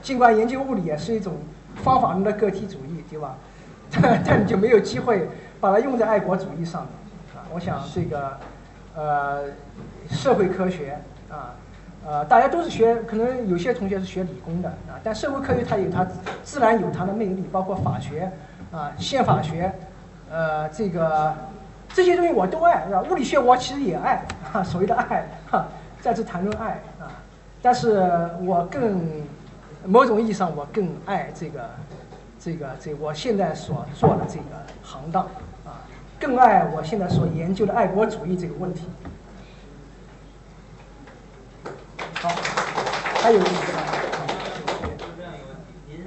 [0.00, 1.34] 尽管研究物理也是一种
[1.82, 3.36] 方法论的个体主义，对吧？
[3.90, 5.28] 但但你就没有机会
[5.60, 6.90] 把它用在爱国主义上面
[7.34, 7.44] 啊！
[7.52, 8.38] 我想这个
[8.94, 9.44] 呃，
[10.10, 10.98] 社会科学
[11.30, 11.54] 啊，
[12.06, 16.06] 呃，大家都是学，可能有些同学是学理工的啊，但社会科学它有它
[16.42, 18.30] 自然有它的魅力，包括法学
[18.70, 19.72] 啊、宪法学，
[20.30, 21.34] 呃，这个。
[21.94, 23.02] 这些东西我都爱，是吧？
[23.10, 24.22] 物理学我其实也爱，
[24.52, 25.66] 哈，所谓的爱，哈，
[26.02, 26.78] 再次谈论爱。
[27.60, 27.98] 但是
[28.40, 29.22] 我更
[29.84, 31.70] 某种意义上，我更爱这个，
[32.38, 35.24] 这个，这我现在所做的这个行当
[35.64, 35.82] 啊，
[36.20, 38.86] 更爱我现在所研究的爱国主义这个问题。
[42.14, 42.28] 好，
[43.22, 43.48] 还有一个，
[45.16, 45.24] 问
[45.66, 46.06] 题，您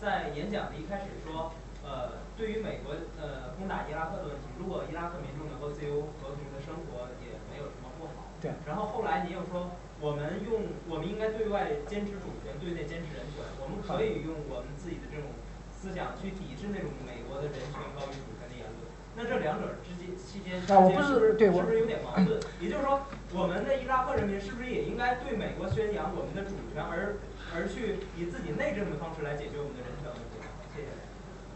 [0.00, 1.52] 在演讲的一开始说，
[1.84, 4.48] 呃，对于美国呃攻打伊拉克的问题。
[4.58, 8.28] 如果伊拉克民众能够自由和平的生活，也没有什么不好。
[8.40, 8.52] 对。
[8.66, 9.70] 然后后来您又说，
[10.00, 13.44] 我们用我们应该对外坚持主权，对内坚持人权。
[13.60, 15.36] 我们可以用我们自己的这种
[15.68, 18.88] 思想去抵制那种美国的人权高于主权的言论。
[19.12, 22.40] 那这两者之间期间，啊，我不是对，是不是有点矛盾？
[22.60, 23.04] 也就是说，
[23.36, 27.20] 我们的伊拉克人民是不是也应该对美国宣扬我们的主权，而
[27.52, 30.40] 而去以自己内政的方式来解决我们的人权问题？
[30.72, 30.88] 谢谢。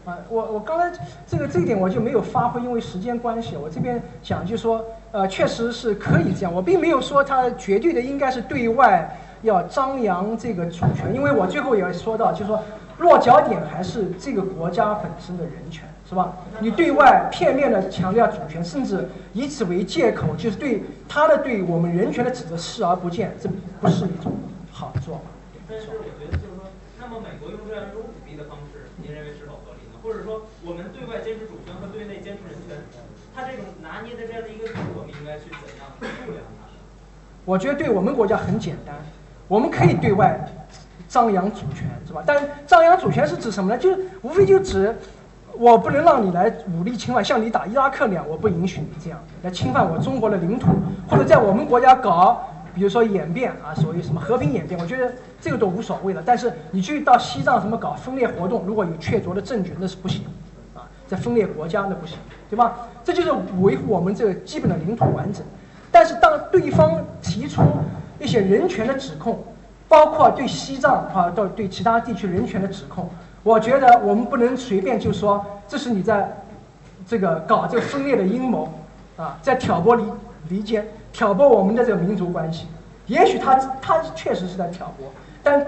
[0.05, 0.95] 啊，我我刚才
[1.25, 3.57] 这个这一点我就没有发挥，因为时间关系。
[3.57, 6.53] 我这边讲就说，呃，确实是可以这样。
[6.53, 12.61] 我并没有说他绝对的应该是对外要张扬这个主权，因为我最后也要说到，就是说
[12.99, 16.37] 落脚点还是这个国家本身的人权，是吧？
[16.59, 23.49] 你对外片面的强调主权，甚至以此为借口，就是对他的对我们人权的指责视而不见，这
[23.81, 24.33] 不是一种
[24.71, 25.21] 好做法。
[25.67, 26.69] 但是我觉得就是说，
[27.01, 29.55] 那么美国用这样一种武力的方式，您认为是否？
[30.05, 32.77] 或者说，我们对外坚持主权和对内坚持人权，
[33.35, 36.71] 它这种拿捏的这样的一个度，我们应该去怎样度量它？
[37.43, 38.95] 我觉得对我们国家很简单，
[39.49, 40.39] 我们可以对外
[41.09, 42.23] 张扬主权，是吧？
[42.25, 43.77] 但张扬主权是指什么呢？
[43.77, 44.95] 就是无非就指
[45.53, 50.67] 我不能让你来武力侵犯，像你打伊拉克那样，我不允许你这样来侵犯我中国的领土，
[51.09, 52.41] 或者在我们国家搞。
[52.73, 55.09] 比如说演变啊，所谓什么和平演变，我觉得
[55.39, 56.21] 这个都无所谓了。
[56.25, 60.25] 但是你去到西藏什么搞分裂活动，如果有确凿的证据，那是不行，
[61.07, 62.17] 在分裂国家那不行，
[62.49, 62.87] 对吧？
[63.03, 65.43] 这就是维护我们这个基本的领土完整。
[65.91, 67.61] 但是当对方提出
[68.19, 69.43] 一些人权的指控，
[69.87, 73.09] 包括对西藏啊，到对其他地区人权的指控，
[73.43, 76.35] 我觉得我们不能随便就说这是你在
[77.07, 78.69] 这个搞这个分裂的阴谋，
[79.17, 80.03] 啊，在挑拨离
[80.49, 80.85] 离间。
[81.13, 82.67] 挑拨我们的这个民族关系，
[83.07, 85.07] 也许他他确实是在挑拨，
[85.41, 85.65] 但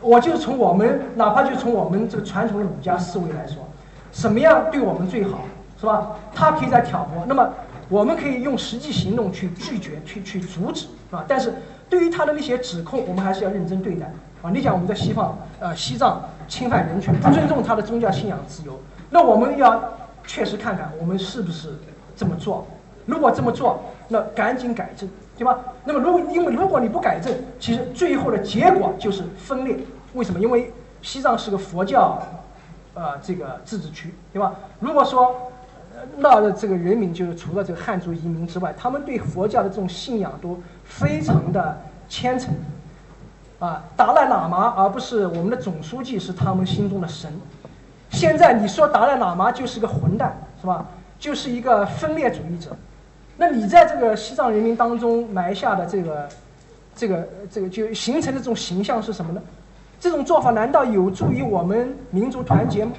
[0.00, 3.66] 我就从我们哪怕就从我们这个传统的儒家思维来说，
[4.14, 5.40] 什么样对我们最好，
[5.78, 6.12] 是吧？
[6.32, 7.46] 他可以在挑拨，那么
[7.88, 11.24] 我们可以用实际行动去拒绝、去去阻止，是吧？
[11.26, 11.52] 但是
[11.90, 14.06] 对于他的那些指控，我们还是要认真对待
[14.40, 14.50] 啊！
[14.50, 18.80] 你讲我们在西方，呃，西藏侵犯人权，不尊重他的宗教信仰自由，
[19.10, 19.82] 那我们要
[20.24, 21.76] 确实看看我们是不是
[22.16, 22.66] 这么做。
[23.04, 25.58] 如果这么做，那赶紧改正对吧？
[25.84, 29.76] 那么如果因为如果你不改正，其实最后的结果就是分裂。
[30.14, 30.38] 为什么？
[30.38, 30.72] 因为
[31.02, 32.16] 西藏是个佛教，
[32.94, 34.54] 呃，这个自治区，对吧？
[34.80, 35.50] 如果说
[36.16, 41.76] 那的这个人民就是除了这个汉族移民之外，他们对佛教的这种信仰都非常的
[42.08, 42.54] 虔诚。
[43.60, 47.32] 啊，达赖喇嘛而不是我们的总书记是他们心中的神。
[48.10, 50.86] 现在你说达赖喇嘛就是个混蛋，是吧？
[51.18, 52.76] 就是一个分裂主义者。
[53.36, 56.28] 那你在这个西藏人民当中埋下的这个、
[56.94, 59.40] 这个、这个就形成的这种形象是什么呢？
[60.04, 62.92] 这种做法难道有助于我们民族团结吗？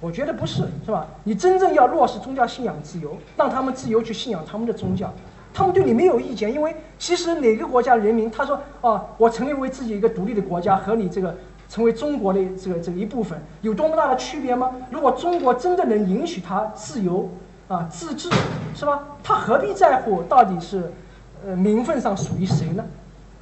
[0.00, 1.06] 我觉得不是，是吧？
[1.22, 5.08] 你真正要落实宗教信仰自由，让他们自由去信仰他们的宗教，
[5.54, 11.32] 他们对你没有意见，因为其实哪个国家人民他说啊，我成立为自己一个独立的国家，和你这个
[11.68, 14.72] 成为中国的这个这个一部分，有多么大的区别吗？
[14.90, 17.30] 如果中国真的能允许他自由
[17.68, 18.28] 啊自治，
[18.74, 19.04] 是吧？
[19.22, 20.92] 他何必在乎到底是
[21.46, 22.84] 呃名分上属于谁呢？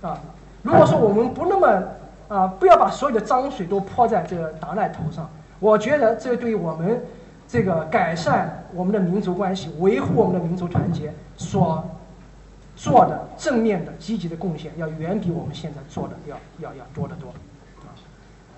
[0.03, 0.21] 啊，
[0.61, 1.83] 如果说我们不那么
[2.31, 5.29] 啊，不要把所有的脏水都泼在这个达赖头上。
[5.59, 7.05] 我觉得这对我们
[7.49, 11.85] 这个改善我们的民族关系、维护我们的民族团结所
[12.77, 17.31] 做的正面的、积极的贡献，要远比我们现在做的要要要多得多。
[17.81, 17.91] 啊，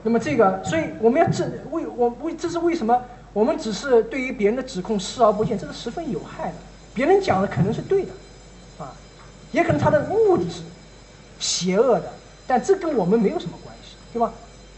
[0.03, 3.03] 那么这个，所以我们要正为我为这是为什么？
[3.33, 6.55] 我们只是对于别人的指控视而不见，这是十分有害的。
[6.93, 8.13] 别人讲的可能是对的，
[8.79, 8.93] 啊，
[9.51, 10.61] 也可能他的目的是
[11.39, 12.13] 邪恶的，
[12.47, 14.33] 但这跟我们没有什么关系，对吧？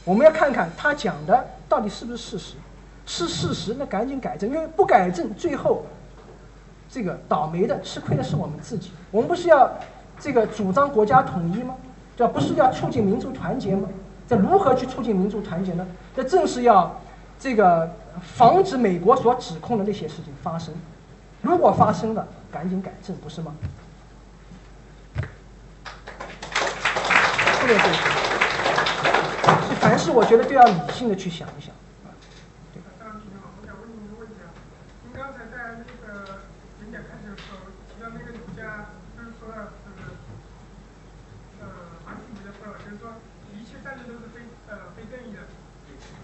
[0.04, 1.44] 我们要看看他讲的。
[1.66, 2.54] 到底是不是事实？
[3.06, 5.84] 是事实，那赶紧改正，因为不改正，最后
[6.88, 8.92] 这个倒霉的、吃亏的是我们自己。
[9.10, 9.72] 我们不是要
[10.20, 11.74] 这个主张国家统一吗？
[12.16, 13.88] 这不是要促进民族团结吗？
[14.28, 15.84] 这如何去促进民族团结呢？
[16.14, 16.94] 这正是要
[17.40, 20.72] 这个防止美国所指控的那些事情发生。
[21.42, 23.52] 如果发生了，赶紧改正，不是吗？
[27.64, 27.96] 后面这个。
[29.80, 31.72] 凡事我觉得都要理性的去想一想。
[32.74, 32.82] 对。
[33.00, 34.52] 我想问您一个问题啊，
[35.00, 36.44] 您刚才在那个
[36.84, 40.12] 演讲开始的时候提到那个儒家，就是说到这个，
[41.64, 41.64] 呃，
[42.04, 43.16] 马克思的说，就是说
[43.56, 45.40] 一切战争都是非呃非正义的。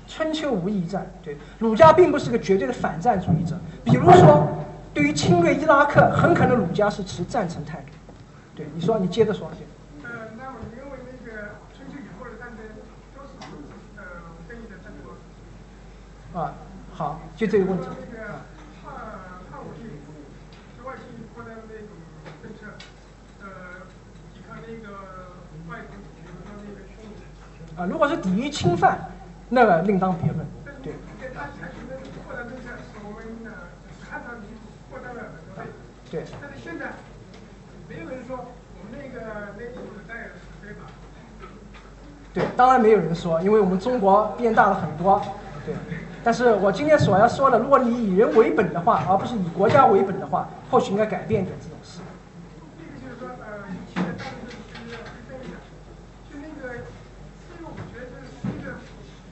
[0.07, 3.59] 春秋无义战，对，儒家并不是个绝对的反战主义者。
[3.83, 4.47] 比如说，
[4.93, 7.97] 对于侵略伊拉克，很可能儒家是持赞成态度。
[8.55, 9.51] 对，你说，你接着说。
[16.33, 16.55] 啊，
[16.93, 17.87] 好，就这个问题。
[17.87, 17.97] 啊。
[27.77, 29.11] 啊，如果是抵御侵犯，
[29.49, 30.47] 那个另当别论，
[30.83, 30.93] 对。
[36.11, 36.25] 对。
[36.41, 36.93] 但是现在，
[37.89, 39.21] 没有人说我们那个
[39.57, 39.71] 那个
[40.09, 40.81] 带非法。
[42.35, 45.23] 对，当然没有人说，因为我们中国变大了很多，
[45.65, 45.75] 对。
[46.23, 52.05] 但是我今天所要说的，如果你以人为本的话，而不是以国家为本的话，或许应该改变一点这种事。
[52.77, 55.57] 这个就是说，呃，以前的大部分是非正义的，
[56.29, 56.85] 就那个，
[57.49, 58.77] 这个我觉得是一个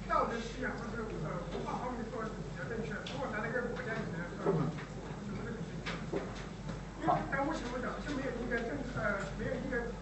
[0.09, 3.05] 道德思想或者呃文化方面说是比较正确的。
[3.13, 6.25] 如果拿那个国家里面说的话，什么都可以。
[7.05, 7.21] 好。
[7.29, 9.93] 但目前为止，就没有一个政治呃，没有一个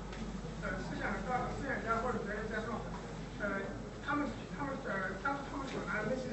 [0.63, 2.79] 呃思想家、思想家或者哲学家说，
[3.43, 3.59] 呃，
[4.07, 6.31] 他们他们呃，当他们所拿的那些。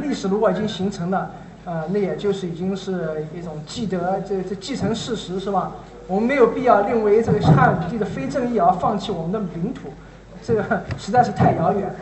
[0.00, 1.30] 历史如果已经形成了，
[1.64, 5.72] 呃，那也就是已经是一种既得这这既成事实，是吧？
[6.06, 9.88] 我们没有必要认为这个汉武帝的非正义而放弃我们的领土，
[10.42, 11.94] 这个实在是太遥远。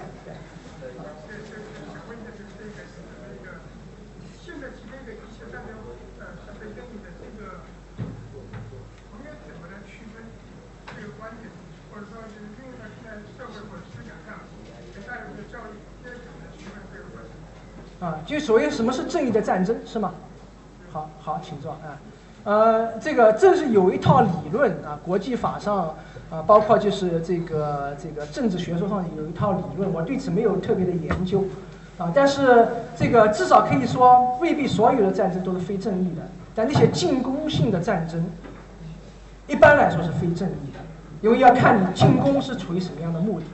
[18.04, 20.12] 啊，就所谓什么是正义的战争，是吗？
[20.92, 21.96] 好好，请坐啊。
[22.44, 25.94] 呃，这个这是有一套理论啊，国际法上
[26.30, 31.44] 啊，包括就是这个这个政治学说上有一套理论，我对此没有特别的研究
[31.96, 32.12] 啊。
[32.14, 36.20] 但是这个至少可以说，未必所有的战争都是非正义的。
[36.54, 38.22] 但那些进攻性的战争，
[39.46, 40.80] 一般来说是非正义的，
[41.22, 43.46] 因为要看你进攻是出于什么样的目的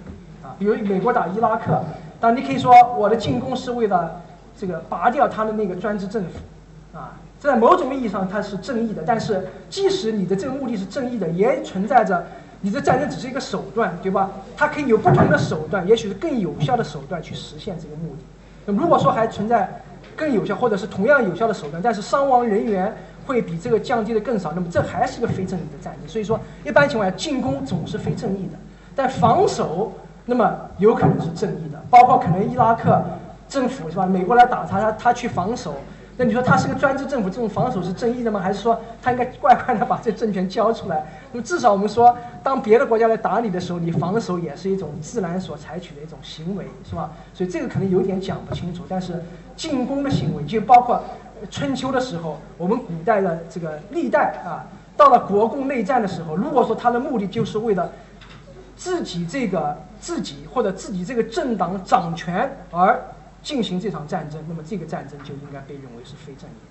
[0.42, 0.56] 啊。
[0.58, 1.80] 比如美国打伊拉克，
[2.18, 4.22] 但你可以说我的进攻是为了。
[4.60, 9.02] 这个拔掉他的那个专制政府，啊，在某种意义上它是正义的。
[9.06, 12.22] 但是，即使你的这个目的是正义的，也存在着
[12.60, 14.30] 你的战争只是一个手段，对吧？
[14.54, 18.22] 它可以有不同的手段，也许是更有效的手段去实现这个目的。
[18.66, 19.80] 那如果说还存在
[20.14, 22.94] 更有效，或者是同样有效的手段，但是伤亡人员
[23.26, 26.06] 会比这个降低的更少，那么这还是个非正义的战争。
[26.06, 28.58] 所以说，一般情况下，进攻总是非正义的，
[28.94, 29.90] 但防守
[30.26, 33.02] 那么有可能是正义的，包括可能伊拉克
[33.50, 34.06] 政府是吧？
[34.06, 35.74] 美国来打他，他他去防守。
[36.16, 38.38] 那你说他是个专制政府，这种防守是正义的吗？
[38.38, 41.04] 还是说他应该乖乖的把这政权交出来？
[41.32, 47.10] 那么至少我们说，当别的国家来打你的时候，你防守也是一种自然所采取的一种行为，是吧？
[47.34, 48.84] 所以这个可能有点讲不清楚。
[48.88, 49.20] 但是
[49.56, 51.02] 进攻的行为，就包括
[51.50, 54.62] 春秋的时候，我们古代的这个历代啊，
[54.96, 57.90] 到了国共内战的时候，如果说他的目的就是为了
[58.76, 63.02] 自己这个自己或者自己这个政党掌权而。
[63.42, 66.69] 进行这场战争，那么这个战争就应该被认为是非正义